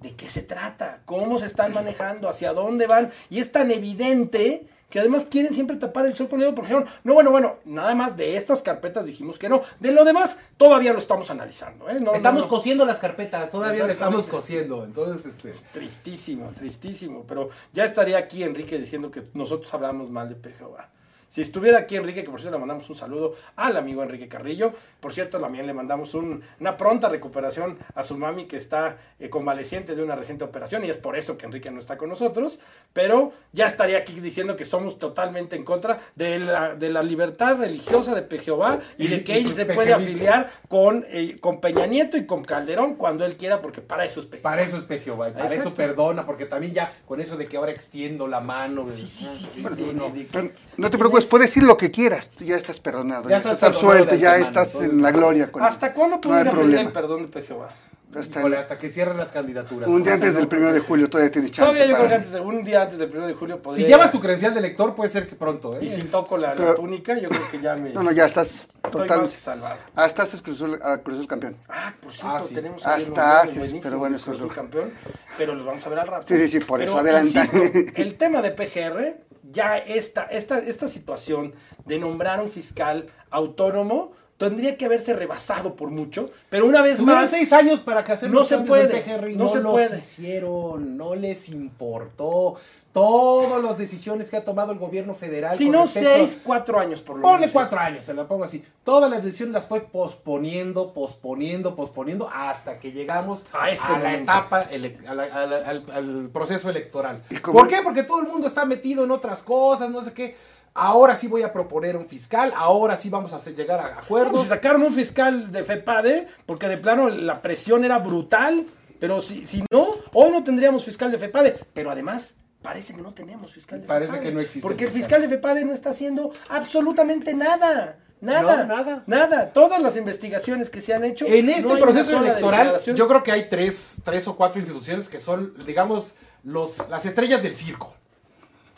¿de 0.00 0.14
qué 0.14 0.28
se 0.28 0.42
trata? 0.42 1.00
¿Cómo 1.06 1.38
se 1.38 1.46
están 1.46 1.72
manejando? 1.74 2.28
¿Hacia 2.28 2.52
dónde 2.52 2.86
van? 2.86 3.10
Y 3.30 3.40
es 3.40 3.50
tan 3.52 3.70
evidente 3.70 4.66
que 4.90 4.98
además 4.98 5.26
quieren 5.30 5.54
siempre 5.54 5.76
tapar 5.76 6.04
el 6.06 6.14
sol 6.14 6.28
con 6.28 6.40
el 6.40 6.46
dedo 6.46 6.54
porque 6.54 6.72
dijeron, 6.72 6.88
no, 7.04 7.14
bueno, 7.14 7.30
bueno, 7.30 7.56
nada 7.64 7.94
más 7.94 8.16
de 8.16 8.36
estas 8.36 8.60
carpetas 8.60 9.06
dijimos 9.06 9.38
que 9.38 9.48
no. 9.48 9.62
De 9.78 9.92
lo 9.92 10.04
demás, 10.04 10.38
todavía 10.56 10.92
lo 10.92 10.98
estamos 10.98 11.30
analizando. 11.30 11.88
¿eh? 11.88 12.00
No, 12.00 12.14
Estamos 12.14 12.42
no, 12.42 12.46
no. 12.46 12.50
cosiendo 12.50 12.84
las 12.84 12.98
carpetas, 12.98 13.50
todavía 13.50 13.86
le 13.86 13.92
estamos 13.92 14.26
cosiendo. 14.26 14.84
Entonces, 14.84 15.44
este. 15.44 15.52
Tristísimo, 15.72 16.50
tristísimo. 16.50 17.24
Pero 17.26 17.48
ya 17.72 17.84
estaría 17.84 18.18
aquí 18.18 18.42
Enrique 18.42 18.78
diciendo 18.78 19.10
que 19.10 19.22
nosotros 19.32 19.72
hablamos 19.72 20.10
mal 20.10 20.28
de 20.28 20.34
PGOA. 20.34 20.90
Si 21.30 21.40
estuviera 21.40 21.78
aquí 21.78 21.94
Enrique, 21.96 22.24
que 22.24 22.30
por 22.30 22.40
cierto 22.40 22.56
le 22.56 22.60
mandamos 22.60 22.90
un 22.90 22.96
saludo 22.96 23.34
al 23.56 23.76
amigo 23.76 24.02
Enrique 24.02 24.26
Carrillo. 24.28 24.72
Por 25.00 25.12
cierto, 25.14 25.38
también 25.38 25.66
le 25.66 25.72
mandamos 25.72 26.12
un- 26.14 26.42
una 26.58 26.76
pronta 26.76 27.08
recuperación 27.08 27.78
a 27.94 28.02
su 28.02 28.18
mami 28.18 28.46
que 28.46 28.56
está 28.58 28.98
eh, 29.20 29.30
convaleciente 29.30 29.94
de 29.94 30.02
una 30.02 30.16
reciente 30.16 30.44
operación 30.44 30.84
y 30.84 30.90
es 30.90 30.96
por 30.96 31.16
eso 31.16 31.38
que 31.38 31.46
Enrique 31.46 31.70
no 31.70 31.78
está 31.78 31.96
con 31.96 32.08
nosotros. 32.08 32.58
Pero 32.92 33.32
ya 33.52 33.66
estaría 33.68 33.98
aquí 33.98 34.18
diciendo 34.20 34.56
que 34.56 34.64
somos 34.64 34.98
totalmente 34.98 35.54
en 35.56 35.64
contra 35.64 36.00
de 36.16 36.40
la, 36.40 36.74
de 36.74 36.90
la 36.90 37.02
libertad 37.02 37.56
religiosa 37.58 38.14
de 38.14 38.22
PGOA 38.22 38.80
y 38.98 39.06
de 39.06 39.22
que 39.24 39.38
Y 39.40 39.44
él 39.44 39.54
se 39.54 39.66
puede 39.66 39.92
afiliar 39.94 40.50
con, 40.68 41.06
eh, 41.08 41.36
con 41.40 41.60
Peña 41.60 41.86
Nieto 41.86 42.16
y 42.16 42.26
con 42.26 42.42
Calderón 42.44 42.96
cuando 42.96 43.24
él 43.24 43.36
quiera, 43.36 43.62
porque 43.62 43.80
para 43.80 44.04
eso 44.04 44.18
es 44.18 44.26
PGOA. 44.26 44.42
Para 44.42 44.62
eso 44.62 44.76
es 44.88 45.02
Jehová, 45.04 45.28
y 45.28 45.32
para 45.32 45.44
Exacto. 45.44 45.68
eso 45.68 45.74
perdona, 45.74 46.26
porque 46.26 46.46
también 46.46 46.74
ya 46.74 46.92
con 47.06 47.20
eso 47.20 47.36
de 47.36 47.46
que 47.46 47.56
ahora 47.56 47.70
extiendo 47.70 48.26
la 48.26 48.40
mano. 48.40 48.84
Sí, 48.84 49.06
sí, 49.06 49.26
sí, 49.26 49.46
sí. 49.46 49.62
Bueno, 49.62 49.76
de- 49.76 49.94
no. 49.94 50.08
de- 50.10 50.18
de- 50.20 50.24
Pero 50.32 50.48
¿qué- 50.50 50.54
No 50.76 50.90
te 50.90 50.98
preocupes, 50.98 51.19
es? 51.24 51.30
puedes 51.30 51.48
decir 51.48 51.62
lo 51.62 51.76
que 51.76 51.90
quieras. 51.90 52.30
Tú 52.30 52.44
ya 52.44 52.56
estás 52.56 52.80
perdonado. 52.80 53.24
Ya 53.24 53.30
Ya, 53.30 53.36
estás 53.38 53.62
absuelto, 53.62 54.14
ya 54.14 54.36
estás 54.38 54.74
entonces- 54.74 54.92
en 54.92 55.02
la 55.02 55.10
gloria. 55.12 55.50
Con 55.52 55.62
¿Hasta 55.62 55.92
cuándo 55.94 56.16
no 56.22 56.34
hay 56.34 56.44
podría 56.44 56.62
pedir 56.62 56.78
el 56.78 56.92
perdón 56.92 57.22
de 57.22 57.28
PGOA? 57.28 57.68
Hasta 58.12 58.42
el- 58.42 58.54
hasta 58.54 58.76
que 58.76 58.88
cierren 58.90 59.16
las 59.18 59.30
candidaturas. 59.30 59.88
un 59.88 60.02
día 60.02 60.14
antes 60.14 60.32
no, 60.32 60.40
del 60.40 60.48
primero 60.48 60.72
de 60.72 60.80
julio 60.80 61.08
todavía 61.08 61.30
tienes 61.30 61.52
chance. 61.52 61.60
Todavía 61.70 61.86
yo 61.86 61.94
creo 61.96 62.08
que 62.08 62.14
antes 62.16 62.32
de, 62.32 62.40
un 62.40 62.64
día 62.64 62.82
antes 62.82 62.98
del 62.98 63.08
1 63.08 63.24
de 63.24 63.34
julio 63.34 63.62
podría. 63.62 63.84
Si 63.86 63.88
llevas 63.88 64.10
tu 64.10 64.18
credencial 64.18 64.52
de 64.52 64.60
lector, 64.60 64.96
puede 64.96 65.08
ser 65.10 65.28
que 65.28 65.36
pronto, 65.36 65.76
¿eh? 65.76 65.84
Y 65.84 65.90
si 65.90 66.02
toco 66.02 66.36
la, 66.36 66.56
túnica, 66.74 67.16
yo 67.20 67.28
creo 67.28 67.48
que 67.52 67.60
ya 67.60 67.76
me. 67.76 67.90
No, 67.90 68.02
no, 68.02 68.10
ya 68.10 68.26
estás 68.26 68.66
Estoy 68.84 69.02
total. 69.02 69.20
más 69.20 69.30
que 69.30 69.38
salvado. 69.38 69.76
Ah, 69.94 70.06
estás 70.06 70.34
es 70.34 70.42
Cruz 70.42 70.56
Azul, 70.56 70.80
ah, 70.82 70.98
Cruz 70.98 71.18
Azul 71.18 71.28
campeón. 71.28 71.56
Ah, 71.68 71.92
por 72.00 72.10
cierto, 72.10 72.34
Ah, 72.36 72.40
sí. 72.40 72.52
tenemos 72.52 72.82
Ah, 72.84 72.94
unos 72.94 73.04
sí, 73.04 73.10
buenísimos 73.58 73.84
pero 73.84 73.98
bueno, 74.00 74.18
de 74.18 74.22
Cruz 74.24 74.36
eso 74.36 74.44
es 74.46 74.50
Azul 74.50 74.56
campeón, 74.56 74.92
pero 75.38 75.54
los 75.54 75.64
vamos 75.64 75.86
a 75.86 75.88
ver 75.88 75.98
al 76.00 76.08
rato. 76.08 76.26
Sí, 76.26 76.36
sí, 76.36 76.48
sí, 76.48 76.58
por 76.58 76.82
eso, 76.82 76.98
Pero, 77.00 77.18
insisto, 77.20 77.58
el 77.94 78.16
tema 78.16 78.42
de 78.42 78.50
PGR, 78.50 79.20
ya 79.52 79.78
esta, 79.78 80.24
esta, 80.24 80.58
esta 80.58 80.88
situación 80.88 81.54
de 81.86 81.98
nombrar 81.98 82.40
un 82.42 82.48
fiscal 82.50 83.06
autónomo 83.30 84.12
tendría 84.36 84.78
que 84.78 84.86
haberse 84.86 85.12
rebasado 85.12 85.76
por 85.76 85.90
mucho, 85.90 86.30
pero 86.48 86.64
una 86.66 86.80
vez 86.80 86.96
Tuvieron 86.98 87.22
más. 87.22 87.30
seis 87.30 87.52
años 87.52 87.80
para 87.80 88.02
que 88.04 88.12
hacer 88.12 88.30
No 88.30 88.42
se 88.44 88.56
puede, 88.58 89.02
PGR 89.02 89.30
no 89.36 89.44
no, 89.44 89.48
se 89.48 89.60
los 89.60 89.72
puede. 89.72 89.98
hicieron, 89.98 90.96
no 90.96 91.14
les 91.14 91.48
importó. 91.50 92.56
Todas 92.92 93.62
las 93.62 93.78
decisiones 93.78 94.30
que 94.30 94.36
ha 94.36 94.44
tomado 94.44 94.72
el 94.72 94.78
gobierno 94.78 95.14
federal. 95.14 95.56
Si 95.56 95.70
no, 95.70 95.82
respecto 95.82 96.10
seis, 96.16 96.40
cuatro 96.42 96.80
años 96.80 97.00
por 97.00 97.16
lo 97.16 97.22
Ponle 97.22 97.40
menos. 97.40 97.52
cuatro 97.52 97.78
años, 97.78 98.02
se 98.02 98.14
lo 98.14 98.26
pongo 98.26 98.42
así. 98.44 98.64
Todas 98.82 99.08
las 99.08 99.22
decisiones 99.22 99.52
las 99.54 99.66
fue 99.68 99.80
posponiendo, 99.82 100.92
posponiendo, 100.92 101.76
posponiendo, 101.76 102.28
hasta 102.32 102.78
que 102.80 102.90
llegamos 102.92 103.46
A 103.52 103.70
este 103.70 103.96
la 103.98 104.14
etapa, 104.14 104.62
ele- 104.70 104.98
a 105.06 105.14
la- 105.14 105.22
a 105.24 105.46
la- 105.46 105.56
al, 105.58 105.84
al 105.94 106.30
proceso 106.32 106.68
electoral. 106.68 107.22
¿Y 107.30 107.36
cómo- 107.36 107.58
¿Por 107.58 107.68
qué? 107.68 107.76
Porque 107.82 108.02
todo 108.02 108.20
el 108.22 108.26
mundo 108.28 108.46
está 108.48 108.64
metido 108.64 109.04
en 109.04 109.10
otras 109.12 109.42
cosas, 109.42 109.88
no 109.90 110.02
sé 110.02 110.12
qué. 110.12 110.36
Ahora 110.74 111.14
sí 111.16 111.26
voy 111.28 111.42
a 111.42 111.52
proponer 111.52 111.96
un 111.96 112.06
fiscal, 112.06 112.52
ahora 112.56 112.96
sí 112.96 113.08
vamos 113.10 113.32
a 113.32 113.36
hacer- 113.36 113.54
llegar 113.54 113.80
a 113.80 113.98
acuerdos. 113.98 114.42
se 114.42 114.48
sacaron 114.48 114.82
un 114.82 114.92
fiscal 114.92 115.50
de 115.50 115.64
FEPADE 115.64 116.26
porque 116.46 116.68
de 116.68 116.76
plano 116.76 117.08
la 117.08 117.40
presión 117.42 117.84
era 117.84 117.98
brutal. 117.98 118.66
Pero 119.00 119.20
si, 119.20 119.46
si 119.46 119.64
no, 119.72 119.86
hoy 120.12 120.30
no 120.30 120.44
tendríamos 120.44 120.84
fiscal 120.84 121.10
de 121.10 121.18
FEPADE. 121.18 121.58
Pero 121.72 121.90
además, 121.90 122.34
parece 122.62 122.94
que 122.94 123.02
no 123.02 123.12
tenemos 123.12 123.52
fiscal 123.52 123.80
de 123.80 123.86
Parece 123.86 124.12
FEPADE. 124.12 124.28
que 124.28 124.34
no 124.34 124.40
existe 124.40 124.60
Porque 124.60 124.84
el 124.84 124.90
fiscal 124.90 125.22
de 125.22 125.28
FEPADE 125.28 125.64
no 125.64 125.72
está 125.72 125.90
haciendo 125.90 126.32
absolutamente 126.48 127.34
nada. 127.34 127.98
Nada, 128.20 128.66
No, 128.66 128.76
nada. 128.76 129.02
nada. 129.06 129.50
Todas 129.52 129.80
las 129.80 129.96
investigaciones 129.96 130.68
que 130.68 130.82
se 130.82 130.92
han 130.92 131.04
hecho. 131.04 131.24
En 131.26 131.48
este 131.48 131.74
proceso 131.76 132.18
electoral, 132.22 132.78
yo 132.94 133.08
creo 133.08 133.22
que 133.22 133.32
hay 133.32 133.48
tres, 133.48 133.96
tres 134.04 134.28
o 134.28 134.36
cuatro 134.36 134.60
instituciones 134.60 135.08
que 135.08 135.18
son, 135.18 135.54
digamos, 135.64 136.14
los, 136.44 136.86
las 136.90 137.06
estrellas 137.06 137.42
del 137.42 137.54
circo. 137.54 137.94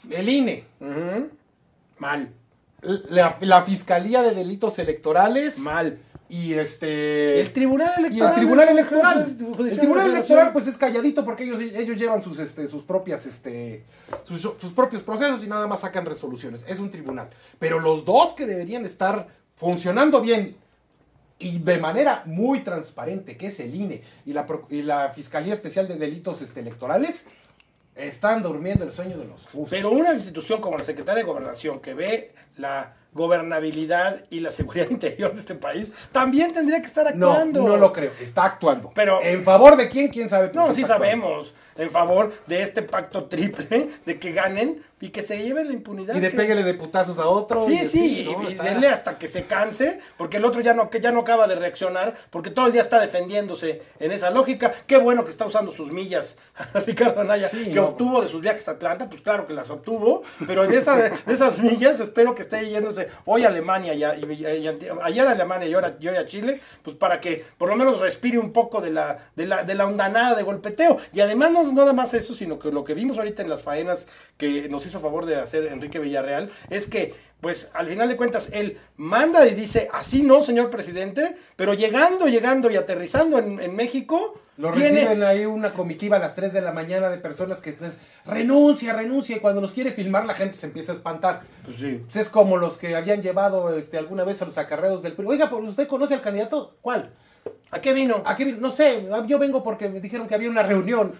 El 0.09 0.29
INE. 0.29 0.65
Mal, 1.99 2.33
la, 2.83 3.37
la 3.41 3.63
Fiscalía 3.63 4.23
de 4.23 4.33
Delitos 4.35 4.79
Electorales 4.79 5.59
mal. 5.59 5.99
Y 6.33 6.55
este... 6.55 7.43
El 7.43 7.53
Tribunal 7.53 7.93
y 7.99 8.07
Electoral. 8.07 8.33
el 8.33 8.41
Tribunal 8.41 8.69
Electoral. 8.71 9.37
El 9.69 9.79
Tribunal 9.79 10.11
Electoral 10.11 10.53
pues 10.55 10.67
es 10.67 10.79
calladito 10.79 11.27
porque 11.27 11.45
ellos, 11.45 11.61
ellos 11.61 12.01
llevan 12.01 12.23
sus, 12.23 12.39
este, 12.39 12.67
sus 12.69 12.85
propias, 12.85 13.27
este, 13.27 13.85
sus, 14.23 14.41
sus 14.41 14.73
propios 14.73 15.03
procesos 15.03 15.45
y 15.45 15.47
nada 15.47 15.67
más 15.67 15.81
sacan 15.81 16.07
resoluciones. 16.07 16.65
Es 16.67 16.79
un 16.79 16.89
tribunal. 16.91 17.29
Pero 17.59 17.81
los 17.81 18.07
dos 18.07 18.33
que 18.33 18.47
deberían 18.47 18.87
estar 18.87 19.29
funcionando 19.57 20.23
bien 20.23 20.57
y 21.39 21.59
de 21.59 21.77
manera 21.77 22.23
muy 22.25 22.65
transparente, 22.65 23.37
que 23.37 23.49
es 23.49 23.61
el 23.61 23.75
INE 23.75 24.03
y 24.25 24.33
la, 24.33 24.47
y 24.71 24.81
la 24.81 25.11
Fiscalía 25.11 25.53
Especial 25.53 25.87
de 25.87 25.97
Delitos 25.97 26.41
este, 26.41 26.61
Electorales, 26.61 27.27
están 27.95 28.43
durmiendo 28.43 28.87
el 28.87 28.93
sueño 28.93 29.19
de 29.19 29.27
los 29.27 29.43
justos. 29.49 29.69
Pero 29.69 29.91
una 29.91 30.15
institución 30.15 30.63
como 30.63 30.79
la 30.79 30.85
Secretaría 30.85 31.25
de 31.25 31.29
Gobernación 31.29 31.81
que 31.81 31.93
ve 31.93 32.35
la 32.57 32.97
gobernabilidad 33.13 34.25
y 34.31 34.41
la 34.41 34.51
seguridad 34.51 34.87
interior 34.91 35.33
de 35.33 35.41
este 35.41 35.55
país, 35.55 35.93
también 36.13 36.53
tendría 36.53 36.81
que 36.81 36.87
estar 36.87 37.15
no, 37.17 37.31
actuando. 37.33 37.63
no 37.63 37.77
lo 37.77 37.93
creo. 37.93 38.11
Está 38.21 38.45
actuando. 38.45 38.91
Pero- 38.95 39.21
¿En 39.23 39.43
favor 39.43 39.77
de 39.77 39.89
quién? 39.89 40.09
¿Quién 40.09 40.29
sabe? 40.29 40.49
Pero 40.49 40.67
No, 40.67 40.73
sí 40.73 40.83
actuando. 40.83 41.05
sabemos, 41.05 41.55
en 41.77 41.91
favor 41.91 42.33
de 42.47 42.63
este 42.63 42.83
pacto 42.83 43.25
triple, 43.27 43.89
de 44.05 44.19
que 44.19 44.33
ganen 44.33 44.83
y 45.03 45.11
que 45.11 45.21
se 45.21 45.43
lleven 45.43 45.67
la 45.67 45.75
impunidad. 45.75 46.15
Y 46.15 46.21
de 46.21 46.31
que- 46.31 46.37
péguele 46.39 46.63
de 46.63 46.73
putazos 46.75 47.19
a 47.19 47.27
otro. 47.27 47.67
Sí, 47.67 47.75
y 47.75 47.87
sí, 47.89 48.29
y, 48.45 48.47
Está- 48.53 48.63
denle 48.65 48.89
hasta 48.89 49.19
que 49.19 49.29
se 49.29 49.45
canse, 49.45 49.99
porque 50.17 50.39
el 50.39 50.45
otro 50.47 50.63
ya 50.63 50.73
no, 50.73 50.89
que 50.89 51.01
ya 51.01 51.13
no 51.13 51.21
acaba 51.21 51.47
de 51.47 51.57
reaccionar, 51.57 52.15
porque 52.31 52.49
todo 52.51 52.69
el 52.69 52.73
día 52.73 52.81
está 52.81 52.99
defendiéndose 53.01 53.83
en 53.99 54.13
esa 54.13 54.31
lógica. 54.31 54.73
Qué 54.87 54.97
bueno 54.97 55.25
que 55.25 55.31
está 55.31 55.45
usando 55.45 55.73
sus 55.73 55.91
millas 55.93 56.37
Ricardo 56.87 57.21
Anaya, 57.21 57.49
Sí, 57.49 57.65
que 57.65 57.75
no. 57.75 57.87
obtuvo 57.89 58.23
de 58.23 58.29
sus 58.29 58.41
viajes 58.41 58.67
a 58.69 58.73
Atlanta, 58.73 59.09
pues 59.09 59.21
claro 59.21 59.47
que 59.47 59.53
las 59.53 59.69
obtuvo, 59.71 60.23
pero 60.47 60.67
de, 60.67 60.77
esa- 60.79 60.97
de 61.11 61.33
esas 61.33 61.59
millas 61.59 62.01
espero 62.01 62.35
que 62.35 62.43
esté 62.43 62.69
yéndose 62.71 63.09
hoy 63.25 63.45
a 63.45 63.49
Alemania 63.49 63.95
y, 63.95 64.05
a- 64.05 64.15
y- 64.17 64.79
ayer 65.03 65.27
a 65.27 65.33
Alemania 65.33 65.69
y 65.69 65.75
ahora 65.75 65.97
y 65.99 66.09
hoy 66.09 66.17
a 66.17 66.27
Chile, 66.27 66.61
pues 66.83 66.97
para 66.97 67.21
que 67.21 67.45
por 67.59 67.69
lo 67.69 67.75
menos 67.77 67.99
respire 67.99 68.39
un 68.39 68.53
poco 68.53 68.81
de 68.81 68.91
la, 68.91 69.19
de 69.35 69.47
la, 69.47 69.65
de 69.65 69.75
la 69.75 69.87
ondanada 69.87 70.37
de 70.37 70.43
golpeteo. 70.45 70.99
Y 71.13 71.21
además 71.21 71.51
no 71.51 71.63
es 71.63 71.73
nada 71.73 71.93
más 71.93 72.15
eso, 72.15 72.35
sino 72.35 72.59
que 72.59 72.71
lo 72.71 72.85
que 72.85 72.95
vimos 72.95 73.19
ahorita 73.19 73.43
en 73.43 73.49
las 73.49 73.63
faenas 73.63 74.07
que 74.37 74.69
nos 74.69 74.87
hizo 74.87 74.92
favor 75.01 75.27
de 75.27 75.37
hacer 75.37 75.67
Enrique 75.67 75.99
Villarreal, 75.99 76.51
es 76.71 76.87
que 76.87 77.15
pues 77.41 77.69
al 77.75 77.89
final 77.89 78.09
de 78.09 78.17
cuentas 78.17 78.51
él 78.53 78.79
manda 78.97 79.45
y 79.49 79.55
dice, 79.55 79.89
así 79.93 80.23
no, 80.23 80.45
señor 80.45 80.71
presidente, 80.71 81.35
pero 81.57 81.75
llegando, 81.75 82.29
llegando 82.29 82.71
y 82.71 82.77
aterrizando 82.77 83.39
en, 83.39 83.61
en 83.61 83.75
México, 83.75 84.41
Lo 84.59 84.71
tiene- 84.71 85.01
reciben 85.01 85.25
ahí 85.25 85.45
una 85.45 85.73
comitiva 85.73 86.19
a 86.19 86.21
las 86.21 86.37
3 86.37 86.53
de 86.53 86.61
la 86.61 86.71
mañana 86.73 87.09
de 87.09 87.19
personas 87.19 87.61
que 87.61 87.73
les 87.81 87.95
renuncia, 88.25 88.93
renuncia, 88.93 89.37
y 89.37 89.41
cuando 89.41 89.61
los 89.61 89.73
quiere 89.73 89.91
filmar 89.91 90.25
la 90.25 90.35
gente 90.35 90.57
se 90.57 90.67
empieza 90.67 90.93
a 90.93 90.95
espantar. 90.95 91.41
Pues 91.65 91.79
sí. 91.79 92.01
Pues 92.05 92.15
es 92.17 92.29
como 92.29 92.57
los 92.59 92.79
que 92.79 92.95
habían 92.95 93.23
llevado 93.23 93.77
este, 93.77 93.99
alguna 93.99 94.23
vez 94.23 94.41
a 94.41 94.45
los 94.45 94.57
acarreos 94.59 95.03
del 95.03 95.15
PRI. 95.15 95.27
Oiga, 95.27 95.51
¿por- 95.51 95.65
¿usted 95.65 95.89
conoce 95.89 96.15
al 96.15 96.23
candidato? 96.23 96.77
¿Cuál? 96.81 97.13
¿A 97.71 97.81
qué 97.81 97.93
vino? 97.93 98.23
¿A 98.27 98.37
qué 98.37 98.45
vino? 98.45 98.59
No 98.61 98.71
sé, 98.71 99.09
yo 99.27 99.39
vengo 99.39 99.65
porque 99.65 99.89
me 99.89 100.01
dijeron 100.01 100.29
que 100.29 100.35
había 100.35 100.51
una 100.51 100.63
reunión. 100.63 101.13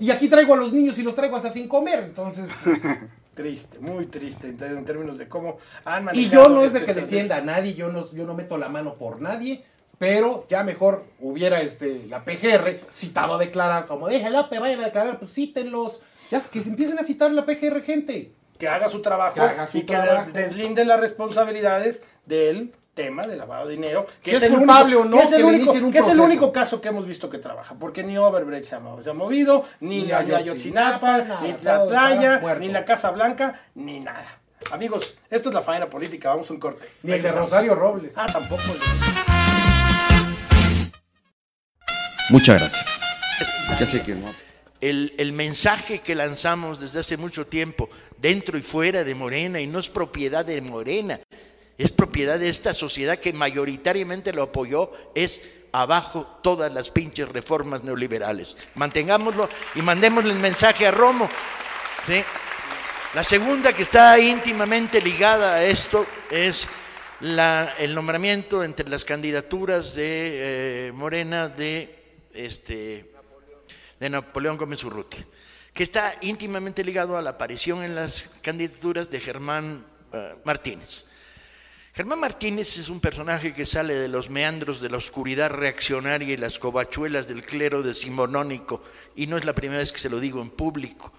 Y 0.00 0.10
aquí 0.10 0.28
traigo 0.28 0.54
a 0.54 0.56
los 0.56 0.72
niños 0.72 0.98
y 0.98 1.02
los 1.02 1.14
traigo 1.14 1.36
hasta 1.36 1.50
sin 1.50 1.68
comer. 1.68 2.00
Entonces, 2.04 2.48
pues, 2.64 2.80
Triste, 3.34 3.80
muy 3.80 4.06
triste 4.06 4.46
en, 4.48 4.84
términos 4.84 5.18
de 5.18 5.28
cómo 5.28 5.58
han 5.84 6.02
Y 6.02 6.06
manejado 6.06 6.44
yo 6.44 6.48
no 6.50 6.62
es 6.62 6.72
de 6.72 6.78
esta 6.78 6.94
que 6.94 7.00
defienda 7.00 7.36
a 7.36 7.40
nadie, 7.40 7.74
yo 7.74 7.88
no, 7.88 8.10
yo 8.12 8.24
no 8.24 8.34
meto 8.34 8.56
la 8.56 8.68
mano 8.68 8.94
por 8.94 9.20
nadie, 9.20 9.64
pero 9.98 10.46
ya 10.48 10.62
mejor 10.62 11.04
hubiera 11.18 11.60
este, 11.60 12.06
la 12.08 12.24
PGR 12.24 12.78
citado 12.92 13.34
a 13.34 13.38
declarar, 13.38 13.86
como 13.86 14.08
dije, 14.08 14.30
López, 14.30 14.60
vayan 14.60 14.80
a 14.80 14.84
declarar, 14.84 15.18
pues 15.18 15.34
cítenlos, 15.34 16.00
ya 16.30 16.40
que 16.40 16.60
se 16.60 16.68
empiecen 16.68 16.98
a 17.00 17.02
citar 17.02 17.32
la 17.32 17.44
PGR, 17.44 17.82
gente. 17.82 18.30
que 18.56 18.68
haga 18.68 18.88
su 18.88 19.02
trabajo 19.02 19.34
Que 19.34 19.40
haga 19.40 19.66
su 19.66 19.78
y 19.78 19.80
que 19.82 19.94
trabajo. 19.94 20.30
deslinde 20.32 20.84
las 20.84 21.00
responsabilidades 21.00 22.02
del 22.26 22.72
tema 22.94 23.26
de 23.26 23.36
lavado 23.36 23.66
de 23.66 23.72
dinero, 23.74 24.06
que 24.22 24.30
Si 24.30 24.36
es, 24.36 24.42
es 24.42 24.50
el 24.50 24.56
culpable 24.56 24.96
único, 24.96 25.08
o 25.08 25.10
no, 25.10 25.16
que 25.18 25.24
es 25.24 25.32
el 25.32 25.38
que 25.38 25.44
único, 25.44 25.62
inicien 25.64 25.84
un 25.84 25.92
que 25.92 25.98
es 25.98 26.04
el 26.04 26.10
proceso. 26.12 26.24
único 26.24 26.52
caso 26.52 26.80
que 26.80 26.88
hemos 26.88 27.06
visto 27.06 27.28
que 27.28 27.38
trabaja, 27.38 27.74
porque 27.78 28.02
ni 28.04 28.16
Overbrecht 28.16 28.66
se 28.68 28.76
ha, 28.76 28.80
mo- 28.80 29.02
se 29.02 29.10
ha 29.10 29.14
movido, 29.14 29.64
ni, 29.80 30.02
Ni 30.02 30.08
la 30.08 30.18
Ayotzinapa, 30.18 31.18
nada, 31.18 31.40
ni 31.42 31.54
la 31.62 31.86
playa, 31.86 32.56
ni 32.58 32.68
la 32.68 32.84
Casa 32.84 33.10
Blanca, 33.10 33.60
ni 33.74 34.00
nada. 34.00 34.38
Amigos, 34.70 35.14
esto 35.28 35.50
es 35.50 35.54
la 35.54 35.60
faena 35.60 35.90
política, 35.90 36.30
vamos 36.30 36.48
a 36.48 36.52
un 36.54 36.60
corte. 36.60 36.88
Ni 37.02 37.12
el 37.12 37.22
de. 37.22 37.30
Rosario 37.32 37.74
Robles. 37.74 38.14
Ah, 38.16 38.26
tampoco. 38.32 38.62
Muchas 42.30 42.60
gracias. 42.60 42.86
Ya 43.78 43.86
sé 43.86 44.02
que 44.02 44.14
no. 44.14 44.32
el, 44.80 45.14
el 45.18 45.32
mensaje 45.32 45.98
que 45.98 46.14
lanzamos 46.14 46.80
desde 46.80 47.00
hace 47.00 47.16
mucho 47.16 47.46
tiempo, 47.46 47.88
dentro 48.18 48.56
y 48.56 48.62
fuera 48.62 49.04
de 49.04 49.14
Morena, 49.14 49.60
y 49.60 49.66
no 49.66 49.78
es 49.78 49.88
propiedad 49.88 50.44
de 50.44 50.60
Morena, 50.60 51.20
es 51.78 51.90
propiedad 51.92 52.38
de 52.38 52.48
esta 52.48 52.72
sociedad 52.74 53.18
que 53.18 53.32
mayoritariamente 53.32 54.32
lo 54.32 54.42
apoyó, 54.42 54.92
es 55.14 55.40
abajo 55.72 56.38
todas 56.42 56.72
las 56.72 56.90
pinches 56.90 57.28
reformas 57.28 57.82
neoliberales. 57.82 58.56
Mantengámoslo 58.76 59.48
y 59.74 59.82
mandémosle 59.82 60.32
el 60.32 60.38
mensaje 60.38 60.86
a 60.86 60.92
Romo. 60.92 61.28
La 63.14 63.24
segunda 63.24 63.72
que 63.72 63.82
está 63.82 64.18
íntimamente 64.18 65.00
ligada 65.00 65.54
a 65.54 65.64
esto 65.64 66.06
es 66.30 66.68
la- 67.20 67.74
el 67.78 67.94
nombramiento 67.94 68.62
entre 68.64 68.88
las 68.88 69.04
candidaturas 69.04 69.94
de 69.94 70.88
eh, 70.88 70.92
Morena 70.92 71.48
de 71.48 72.02
este 72.32 73.10
de 74.00 74.10
Napoleón 74.10 74.56
Gómez 74.56 74.82
Urrutia, 74.84 75.24
que 75.72 75.84
está 75.84 76.16
íntimamente 76.20 76.82
ligado 76.84 77.16
a 77.16 77.22
la 77.22 77.30
aparición 77.30 77.82
en 77.84 77.94
las 77.94 78.28
candidaturas 78.42 79.08
de 79.08 79.20
Germán 79.20 79.86
eh, 80.12 80.34
Martínez. 80.44 81.06
Germán 81.94 82.18
Martínez 82.18 82.76
es 82.76 82.88
un 82.88 82.98
personaje 82.98 83.54
que 83.54 83.64
sale 83.64 83.94
de 83.94 84.08
los 84.08 84.28
meandros 84.28 84.80
de 84.80 84.90
la 84.90 84.96
oscuridad 84.96 85.50
reaccionaria 85.50 86.34
y 86.34 86.36
las 86.36 86.58
covachuelas 86.58 87.28
del 87.28 87.44
clero 87.44 87.84
decimonónico, 87.84 88.82
y 89.14 89.28
no 89.28 89.36
es 89.36 89.44
la 89.44 89.54
primera 89.54 89.78
vez 89.78 89.92
que 89.92 90.00
se 90.00 90.08
lo 90.08 90.18
digo 90.18 90.42
en 90.42 90.50
público. 90.50 91.12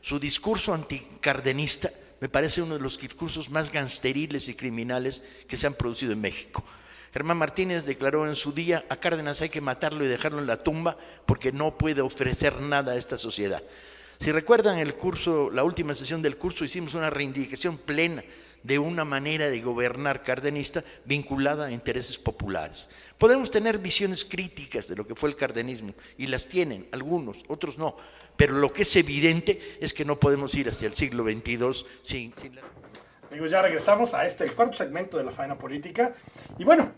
Su 0.00 0.18
discurso 0.18 0.72
anticardenista 0.72 1.90
me 2.22 2.30
parece 2.30 2.62
uno 2.62 2.72
de 2.72 2.80
los 2.80 2.98
discursos 2.98 3.50
más 3.50 3.70
gangsteriles 3.70 4.48
y 4.48 4.54
criminales 4.54 5.22
que 5.46 5.58
se 5.58 5.66
han 5.66 5.74
producido 5.74 6.12
en 6.12 6.22
México. 6.22 6.64
Germán 7.12 7.36
Martínez 7.36 7.84
declaró 7.84 8.26
en 8.26 8.34
su 8.34 8.54
día, 8.54 8.86
a 8.88 8.96
Cárdenas 8.96 9.42
hay 9.42 9.50
que 9.50 9.60
matarlo 9.60 10.06
y 10.06 10.08
dejarlo 10.08 10.38
en 10.38 10.46
la 10.46 10.62
tumba 10.62 10.96
porque 11.26 11.52
no 11.52 11.76
puede 11.76 12.00
ofrecer 12.00 12.62
nada 12.62 12.92
a 12.92 12.96
esta 12.96 13.18
sociedad. 13.18 13.62
Si 14.20 14.32
recuerdan 14.32 14.78
el 14.78 14.94
curso, 14.94 15.50
la 15.50 15.64
última 15.64 15.92
sesión 15.92 16.22
del 16.22 16.38
curso, 16.38 16.64
hicimos 16.64 16.94
una 16.94 17.10
reivindicación 17.10 17.76
plena 17.76 18.24
de 18.64 18.78
una 18.80 19.04
manera 19.04 19.48
de 19.50 19.60
gobernar 19.60 20.22
cardenista 20.24 20.82
vinculada 21.04 21.66
a 21.66 21.70
intereses 21.70 22.18
populares. 22.18 22.88
Podemos 23.18 23.50
tener 23.50 23.78
visiones 23.78 24.24
críticas 24.24 24.88
de 24.88 24.96
lo 24.96 25.06
que 25.06 25.14
fue 25.14 25.28
el 25.28 25.36
cardenismo, 25.36 25.94
y 26.18 26.26
las 26.26 26.48
tienen 26.48 26.88
algunos, 26.90 27.44
otros 27.48 27.78
no, 27.78 27.96
pero 28.36 28.54
lo 28.54 28.72
que 28.72 28.82
es 28.82 28.96
evidente 28.96 29.78
es 29.80 29.94
que 29.94 30.04
no 30.04 30.18
podemos 30.18 30.52
ir 30.56 30.68
hacia 30.68 30.88
el 30.88 30.94
siglo 30.96 31.22
XXII 31.22 31.86
sin, 32.02 32.34
sin 32.36 32.56
la... 32.56 32.62
Amigos, 33.30 33.50
ya 33.50 33.62
regresamos 33.62 34.14
a 34.14 34.26
este, 34.26 34.44
el 34.44 34.54
cuarto 34.54 34.76
segmento 34.76 35.18
de 35.18 35.24
la 35.24 35.30
faena 35.30 35.58
política. 35.58 36.14
Y 36.58 36.64
bueno, 36.64 36.92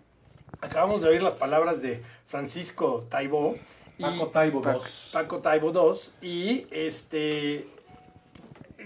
acabamos 0.60 1.00
de 1.02 1.08
oír 1.08 1.22
las 1.22 1.34
palabras 1.34 1.82
de 1.82 2.02
Francisco 2.26 3.06
Taibó. 3.10 3.56
y- 3.98 4.02
Paco 4.02 4.28
Taibo 4.28 4.60
dos. 4.60 5.10
Paco 5.14 5.40
Taibo 5.40 5.72
2. 5.72 6.12
Y 6.22 6.66
este. 6.70 7.66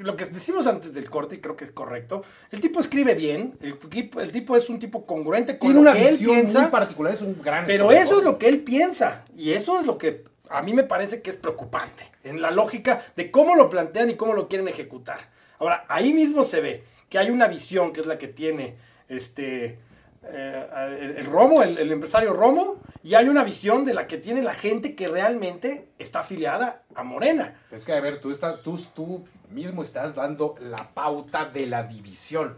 Lo 0.03 0.17
que 0.17 0.25
decimos 0.25 0.67
antes 0.67 0.93
del 0.95 1.09
corte, 1.11 1.37
y 1.37 1.39
creo 1.39 1.57
que 1.57 1.65
es 1.65 1.71
correcto, 1.71 2.23
el 2.51 2.61
tipo 2.61 2.81
escribe 2.81 3.15
bien, 3.15 3.57
el, 3.61 3.79
tipo- 3.79 4.21
el 4.21 4.33
tipo 4.33 4.57
es 4.57 4.69
un 4.69 4.79
tipo 4.79 5.05
congruente 5.07 5.59
con 5.59 5.69
Tiene 5.69 5.75
lo 5.75 5.81
una 5.83 5.93
que 5.93 6.09
él 6.09 6.13
visión 6.17 6.35
piensa. 6.37 6.61
muy 6.63 6.71
particular, 6.71 7.13
es 7.15 7.23
un 7.23 7.41
gran 7.41 7.67
Pero 7.67 7.91
eso 7.93 8.19
es 8.19 8.25
lo 8.25 8.39
que 8.39 8.49
él 8.49 8.61
piensa. 8.61 9.25
Y 9.37 9.53
eso 9.53 9.79
es 9.79 9.87
lo 9.87 9.99
que 9.99 10.25
a 10.49 10.63
mí 10.63 10.73
me 10.73 10.83
parece 10.85 11.23
que 11.23 11.31
es 11.31 11.37
preocupante. 11.37 12.11
En 12.25 12.41
la 12.43 12.51
lógica 12.51 13.01
de 13.17 13.31
cómo 13.31 13.55
lo 13.55 13.69
plantean 13.69 14.11
y 14.11 14.15
cómo 14.15 14.33
lo 14.35 14.49
quieren 14.49 14.69
ejecutar. 14.69 15.29
Ahora, 15.59 15.85
ahí 15.89 16.13
mismo 16.13 16.45
se 16.45 16.61
ve 16.61 16.85
que 17.09 17.19
hay 17.19 17.31
una 17.31 17.47
visión 17.47 17.93
que 17.93 18.01
es 18.01 18.07
la 18.07 18.19
que 18.19 18.29
tiene 18.29 18.77
este. 19.09 19.79
Eh, 20.25 20.67
el, 21.01 21.17
el 21.19 21.27
Romo, 21.27 21.63
el, 21.63 21.79
el 21.79 21.93
empresario 21.93 22.33
Romo, 22.33 22.77
y 23.03 23.15
hay 23.15 23.29
una 23.29 23.45
visión 23.45 23.85
de 23.85 23.95
la 23.95 24.07
que 24.07 24.19
tiene 24.19 24.43
la 24.43 24.55
gente 24.55 24.95
que 24.95 25.09
realmente 25.09 25.89
está 25.99 26.21
afiliada 26.21 26.83
a 26.95 27.03
Morena. 27.05 27.61
Es 27.71 27.85
que, 27.85 27.93
a 27.93 28.01
ver, 28.01 28.21
tú, 28.21 28.31
estás, 28.31 28.63
tú, 28.63 28.79
tú 28.95 29.25
mismo 29.51 29.83
estás 29.83 30.15
dando 30.15 30.55
la 30.61 30.91
pauta 30.95 31.45
de 31.47 31.67
la 31.67 31.85
división. 31.85 32.57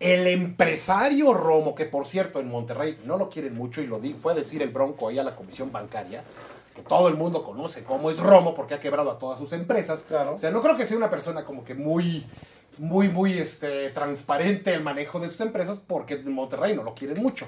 El 0.00 0.26
empresario 0.26 1.32
Romo, 1.32 1.74
que 1.74 1.86
por 1.86 2.04
cierto 2.04 2.40
en 2.40 2.48
Monterrey 2.48 2.98
no 3.04 3.16
lo 3.16 3.30
quieren 3.30 3.54
mucho 3.56 3.80
y 3.80 3.86
lo 3.86 4.00
di- 4.00 4.14
fue 4.14 4.32
a 4.32 4.34
decir 4.34 4.60
el 4.60 4.70
Bronco 4.70 5.08
ahí 5.08 5.18
a 5.18 5.24
la 5.24 5.34
comisión 5.34 5.72
bancaria, 5.72 6.22
que 6.74 6.82
todo 6.82 7.08
el 7.08 7.14
mundo 7.14 7.42
conoce 7.42 7.84
cómo 7.84 8.10
es 8.10 8.18
Romo 8.18 8.54
porque 8.54 8.74
ha 8.74 8.80
quebrado 8.80 9.10
a 9.10 9.18
todas 9.18 9.38
sus 9.38 9.52
empresas. 9.52 10.04
Claro. 10.06 10.34
O 10.34 10.38
sea, 10.38 10.50
no 10.50 10.60
creo 10.60 10.76
que 10.76 10.84
sea 10.84 10.96
una 10.96 11.08
persona 11.08 11.44
como 11.44 11.64
que 11.64 11.74
muy, 11.74 12.26
muy, 12.78 13.08
muy 13.08 13.38
este, 13.38 13.90
transparente 13.90 14.74
el 14.74 14.82
manejo 14.82 15.20
de 15.20 15.30
sus 15.30 15.40
empresas 15.40 15.80
porque 15.84 16.16
Monterrey 16.16 16.74
no 16.74 16.82
lo 16.82 16.94
quieren 16.94 17.22
mucho. 17.22 17.46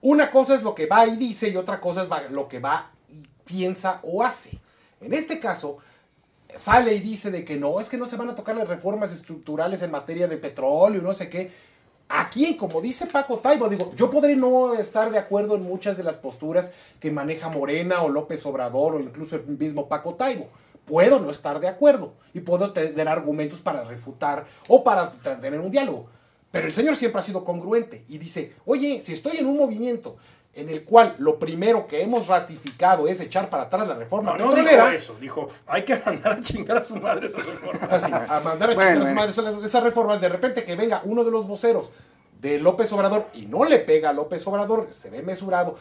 Una 0.00 0.30
cosa 0.30 0.54
es 0.54 0.62
lo 0.62 0.74
que 0.74 0.86
va 0.86 1.06
y 1.06 1.16
dice 1.16 1.48
y 1.48 1.56
otra 1.56 1.80
cosa 1.80 2.02
es 2.02 2.30
lo 2.30 2.48
que 2.48 2.58
va 2.58 2.90
y 3.08 3.26
piensa 3.44 4.00
o 4.02 4.22
hace. 4.22 4.58
En 5.00 5.12
este 5.12 5.38
caso, 5.38 5.78
sale 6.54 6.94
y 6.94 7.00
dice 7.00 7.30
de 7.30 7.44
que 7.44 7.56
no, 7.56 7.80
es 7.80 7.88
que 7.88 7.98
no 7.98 8.06
se 8.06 8.16
van 8.16 8.30
a 8.30 8.34
tocar 8.34 8.56
las 8.56 8.68
reformas 8.68 9.12
estructurales 9.12 9.82
en 9.82 9.90
materia 9.90 10.26
de 10.26 10.36
petróleo 10.36 11.00
y 11.00 11.04
no 11.04 11.12
sé 11.12 11.28
qué. 11.28 11.50
Aquí, 12.08 12.56
como 12.56 12.80
dice 12.80 13.06
Paco 13.06 13.38
Taibo, 13.38 13.68
digo, 13.68 13.92
yo 13.94 14.10
podré 14.10 14.36
no 14.36 14.74
estar 14.74 15.10
de 15.10 15.18
acuerdo 15.18 15.56
en 15.56 15.62
muchas 15.62 15.96
de 15.96 16.02
las 16.02 16.16
posturas 16.16 16.70
que 17.00 17.10
maneja 17.10 17.48
Morena 17.48 18.02
o 18.02 18.08
López 18.08 18.44
Obrador 18.44 18.96
o 18.96 19.00
incluso 19.00 19.36
el 19.36 19.46
mismo 19.46 19.88
Paco 19.88 20.14
Taibo. 20.14 20.48
Puedo 20.84 21.20
no 21.20 21.30
estar 21.30 21.60
de 21.60 21.68
acuerdo 21.68 22.14
y 22.34 22.40
puedo 22.40 22.72
tener 22.72 23.08
argumentos 23.08 23.60
para 23.60 23.84
refutar 23.84 24.46
o 24.68 24.82
para 24.82 25.10
tener 25.10 25.60
un 25.60 25.70
diálogo. 25.70 26.08
Pero 26.50 26.66
el 26.66 26.72
señor 26.72 26.96
siempre 26.96 27.18
ha 27.18 27.22
sido 27.22 27.44
congruente 27.44 28.04
y 28.08 28.18
dice, 28.18 28.54
oye, 28.66 29.00
si 29.00 29.12
estoy 29.12 29.38
en 29.38 29.46
un 29.46 29.56
movimiento 29.56 30.16
en 30.54 30.68
el 30.68 30.84
cual 30.84 31.14
lo 31.18 31.38
primero 31.38 31.86
que 31.86 32.02
hemos 32.02 32.26
ratificado 32.26 33.08
es 33.08 33.20
echar 33.20 33.48
para 33.48 33.64
atrás 33.64 33.88
la 33.88 33.94
reforma 33.94 34.36
No, 34.36 34.54
no 34.54 34.54
dijo 34.54 34.88
eso, 34.88 35.16
dijo, 35.18 35.48
hay 35.66 35.84
que 35.84 35.98
mandar 36.04 36.32
a 36.32 36.40
chingar 36.40 36.76
a 36.76 36.82
su 36.82 36.94
madre 36.96 37.26
esa 37.26 37.38
reforma. 37.38 37.86
Así, 37.90 38.12
a 38.12 38.40
mandar 38.40 38.70
a 38.70 38.74
Bueno, 38.74 39.00
chingar 39.00 39.12
a 39.12 39.14
madres 39.14 39.38
esas, 39.38 39.64
esas 39.64 39.82
reformas. 39.82 40.20
De 40.20 40.28
repente 40.28 40.64
que 40.64 40.76
venga 40.76 41.00
uno 41.04 41.24
de 41.24 41.30
los 41.30 41.46
voceros 41.46 41.90
de 42.42 42.58
López 42.58 42.92
Obrador 42.92 43.28
y 43.34 43.46
no 43.46 43.64
le 43.64 43.78
pega 43.78 44.10
a 44.10 44.12
López 44.12 44.46
Obrador, 44.46 44.88
se 44.90 45.08
ve 45.08 45.22
mesurado, 45.22 45.78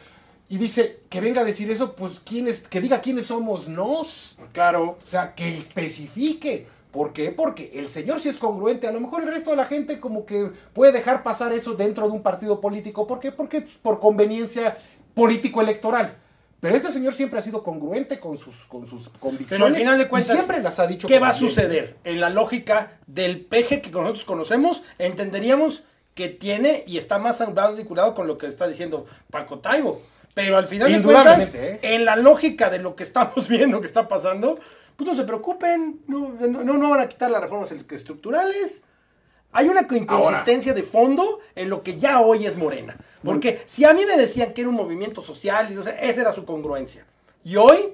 y 0.52 0.58
dice 0.58 1.00
que 1.08 1.22
venga 1.22 1.42
a 1.42 1.46
decir 1.46 1.72
eso, 1.72 1.96
pues 1.96 2.20
quién 2.20 2.50
es, 2.50 2.60
que 2.68 2.82
diga 2.82 3.00
quiénes 3.00 3.28
somos 3.28 3.70
nos. 3.70 4.38
Claro. 4.52 5.00
O 5.02 5.08
sea, 5.08 5.34
que 5.34 5.58
especifique. 5.58 6.68
¿Por 6.92 7.14
qué? 7.14 7.32
Porque 7.32 7.72
el 7.76 7.88
señor 7.88 8.20
sí 8.20 8.28
es 8.28 8.38
congruente. 8.38 8.86
A 8.86 8.92
lo 8.92 9.00
mejor 9.00 9.22
el 9.22 9.30
resto 9.30 9.52
de 9.52 9.56
la 9.56 9.66
gente 9.66 10.02
como 10.02 10.26
que 10.26 10.52
puede 10.74 10.92
dejar 10.92 11.24
pasar 11.24 11.54
eso 11.54 11.76
dentro 11.76 12.06
de 12.06 12.12
un 12.12 12.22
partido 12.22 12.60
político. 12.60 13.08
¿Por 13.08 13.22
qué? 13.22 13.32
Porque 13.32 13.64
por 13.82 14.02
conveniencia 14.02 14.78
político-electoral. 15.14 16.18
Pero 16.60 16.76
este 16.76 16.92
señor 16.92 17.14
siempre 17.14 17.40
ha 17.40 17.42
sido 17.42 17.64
congruente 17.64 18.20
con 18.20 18.38
sus, 18.38 18.66
con 18.66 18.86
sus 18.86 19.08
convicciones. 19.08 19.52
Pero 19.52 19.68
al 19.68 19.76
final 19.78 19.98
de 20.00 20.04
y 20.04 20.08
cuentas, 20.10 20.36
siempre 20.36 20.62
las 20.62 20.80
ha 20.80 20.86
dicho. 20.86 21.08
¿qué 21.08 21.20
va 21.20 21.30
a 21.30 21.34
suceder? 21.34 21.96
En 22.04 22.20
la 22.20 22.30
lógica 22.30 23.00
del 23.08 23.40
peje 23.40 23.82
que 23.82 23.90
nosotros 23.90 24.26
conocemos, 24.26 24.84
entenderíamos 24.98 25.84
que 26.14 26.28
tiene 26.28 26.84
y 26.86 26.98
está 26.98 27.20
más 27.20 27.42
vinculado 27.78 28.14
con 28.14 28.28
lo 28.28 28.38
que 28.38 28.48
está 28.48 28.68
diciendo 28.68 29.06
Paco 29.30 29.60
Taibo. 29.60 30.02
Pero 30.34 30.58
al 30.58 30.66
final 30.66 30.92
de 30.92 31.02
cuentas, 31.02 31.52
¿eh? 31.54 31.80
en 31.82 32.06
la 32.06 32.16
lógica 32.16 32.70
de 32.70 32.80
lo 32.80 32.96
que 32.96 33.04
estamos 33.04 33.48
viendo 33.50 33.82
que 33.82 33.88
está 33.88 34.08
pasando, 34.08 34.58
pues 34.96 35.10
no 35.10 35.16
se 35.16 35.24
preocupen, 35.24 36.02
no, 36.08 36.30
no, 36.40 36.64
no 36.64 36.90
van 36.90 37.02
a 37.02 37.08
quitar 37.08 37.30
las 37.32 37.42
reformas 37.42 37.72
estructurales. 37.72 38.82
Hay 39.54 39.68
una 39.68 39.86
inconsistencia 39.92 40.74
de 40.74 40.84
fondo 40.84 41.40
en 41.56 41.70
lo 41.70 41.84
que 41.84 41.98
ya 41.98 42.22
hoy 42.22 42.46
es 42.46 42.56
Morena. 42.56 42.96
Porque 43.24 43.62
si 43.66 43.84
a 43.84 43.94
mí 43.94 44.06
me 44.06 44.16
decían 44.16 44.54
que 44.54 44.62
era 44.62 44.70
un 44.70 44.76
movimiento 44.76 45.22
social, 45.22 45.72
y, 45.74 45.78
o 45.78 45.84
sea, 45.84 45.94
esa 46.00 46.22
era 46.22 46.32
su 46.32 46.46
congruencia. 46.46 47.06
Y 47.44 47.58
hoy, 47.58 47.94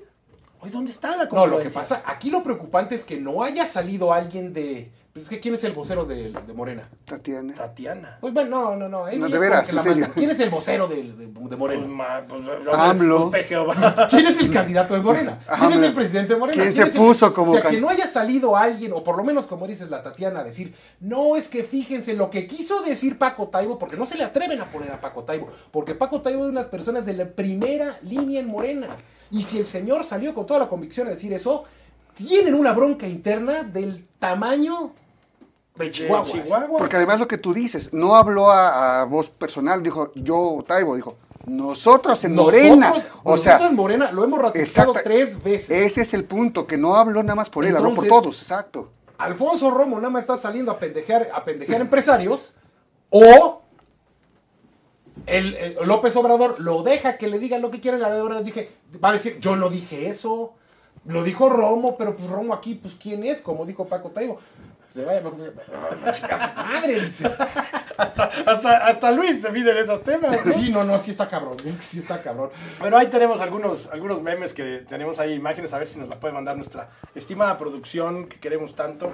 hoy 0.59 0.69
¿dónde 0.69 0.91
está 0.91 1.17
la 1.17 1.23
No, 1.23 1.29
congruencia? 1.29 1.57
lo 1.57 1.69
que 1.69 1.73
pasa, 1.73 2.03
aquí 2.05 2.29
lo 2.29 2.43
preocupante 2.43 2.93
es 2.93 3.03
que 3.03 3.17
no 3.17 3.43
haya 3.43 3.65
salido 3.65 4.13
alguien 4.13 4.53
de. 4.53 4.91
Pues 5.18 5.24
es 5.24 5.30
que 5.30 5.39
¿quién 5.39 5.55
es 5.55 5.63
el 5.63 5.72
vocero 5.74 6.05
de, 6.05 6.32
de 6.32 6.53
Morena? 6.53 6.88
Tatiana. 7.05 7.55
Tatiana. 7.55 8.18
Pues 8.22 8.34
bueno, 8.36 8.76
no, 8.76 8.76
no, 8.76 8.88
no. 8.88 9.07
ella 9.07 9.18
No, 9.18 9.30
de 9.30 9.39
veras, 9.39 9.68
en 9.68 9.82
serio. 9.82 10.07
¿Quién 10.13 10.30
es 10.30 10.39
el 10.39 10.51
vocero 10.51 10.88
de, 10.88 10.97
de- 10.97 11.26
de 11.26 11.28
Pues, 11.28 11.57
Morena? 11.57 11.88
ma- 11.88 12.22
pues, 12.28 12.41
AMLO. 12.72 13.32
pues. 13.32 13.47
¿Quién 14.11 14.28
es 14.28 14.39
el 14.39 14.51
candidato 14.51 14.93
de 14.93 14.99
Morena? 14.99 15.39
¿Quién 15.57 15.72
es 15.72 15.82
el 15.82 15.93
presidente 15.93 16.36
de 16.36 16.39
Morena? 16.39 16.61
¿Quién 16.61 16.74
se 16.74 16.84
es 16.84 16.89
el- 16.93 17.01
puso 17.01 17.34
como 17.34 17.51
O 17.51 17.53
sea, 17.55 17.63
can- 17.63 17.72
que 17.72 17.82
no 17.82 17.89
haya 17.89 18.05
salido 18.05 18.55
alguien, 18.55 18.93
o 18.93 19.03
por 19.03 19.18
lo 19.18 19.24
menos 19.24 19.47
como 19.47 19.65
dices 19.65 19.89
la 19.89 20.03
Tatiana, 20.03 20.41
a 20.41 20.43
decir, 20.43 20.76
no, 20.99 21.36
es 21.36 21.47
que 21.47 21.63
fíjense 21.63 22.13
lo 22.13 22.30
que 22.30 22.45
quiso 22.45 22.82
decir 22.84 23.18
Paco 23.18 23.47
Taibo, 23.47 23.80
porque 23.80 23.97
no 23.97 24.05
se 24.05 24.18
le 24.20 24.24
atreven 24.24 24.61
a 24.61 24.65
poner 24.72 24.91
a 24.91 25.01
Paco 25.01 25.24
Taibo, 25.24 25.47
porque 25.72 25.95
Paco 25.95 26.22
Taibo 26.22 26.41
es 26.41 26.49
una 26.51 26.59
de 26.59 26.63
las 26.65 26.70
personas 26.70 27.05
de 27.07 27.13
la 27.13 27.26
primera 27.26 27.97
línea 28.03 28.39
en 28.39 28.47
Morena. 28.47 28.97
Y 29.32 29.41
si 29.41 29.57
el 29.57 29.65
señor 29.65 30.03
salió 30.03 30.36
con 30.36 30.45
toda 30.45 30.59
la 30.59 30.68
convicción 30.70 31.07
a 31.07 31.09
decir 31.09 31.34
eso, 31.34 31.63
tienen 32.13 32.53
una 32.53 32.72
bronca 32.74 33.07
interna 33.07 33.63
del 33.63 34.05
tamaño 34.20 34.93
de 35.78 35.91
Chihuahua. 35.91 36.25
Chihuahua. 36.25 36.78
Porque 36.78 36.95
además 36.95 37.19
lo 37.19 37.28
que 37.28 37.38
tú 37.38 37.53
dices, 37.53 37.93
no 37.93 38.15
habló 38.15 38.49
a, 38.51 39.01
a 39.01 39.05
voz 39.05 39.30
personal, 39.30 39.82
dijo 39.84 40.11
yo, 40.15 40.63
Taibo, 40.67 40.95
dijo, 40.95 41.17
nosotros 41.45 42.23
en 42.25 42.36
Nosotros, 42.36 42.61
Morena. 42.61 42.93
O 43.23 43.32
nosotros 43.32 43.41
sea, 43.59 43.67
en 43.69 43.75
Morena 43.75 44.11
lo 44.11 44.23
hemos 44.23 44.39
ratificado 44.39 44.91
exacta- 44.91 45.03
tres 45.03 45.41
veces. 45.43 45.69
ese 45.71 46.01
es 46.01 46.13
el 46.13 46.25
punto, 46.25 46.67
que 46.67 46.78
no 46.78 46.95
habló 46.95 47.23
nada 47.23 47.36
más 47.36 47.49
por 47.49 47.65
él, 47.65 47.75
habló 47.78 47.93
por 47.93 48.07
todos, 48.07 48.41
exacto. 48.41 48.91
Alfonso 49.17 49.71
Romo 49.71 49.95
nada 49.97 50.09
más 50.09 50.23
está 50.23 50.38
saliendo 50.38 50.71
a 50.71 50.78
pendejear, 50.78 51.30
a 51.34 51.43
pendejear 51.43 51.82
empresarios 51.82 52.53
o 53.09 53.61
el, 55.25 55.55
el 55.55 55.75
López 55.86 56.15
Obrador 56.15 56.59
lo 56.59 56.84
deja 56.84 57.17
que 57.17 57.28
le 57.28 57.39
digan 57.39 57.61
lo 57.61 57.71
que 57.71 57.82
quieran. 57.82 57.99
La 58.01 58.09
verdad 58.09 58.41
dije, 58.43 58.71
va 59.03 59.09
a 59.09 59.13
decir, 59.13 59.39
yo 59.39 59.55
no 59.55 59.69
dije 59.69 60.07
eso. 60.07 60.53
Lo 61.05 61.23
dijo 61.23 61.49
Romo, 61.49 61.97
pero 61.97 62.15
pues 62.15 62.30
Romo 62.30 62.53
aquí, 62.53 62.75
pues 62.75 62.95
¿quién 62.95 63.23
es? 63.23 63.41
Como 63.41 63.65
dijo 63.65 63.86
Paco 63.86 64.09
Taibo. 64.09 64.39
Se 64.89 65.03
vaya, 65.03 65.21
madre, 66.55 67.01
dices. 67.01 67.38
hasta, 67.97 68.77
hasta 68.88 69.11
Luis 69.11 69.41
se 69.41 69.51
mide 69.51 69.71
en 69.71 69.77
esos 69.77 70.01
temas. 70.03 70.45
¿no? 70.45 70.51
Sí, 70.51 70.71
no, 70.71 70.83
no, 70.83 70.97
sí 70.97 71.11
está 71.11 71.27
cabrón, 71.27 71.57
es 71.65 71.75
que 71.75 71.81
sí 71.81 71.99
está 71.99 72.21
cabrón. 72.21 72.49
Bueno, 72.79 72.97
ahí 72.97 73.07
tenemos 73.07 73.41
algunos, 73.41 73.88
algunos 73.88 74.21
memes 74.21 74.53
que 74.53 74.85
tenemos 74.88 75.19
ahí, 75.19 75.33
imágenes, 75.33 75.73
a 75.73 75.77
ver 75.77 75.88
si 75.88 75.99
nos 75.99 76.07
la 76.09 76.19
puede 76.19 76.33
mandar 76.33 76.55
nuestra 76.55 76.89
estimada 77.15 77.57
producción 77.57 78.27
que 78.27 78.39
queremos 78.39 78.75
tanto. 78.75 79.11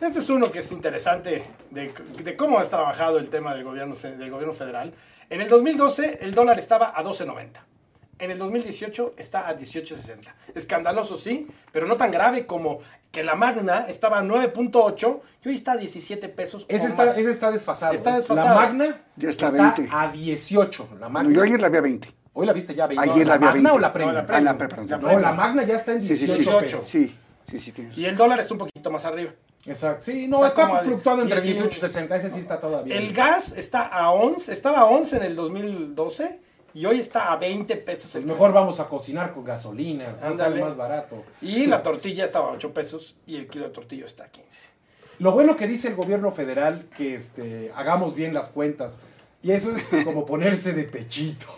Este 0.00 0.18
es 0.18 0.30
uno 0.30 0.50
que 0.50 0.60
es 0.60 0.72
interesante 0.72 1.44
de, 1.70 1.92
de 2.22 2.36
cómo 2.36 2.58
has 2.58 2.68
trabajado 2.68 3.18
el 3.18 3.28
tema 3.28 3.54
del 3.54 3.64
gobierno, 3.64 3.94
del 3.94 4.30
gobierno 4.30 4.52
federal. 4.52 4.92
En 5.30 5.40
el 5.40 5.48
2012 5.48 6.18
el 6.22 6.34
dólar 6.34 6.58
estaba 6.58 6.92
a 6.96 7.02
12.90. 7.04 7.71
En 8.18 8.30
el 8.30 8.38
2018 8.38 9.14
está 9.16 9.48
a 9.48 9.56
18.60. 9.58 10.32
Escandaloso, 10.54 11.16
sí, 11.16 11.48
pero 11.72 11.86
no 11.86 11.96
tan 11.96 12.10
grave 12.10 12.46
como 12.46 12.78
que 13.10 13.22
la 13.24 13.34
Magna 13.34 13.86
estaba 13.88 14.18
a 14.18 14.22
9.8 14.22 15.20
y 15.44 15.48
hoy 15.48 15.54
está 15.54 15.72
a 15.72 15.76
17 15.76 16.28
pesos. 16.28 16.64
Ese 16.68 16.86
está, 16.86 17.04
ese 17.04 17.30
está 17.30 17.50
desfasado. 17.50 17.92
Está 17.94 18.12
¿eh? 18.12 18.16
desfasado. 18.18 18.48
La 18.48 18.54
Magna 18.54 19.02
Ya 19.16 19.30
está 19.30 19.50
20. 19.50 19.88
a 19.90 20.10
18. 20.12 20.88
La 21.00 21.08
Magna. 21.08 21.28
No, 21.30 21.34
yo 21.34 21.42
ayer 21.42 21.60
la 21.60 21.68
vi 21.68 21.78
a 21.78 21.80
20. 21.80 22.14
Hoy 22.34 22.46
la 22.46 22.52
viste 22.52 22.74
ya 22.74 22.86
20. 22.86 23.10
Ayer 23.10 23.26
la 23.26 23.38
vi 23.38 23.44
a 23.44 23.48
Magna 23.50 23.70
20. 23.70 23.70
o 23.70 23.78
la 23.78 23.92
Premium? 23.92 24.14
No, 24.14 24.14
la 24.14 24.20
Ah, 24.20 24.26
Premium. 24.26 24.44
la 24.44 24.58
Premium. 24.58 24.88
La 24.90 24.98
No, 25.14 25.18
la 25.18 25.32
Magna 25.32 25.62
ya 25.64 25.76
está 25.76 25.92
en 25.92 26.02
Sí, 26.02 26.16
sí, 26.16 26.26
18 26.26 26.34
sí. 26.36 26.44
18. 26.44 26.60
pesos. 26.62 26.88
Sí, 26.88 27.16
sí, 27.50 27.58
sí. 27.58 27.72
tienes. 27.72 27.98
Y 27.98 28.06
el 28.06 28.16
dólar 28.16 28.38
está 28.40 28.54
un 28.54 28.58
poquito 28.58 28.90
más 28.90 29.04
arriba. 29.04 29.32
Exacto. 29.66 30.04
Sí, 30.04 30.26
no, 30.28 30.38
Está 30.38 30.48
está, 30.48 30.62
como 30.62 30.76
a 30.76 30.80
fluctuando 30.82 31.22
entre 31.24 31.40
18. 31.40 31.64
18 31.68 31.76
y 31.76 31.88
60. 31.88 32.16
Ese 32.16 32.30
sí 32.30 32.38
está 32.38 32.58
todavía. 32.60 32.96
El 32.96 33.12
gas 33.12 33.52
está 33.56 33.82
a 33.82 34.10
11, 34.12 34.52
estaba 34.52 34.78
a 34.80 34.84
11 34.86 35.16
en 35.18 35.22
el 35.24 35.36
2012 35.36 36.40
y 36.74 36.86
hoy 36.86 36.98
está 36.98 37.32
a 37.32 37.36
20 37.36 37.76
pesos 37.78 38.14
el 38.14 38.22
Pues 38.22 38.32
mejor 38.34 38.52
gas. 38.52 38.54
vamos 38.62 38.80
a 38.80 38.88
cocinar 38.88 39.32
con 39.34 39.44
gasolina. 39.44 40.16
sale 40.18 40.60
más 40.60 40.76
barato. 40.76 41.24
Y 41.40 41.66
la 41.66 41.82
tortilla 41.82 42.24
estaba 42.24 42.48
a 42.48 42.52
8 42.52 42.72
pesos 42.72 43.14
y 43.26 43.36
el 43.36 43.46
kilo 43.48 43.64
de 43.66 43.70
tortillo 43.70 44.06
está 44.06 44.24
a 44.24 44.28
15. 44.28 44.72
Lo 45.18 45.32
bueno 45.32 45.56
que 45.56 45.66
dice 45.68 45.88
el 45.88 45.94
gobierno 45.94 46.30
federal 46.30 46.86
que 46.96 47.14
este, 47.14 47.70
hagamos 47.76 48.14
bien 48.14 48.34
las 48.34 48.48
cuentas. 48.48 48.96
Y 49.44 49.50
eso 49.50 49.70
es 49.74 49.90
como 50.04 50.24
ponerse 50.24 50.72
de 50.72 50.84
pechito. 50.84 51.48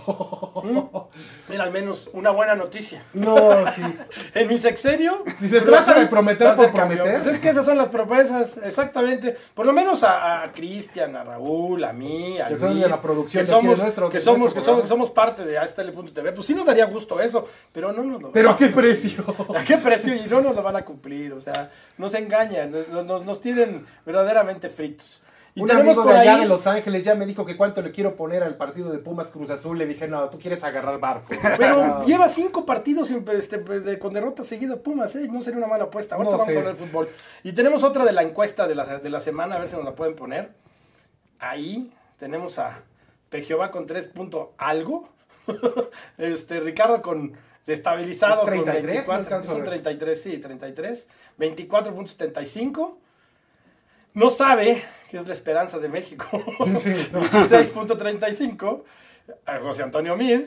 Mira, 1.48 1.64
al 1.64 1.70
menos 1.70 2.08
una 2.12 2.30
buena 2.30 2.54
noticia. 2.54 3.04
No, 3.12 3.66
sí. 3.70 3.82
En 4.34 4.48
mi 4.48 4.58
sexenio. 4.58 5.22
Si 5.38 5.48
se 5.48 5.60
trata 5.60 5.94
de 5.94 6.06
prometer 6.06 6.54
por 6.56 6.72
prometer. 6.72 7.04
Pues 7.14 7.26
es 7.26 7.38
que 7.38 7.50
esas 7.50 7.64
son 7.66 7.76
las 7.78 7.88
promesas, 7.88 8.58
exactamente. 8.64 9.36
Por 9.54 9.66
lo 9.66 9.72
menos 9.72 10.02
a, 10.02 10.42
a 10.42 10.52
Cristian, 10.52 11.14
a 11.16 11.24
Raúl, 11.24 11.84
a 11.84 11.92
mí, 11.92 12.38
a 12.40 12.44
Que 12.44 12.50
Luis. 12.50 12.60
son 12.60 12.80
de 12.80 12.88
la 12.88 13.00
producción 13.02 13.44
que 13.44 13.52
aquí 13.52 13.60
de 13.60 13.62
somos, 13.68 13.78
nuestro- 13.78 14.08
que 14.10 14.20
somos, 14.20 14.38
nuestro 14.40 14.60
que 14.62 14.64
somos, 14.66 14.82
que 14.82 14.88
somos 14.88 15.10
parte 15.10 15.44
de 15.44 15.58
ASTL.tv. 15.58 16.32
Pues 16.32 16.46
sí 16.46 16.54
nos 16.54 16.64
daría 16.66 16.86
gusto 16.86 17.20
eso, 17.20 17.46
pero 17.72 17.92
no 17.92 18.02
nos 18.02 18.22
lo 18.22 18.32
¿Pero 18.32 18.50
a 18.50 18.56
qué 18.56 18.68
precio? 18.68 19.24
¿A 19.56 19.62
qué 19.62 19.76
precio? 19.78 20.14
Y 20.14 20.22
no 20.30 20.40
nos 20.40 20.54
lo 20.56 20.62
van 20.62 20.76
a 20.76 20.84
cumplir, 20.84 21.32
o 21.34 21.40
sea, 21.40 21.70
nos 21.98 22.14
engañan, 22.14 22.72
nos, 22.72 23.04
nos, 23.04 23.24
nos 23.24 23.40
tienen 23.40 23.86
verdaderamente 24.06 24.68
fritos. 24.70 25.20
Y 25.56 25.60
Un 25.62 25.68
tenemos 25.68 25.90
amigo 25.96 26.02
por 26.02 26.12
de 26.14 26.18
allá 26.18 26.34
ahí, 26.34 26.40
de 26.42 26.48
Los 26.48 26.66
Ángeles 26.66 27.04
ya 27.04 27.14
me 27.14 27.26
dijo 27.26 27.44
que 27.44 27.56
cuánto 27.56 27.80
le 27.80 27.92
quiero 27.92 28.16
poner 28.16 28.42
al 28.42 28.56
partido 28.56 28.90
de 28.90 28.98
Pumas 28.98 29.30
Cruz 29.30 29.50
Azul. 29.50 29.78
Le 29.78 29.86
dije, 29.86 30.08
no, 30.08 30.28
tú 30.28 30.36
quieres 30.38 30.64
agarrar 30.64 30.98
barco. 30.98 31.26
pero 31.58 31.86
No. 31.86 32.04
lleva 32.04 32.28
cinco 32.28 32.66
partidos 32.66 33.06
sin, 33.08 33.24
este, 33.32 33.58
de- 33.58 33.98
con 34.00 34.12
derrota 34.12 34.42
seguido 34.42 34.82
Pumas, 34.82 35.14
¿eh? 35.14 35.28
no 35.30 35.40
sería 35.42 35.58
una 35.58 35.68
mala 35.68 35.84
apuesta. 35.84 36.16
Ahorita 36.16 36.32
No 36.32 36.38
vamos 36.38 36.52
sé. 36.52 36.56
a 36.56 36.60
hablar 36.60 36.76
de 36.76 36.84
fútbol. 36.84 37.08
Y 37.44 37.52
tenemos 37.52 37.84
otra 37.84 38.04
de 38.04 38.10
la 38.12 38.22
encuesta 38.22 38.66
de 38.66 38.74
la, 38.74 38.98
de 38.98 39.08
la 39.10 39.20
semana, 39.20 39.54
a 39.54 39.58
ver 39.60 39.68
si 39.68 39.76
nos 39.76 39.84
la 39.84 39.94
pueden 39.94 40.16
poner. 40.16 40.50
Ahí 41.38 41.88
tenemos 42.16 42.58
a 42.58 42.80
Pejeova 43.28 43.70
con 43.70 43.86
3 43.86 44.08
punto 44.08 44.54
algo, 44.58 45.08
este, 46.18 46.58
Ricardo 46.60 47.00
con 47.00 47.32
estabilizado 47.66 48.40
¿Es 48.40 48.46
33? 48.64 49.04
con 49.04 49.14
24, 49.16 49.38
No 49.38 49.46
son 49.46 49.56
ver. 49.60 49.68
33, 49.68 50.20
sí, 50.20 50.38
33, 50.38 51.06
24.75. 51.38 52.96
No 54.14 54.30
sabe 54.30 54.82
que 55.10 55.18
es 55.18 55.26
la 55.26 55.32
esperanza 55.32 55.78
de 55.78 55.88
México. 55.88 56.26
Sí, 56.76 56.94
no. 57.12 57.20
16.35. 57.22 58.82
A 59.46 59.58
José 59.58 59.82
Antonio 59.82 60.16
Mid. 60.16 60.40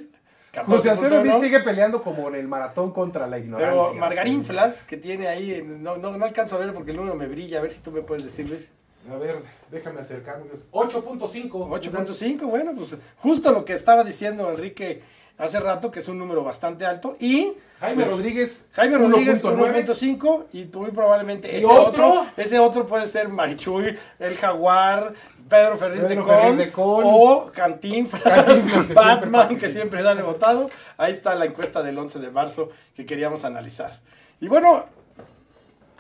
José 0.66 0.90
Antonio 0.90 1.22
14.1. 1.22 1.24
Mid 1.24 1.44
sigue 1.44 1.60
peleando 1.60 2.02
como 2.02 2.28
en 2.30 2.36
el 2.36 2.48
maratón 2.48 2.92
contra 2.92 3.28
la 3.28 3.38
ignorancia. 3.38 3.84
Pero 3.90 3.94
Margarinflas, 4.00 4.84
que 4.84 4.98
tiene 4.98 5.28
ahí, 5.28 5.64
no, 5.66 5.98
no, 5.98 6.18
no 6.18 6.26
alcanzo 6.26 6.56
a 6.56 6.60
ver 6.60 6.74
porque 6.74 6.92
el 6.92 6.98
número 6.98 7.16
me 7.16 7.28
brilla, 7.28 7.60
a 7.60 7.62
ver 7.62 7.72
si 7.72 7.80
tú 7.80 7.92
me 7.92 8.02
puedes 8.02 8.24
decir, 8.24 8.50
Luis. 8.50 8.72
A 9.12 9.18
ver, 9.18 9.38
déjame 9.72 10.02
acercarme. 10.02 10.46
8.5. 10.72 11.50
8.5, 11.50 12.46
bueno, 12.46 12.74
pues 12.76 12.98
justo 13.18 13.52
lo 13.52 13.64
que 13.64 13.74
estaba 13.74 14.04
diciendo 14.04 14.50
Enrique 14.50 15.02
hace 15.38 15.60
rato, 15.60 15.92
que 15.92 16.00
es 16.00 16.08
un 16.08 16.18
número 16.18 16.44
bastante 16.44 16.86
alto. 16.86 17.16
Y 17.20 17.54
Jaime 17.80 18.04
pues, 18.04 18.12
Rodríguez. 18.16 18.66
Jaime 18.74 18.98
Rodríguez 18.98 19.42
con 19.42 19.58
1.9. 19.58 19.86
1.5 19.86 20.46
y 20.54 20.78
muy 20.78 20.92
probablemente 20.92 21.52
¿Y 21.52 21.58
ese 21.58 21.66
otro? 21.66 22.10
otro? 22.10 22.28
ese 22.38 22.60
otro 22.60 22.86
puede 22.86 23.08
ser 23.08 23.30
Marichuy, 23.30 23.98
el 24.20 24.38
Jaguar, 24.38 25.14
Pedro 25.48 25.78
Ferriz 25.78 26.08
de 26.08 26.16
Con, 26.16 26.28
Ferriz 26.28 26.58
de 26.58 26.72
Con. 26.72 27.04
o 27.06 27.52
Cantinflas, 27.54 28.24
Cantinflas, 28.46 28.86
que 28.86 28.94
Batman, 28.94 29.48
siempre 29.48 29.68
que 29.68 29.74
siempre 29.74 30.04
sale 30.04 30.22
votado. 30.22 30.70
Ahí 30.98 31.14
está 31.14 31.36
la 31.36 31.46
encuesta 31.46 31.84
del 31.84 31.98
11 31.98 32.20
de 32.20 32.32
marzo 32.32 32.70
que 32.96 33.06
queríamos 33.06 33.46
analizar. 33.46 34.00
Y 34.42 34.48
bueno, 34.48 34.86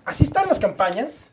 así 0.05 0.23
están 0.23 0.47
las 0.47 0.59
campañas. 0.59 1.29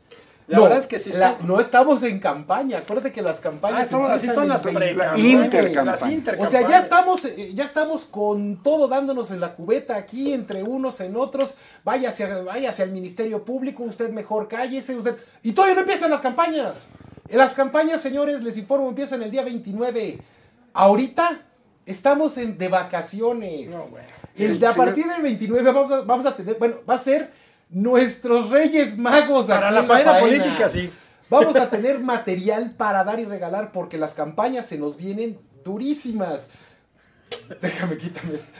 La 0.47 0.57
no, 0.57 0.63
verdad 0.65 0.79
es 0.79 0.87
que 0.87 0.99
sí 0.99 1.11
la- 1.11 1.31
están. 1.31 1.47
no 1.47 1.59
estamos 1.59 2.03
en 2.03 2.19
campaña. 2.19 2.77
Acuérdate 2.77 3.11
que 3.11 3.21
las 3.23 3.39
campañas. 3.39 3.79
Ah, 3.79 3.83
estamos- 3.83 4.09
así 4.11 4.27
empiezan 4.27 4.35
son 4.35 4.47
las 4.47 4.63
20. 4.63 4.79
pre-campañas, 4.79 5.25
intercampañas. 5.27 6.01
las 6.01 6.47
O 6.47 6.51
sea, 6.51 6.61
ya 6.69 6.79
estamos, 6.79 7.25
eh, 7.25 7.51
ya 7.55 7.63
estamos 7.63 8.05
con 8.05 8.61
todo 8.61 8.87
dándonos 8.87 9.31
en 9.31 9.39
la 9.39 9.55
cubeta 9.55 9.95
aquí, 9.95 10.33
entre 10.33 10.61
unos 10.61 10.99
en 11.01 11.15
otros. 11.15 11.55
Vaya 11.83 12.09
hacia, 12.09 12.43
vaya 12.43 12.69
hacia 12.69 12.83
el 12.85 12.91
Ministerio 12.91 13.43
Público, 13.43 13.81
usted 13.83 14.11
mejor 14.11 14.47
cállese, 14.47 14.95
usted. 14.95 15.15
Y 15.41 15.53
todavía 15.53 15.73
no 15.75 15.81
empiezan 15.81 16.11
las 16.11 16.21
campañas. 16.21 16.89
Las 17.29 17.55
campañas, 17.55 18.01
señores, 18.01 18.41
les 18.43 18.55
informo, 18.57 18.87
empiezan 18.87 19.23
el 19.23 19.31
día 19.31 19.41
29. 19.43 20.19
Ahorita 20.73 21.41
estamos 21.87 22.37
en, 22.37 22.57
de 22.57 22.67
vacaciones. 22.67 23.71
No, 23.73 23.87
bueno. 23.87 24.07
El 24.37 24.57
a 24.63 24.73
Señor- 24.73 24.75
partir 24.75 25.05
del 25.07 25.21
29 25.21 25.71
vamos 25.71 25.91
a, 25.91 26.01
vamos 26.01 26.25
a 26.25 26.35
tener, 26.35 26.57
bueno, 26.59 26.75
va 26.87 26.95
a 26.95 26.99
ser 26.99 27.31
nuestros 27.69 28.49
Reyes 28.49 28.97
Magos. 28.97 29.47
Para 29.47 29.71
la 29.71 29.81
en 29.81 29.85
faena 29.85 30.19
política, 30.19 30.69
sí. 30.69 30.89
Vamos 31.29 31.55
a 31.55 31.69
tener 31.69 31.99
material 31.99 32.75
para 32.77 33.03
dar 33.03 33.19
y 33.19 33.25
regalar 33.25 33.71
porque 33.71 33.97
las 33.97 34.13
campañas 34.13 34.67
se 34.67 34.77
nos 34.77 34.97
vienen 34.97 35.39
durísimas. 35.63 36.49
Déjame, 37.61 37.97
quítame 37.97 38.35
esto. 38.35 38.51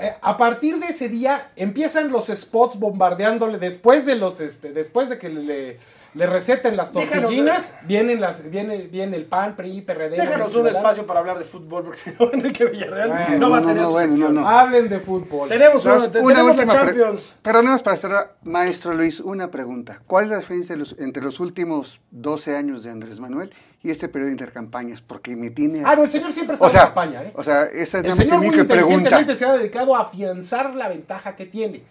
Eh, 0.00 0.14
A 0.22 0.36
partir 0.36 0.78
de 0.78 0.86
ese 0.86 1.08
día 1.08 1.50
empiezan 1.56 2.10
los 2.10 2.26
spots 2.28 2.78
bombardeándole 2.78 3.58
después 3.58 4.06
de 4.06 4.16
los 4.16 4.40
este, 4.40 4.72
después 4.72 5.08
de 5.08 5.18
que 5.18 5.28
le, 5.28 5.78
le 6.14 6.26
receten 6.26 6.76
las 6.76 6.92
tortillinas, 6.92 7.72
vienen 7.86 8.20
las, 8.20 8.50
viene, 8.50 8.76
viene 8.88 9.16
el 9.16 9.24
PAN, 9.24 9.56
PRI, 9.56 9.80
PRD. 9.80 10.10
Déjanos 10.16 10.54
un 10.54 10.66
espacio 10.66 11.06
para 11.06 11.20
hablar 11.20 11.38
de 11.38 11.44
fútbol, 11.44 11.84
porque 11.84 11.98
si 12.04 12.10
no, 12.18 12.30
Enrique 12.32 12.66
Villarreal 12.66 13.08
Bueno, 13.10 13.38
no 13.38 13.50
va 13.50 13.58
a 13.58 13.60
tener 13.62 13.76
no, 13.78 13.84
su 13.86 13.90
bueno, 13.92 14.16
no, 14.16 14.28
no. 14.40 14.48
Hablen 14.48 14.88
de 14.90 15.00
fútbol. 15.00 15.48
Tenemos, 15.48 15.84
una, 15.86 16.10
te- 16.10 16.20
una 16.20 16.34
tenemos 16.34 16.56
la 16.58 16.66
Champions. 16.66 17.36
Perdónenos 17.40 17.82
para 17.82 17.96
cerrar, 17.96 18.36
maestro 18.42 18.92
Luis, 18.92 19.20
una 19.20 19.50
pregunta. 19.50 20.02
¿Cuál 20.06 20.24
es 20.26 20.30
la 20.32 20.38
diferencia 20.38 20.74
de 20.74 20.80
los- 20.80 20.96
entre 20.98 21.22
los 21.22 21.40
últimos 21.40 22.00
12 22.10 22.56
años 22.56 22.82
de 22.82 22.90
Andrés 22.90 23.18
Manuel 23.18 23.50
y 23.82 23.90
este 23.90 24.08
periodo 24.08 24.26
de 24.26 24.32
intercampañas? 24.32 25.00
Porque 25.00 25.34
me 25.34 25.50
tiene... 25.50 25.82
Ah, 25.86 25.96
no, 25.96 26.04
el 26.04 26.10
señor 26.10 26.30
siempre 26.30 26.54
está 26.54 26.66
o 26.66 26.68
sea, 26.70 26.80
en 26.82 26.86
campaña, 26.88 27.22
¿eh? 27.22 27.32
O 27.34 27.42
sea, 27.42 27.62
esa 27.64 27.98
es 28.00 28.04
El 28.04 28.12
señor 28.14 28.38
muy 28.40 28.50
pregunta. 28.50 28.74
inteligentemente 28.74 29.34
se 29.34 29.46
ha 29.46 29.52
dedicado 29.54 29.96
a 29.96 30.02
afianzar 30.02 30.74
la 30.74 30.88
ventaja 30.88 31.34
que 31.36 31.46
tiene. 31.46 31.84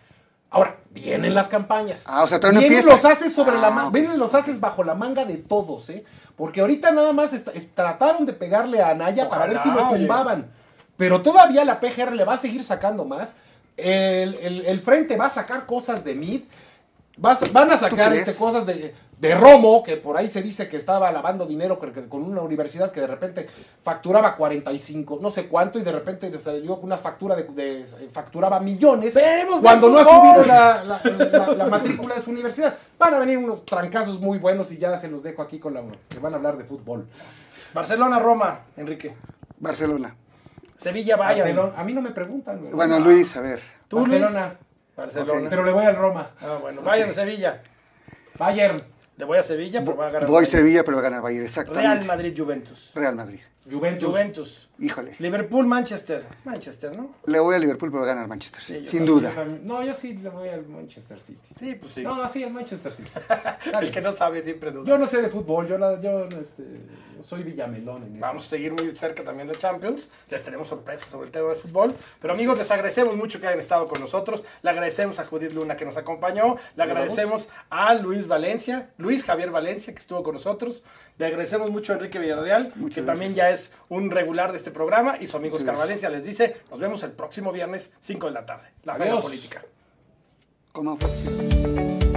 Ahora, 0.54 0.78
vienen 0.92 1.34
las 1.34 1.48
campañas. 1.48 2.04
Ah, 2.06 2.24
o 2.24 2.28
sea, 2.28 2.40
todavía 2.40 2.68
vienen 2.68 2.86
los 2.86 3.06
haces 3.06 3.34
sobre 3.34 3.56
Ah, 3.58 3.62
la 3.62 3.70
manga. 3.72 3.88
ok. 3.88 3.94
Vienen 3.94 4.20
los 4.20 4.36
haces 4.36 4.60
bajo 4.60 4.84
la 4.84 4.94
manga 4.96 5.24
de 5.24 5.38
todos, 5.38 5.90
¿eh? 5.90 6.04
Porque 6.36 6.60
ahorita 6.60 6.92
nada 6.92 7.14
más 7.14 7.32
est- 7.34 7.50
trataron 7.74 8.26
de 8.26 8.34
pegarle 8.34 8.82
a 8.82 8.90
Anaya 8.90 9.30
para 9.30 9.48
ver 9.48 9.58
si 9.60 9.72
lo 9.72 9.88
oye. 9.88 10.00
tumbaban. 10.00 10.52
Pero 10.98 11.22
todavía 11.22 11.64
la 11.64 11.80
PGR 11.80 12.14
le 12.16 12.26
va 12.26 12.34
a 12.34 12.38
seguir 12.38 12.64
sacando 12.64 13.06
más. 13.06 13.36
El, 13.78 14.36
el- 14.36 14.66
el 14.66 14.80
frente 14.82 15.16
va 15.16 15.28
a 15.28 15.30
sacar 15.30 15.66
cosas 15.66 16.04
de 16.04 16.16
mid. 16.16 16.42
Vas- 17.18 17.52
van 17.52 17.70
a 17.72 17.78
sacar 17.78 18.14
este, 18.14 18.34
cosas 18.36 18.66
de, 18.66 18.94
de 19.20 19.36
Romo, 19.36 19.84
que 19.84 19.98
por 19.98 20.18
ahí 20.18 20.28
se 20.28 20.42
dice 20.42 20.68
que 20.70 20.78
estaba 20.78 21.12
lavando 21.12 21.46
dinero 21.46 21.78
con, 21.78 22.24
una 22.24 22.42
universidad 22.42 22.92
que 22.92 23.02
de 23.02 23.08
repente 23.08 23.48
facturaba 23.84 24.36
45, 24.36 25.20
no 25.22 25.30
sé 25.30 25.48
cuánto, 25.48 25.78
y 25.78 25.84
de 25.84 25.92
repente 25.92 26.32
salió 26.40 26.76
con 26.78 26.86
una 26.86 26.98
factura 26.98 27.36
de, 27.36 27.44
de- 27.44 27.86
facturaba 28.12 28.60
millones 28.62 29.14
cuando 29.62 29.90
no 29.90 30.00
ha 30.00 30.04
subido 30.06 30.46
la, 30.46 30.84
la- 30.84 31.02
la- 31.38 31.56
la 31.56 31.66
matrícula 31.68 32.16
de 32.16 32.22
su 32.22 32.32
universidad. 32.32 32.76
Van 32.98 33.14
a 33.14 33.20
venir 33.20 33.38
unos 33.38 33.66
trancazos 33.66 34.20
muy 34.20 34.40
buenos 34.40 34.72
y 34.72 34.78
ya 34.78 34.98
se 34.98 35.08
los 35.10 35.22
dejo 35.22 35.42
aquí 35.42 35.60
con 35.60 35.74
la 35.74 35.84
que 36.10 36.20
van 36.20 36.34
a 36.34 36.38
hablar 36.38 36.58
de 36.58 36.64
fútbol. 36.64 37.08
Barcelona-Roma, 37.74 38.62
Enrique. 38.78 39.14
Barcelona. 39.60 40.16
Sevilla-Bayern. 40.78 41.56
Barcelona- 41.56 41.74
A 41.80 41.84
mí 41.84 41.94
no 41.94 42.02
me 42.02 42.12
preguntan. 42.12 42.60
güey. 42.60 42.72
Bueno, 42.74 43.00
Luis, 43.00 43.36
a 43.36 43.42
ver. 43.42 43.60
¿Tú, 43.88 44.06
Luis? 44.06 44.24
Barcelona. 45.02 45.50
Pero 45.50 45.64
le 45.64 45.72
voy 45.72 45.86
al 45.86 45.96
Roma. 45.96 46.32
Ah, 46.42 46.58
bueno. 46.62 46.82
Bayern-Sevilla. 46.82 47.62
Bayern. 48.38 48.84
Le 49.18 49.26
voy 49.26 49.38
a 49.38 49.44
Sevilla, 49.44 49.84
pero 49.84 49.98
va 49.98 50.08
a 50.08 50.12
ganar. 50.12 50.28
Voy 50.28 50.44
Bayern. 50.44 50.52
Sevilla, 50.52 50.84
pero 50.84 50.98
va 50.98 51.02
a 51.02 51.04
ganar 51.04 51.22
Bayern, 51.22 51.46
exactamente. 51.46 51.88
Real 51.88 52.06
Madrid-Juventus. 52.06 52.92
Real 52.96 53.16
Madrid. 53.16 53.40
Juventus. 53.70 54.10
Juventus. 54.10 54.70
Híjole. 54.80 55.16
Liverpool-Manchester. 55.20 56.26
Manchester, 56.46 56.96
¿no? 56.96 57.12
Le 57.26 57.40
voy 57.40 57.56
a 57.56 57.60
Liverpool, 57.60 57.92
pero 57.92 58.02
va 58.04 58.08
a 58.12 58.14
ganar 58.16 58.28
Manchester. 58.28 58.62
Sí, 58.62 58.74
sin 58.82 59.00
también, 59.00 59.06
duda. 59.06 59.30
Yo 59.30 59.36
también- 59.36 59.68
No, 59.68 59.84
yo 59.84 59.94
sí 59.94 60.14
le 60.16 60.30
voy 60.30 60.50
al 60.50 60.66
Manchester 60.68 61.20
City. 61.20 61.40
Sí, 61.58 61.76
pues 61.76 61.92
sí. 61.94 62.02
No, 62.02 62.28
sí, 62.30 62.44
al 62.44 62.52
Manchester 62.52 62.92
City. 62.92 63.10
El 63.80 63.92
que 63.92 64.02
no 64.02 64.12
sabe 64.12 64.42
siempre 64.42 64.72
duda. 64.72 64.88
Yo 64.88 64.98
no 64.98 65.06
sé 65.06 65.22
de 65.22 65.30
fútbol, 65.30 65.68
yo, 65.68 65.78
no- 65.78 66.02
yo, 66.02 66.26
este, 66.26 66.64
soy 67.24 67.44
Villamelón 67.44 68.04
en 68.04 68.16
eso. 68.16 68.22
Vamos 68.22 68.46
a 68.46 68.48
seguir 68.50 68.72
muy 68.74 68.90
cerca 68.96 69.24
también 69.24 69.48
de 69.48 69.56
Champions. 69.56 70.10
Les 70.30 70.44
tenemos 70.44 70.68
sorpresas 70.68 71.08
sobre 71.10 71.26
el 71.28 71.32
tema 71.32 71.50
del 71.50 71.58
fútbol. 71.58 71.94
Pero 72.20 72.34
amigos, 72.34 72.58
les 72.58 72.72
agradecemos 72.72 73.16
mucho 73.16 73.40
que 73.40 73.46
hayan 73.48 73.60
estado 73.60 73.86
con 73.88 74.02
nosotros. 74.02 74.42
Le 74.64 74.70
agradecemos 74.72 75.20
a 75.20 75.26
Judith 75.26 75.54
Luna 75.54 75.76
que 75.78 75.86
nos 75.86 75.98
acompañó. 75.98 76.56
Le 76.76 76.82
agradecemos 76.84 77.48
a 77.70 77.94
Luis 77.94 78.28
Valencia, 78.28 78.90
Luis 78.98 79.24
Javier 79.24 79.52
Valencia 79.52 79.94
que 79.94 80.00
estuvo 80.00 80.24
con 80.24 80.34
nosotros. 80.34 80.82
Le 81.20 81.28
agradecemos 81.28 81.70
mucho 81.70 81.94
a 81.94 81.98
Enrique 81.98 82.18
Villarreal, 82.18 82.74
Muchas 82.76 82.96
que 82.96 83.02
también 83.04 83.36
ya 83.36 83.51
es 83.54 83.72
un 83.90 84.12
regular 84.12 84.52
de 84.52 84.58
este 84.58 84.72
programa. 84.72 85.18
Y 85.20 85.28
su 85.28 85.38
amigo 85.38 85.58
Oscar. 85.58 85.78
Valencia 85.78 86.10
les 86.10 86.24
dice, 86.24 86.58
nos 86.70 86.80
vemos 86.80 87.04
el 87.04 87.12
próximo 87.12 87.52
viernes 87.52 87.92
5 88.00 88.28
de 88.28 88.32
la 88.32 88.46
tarde. 88.46 88.70
La 88.84 88.94
Adiós. 88.94 89.24
política. 89.24 89.64
¿Cómo 90.72 90.98
fue? 90.98 92.11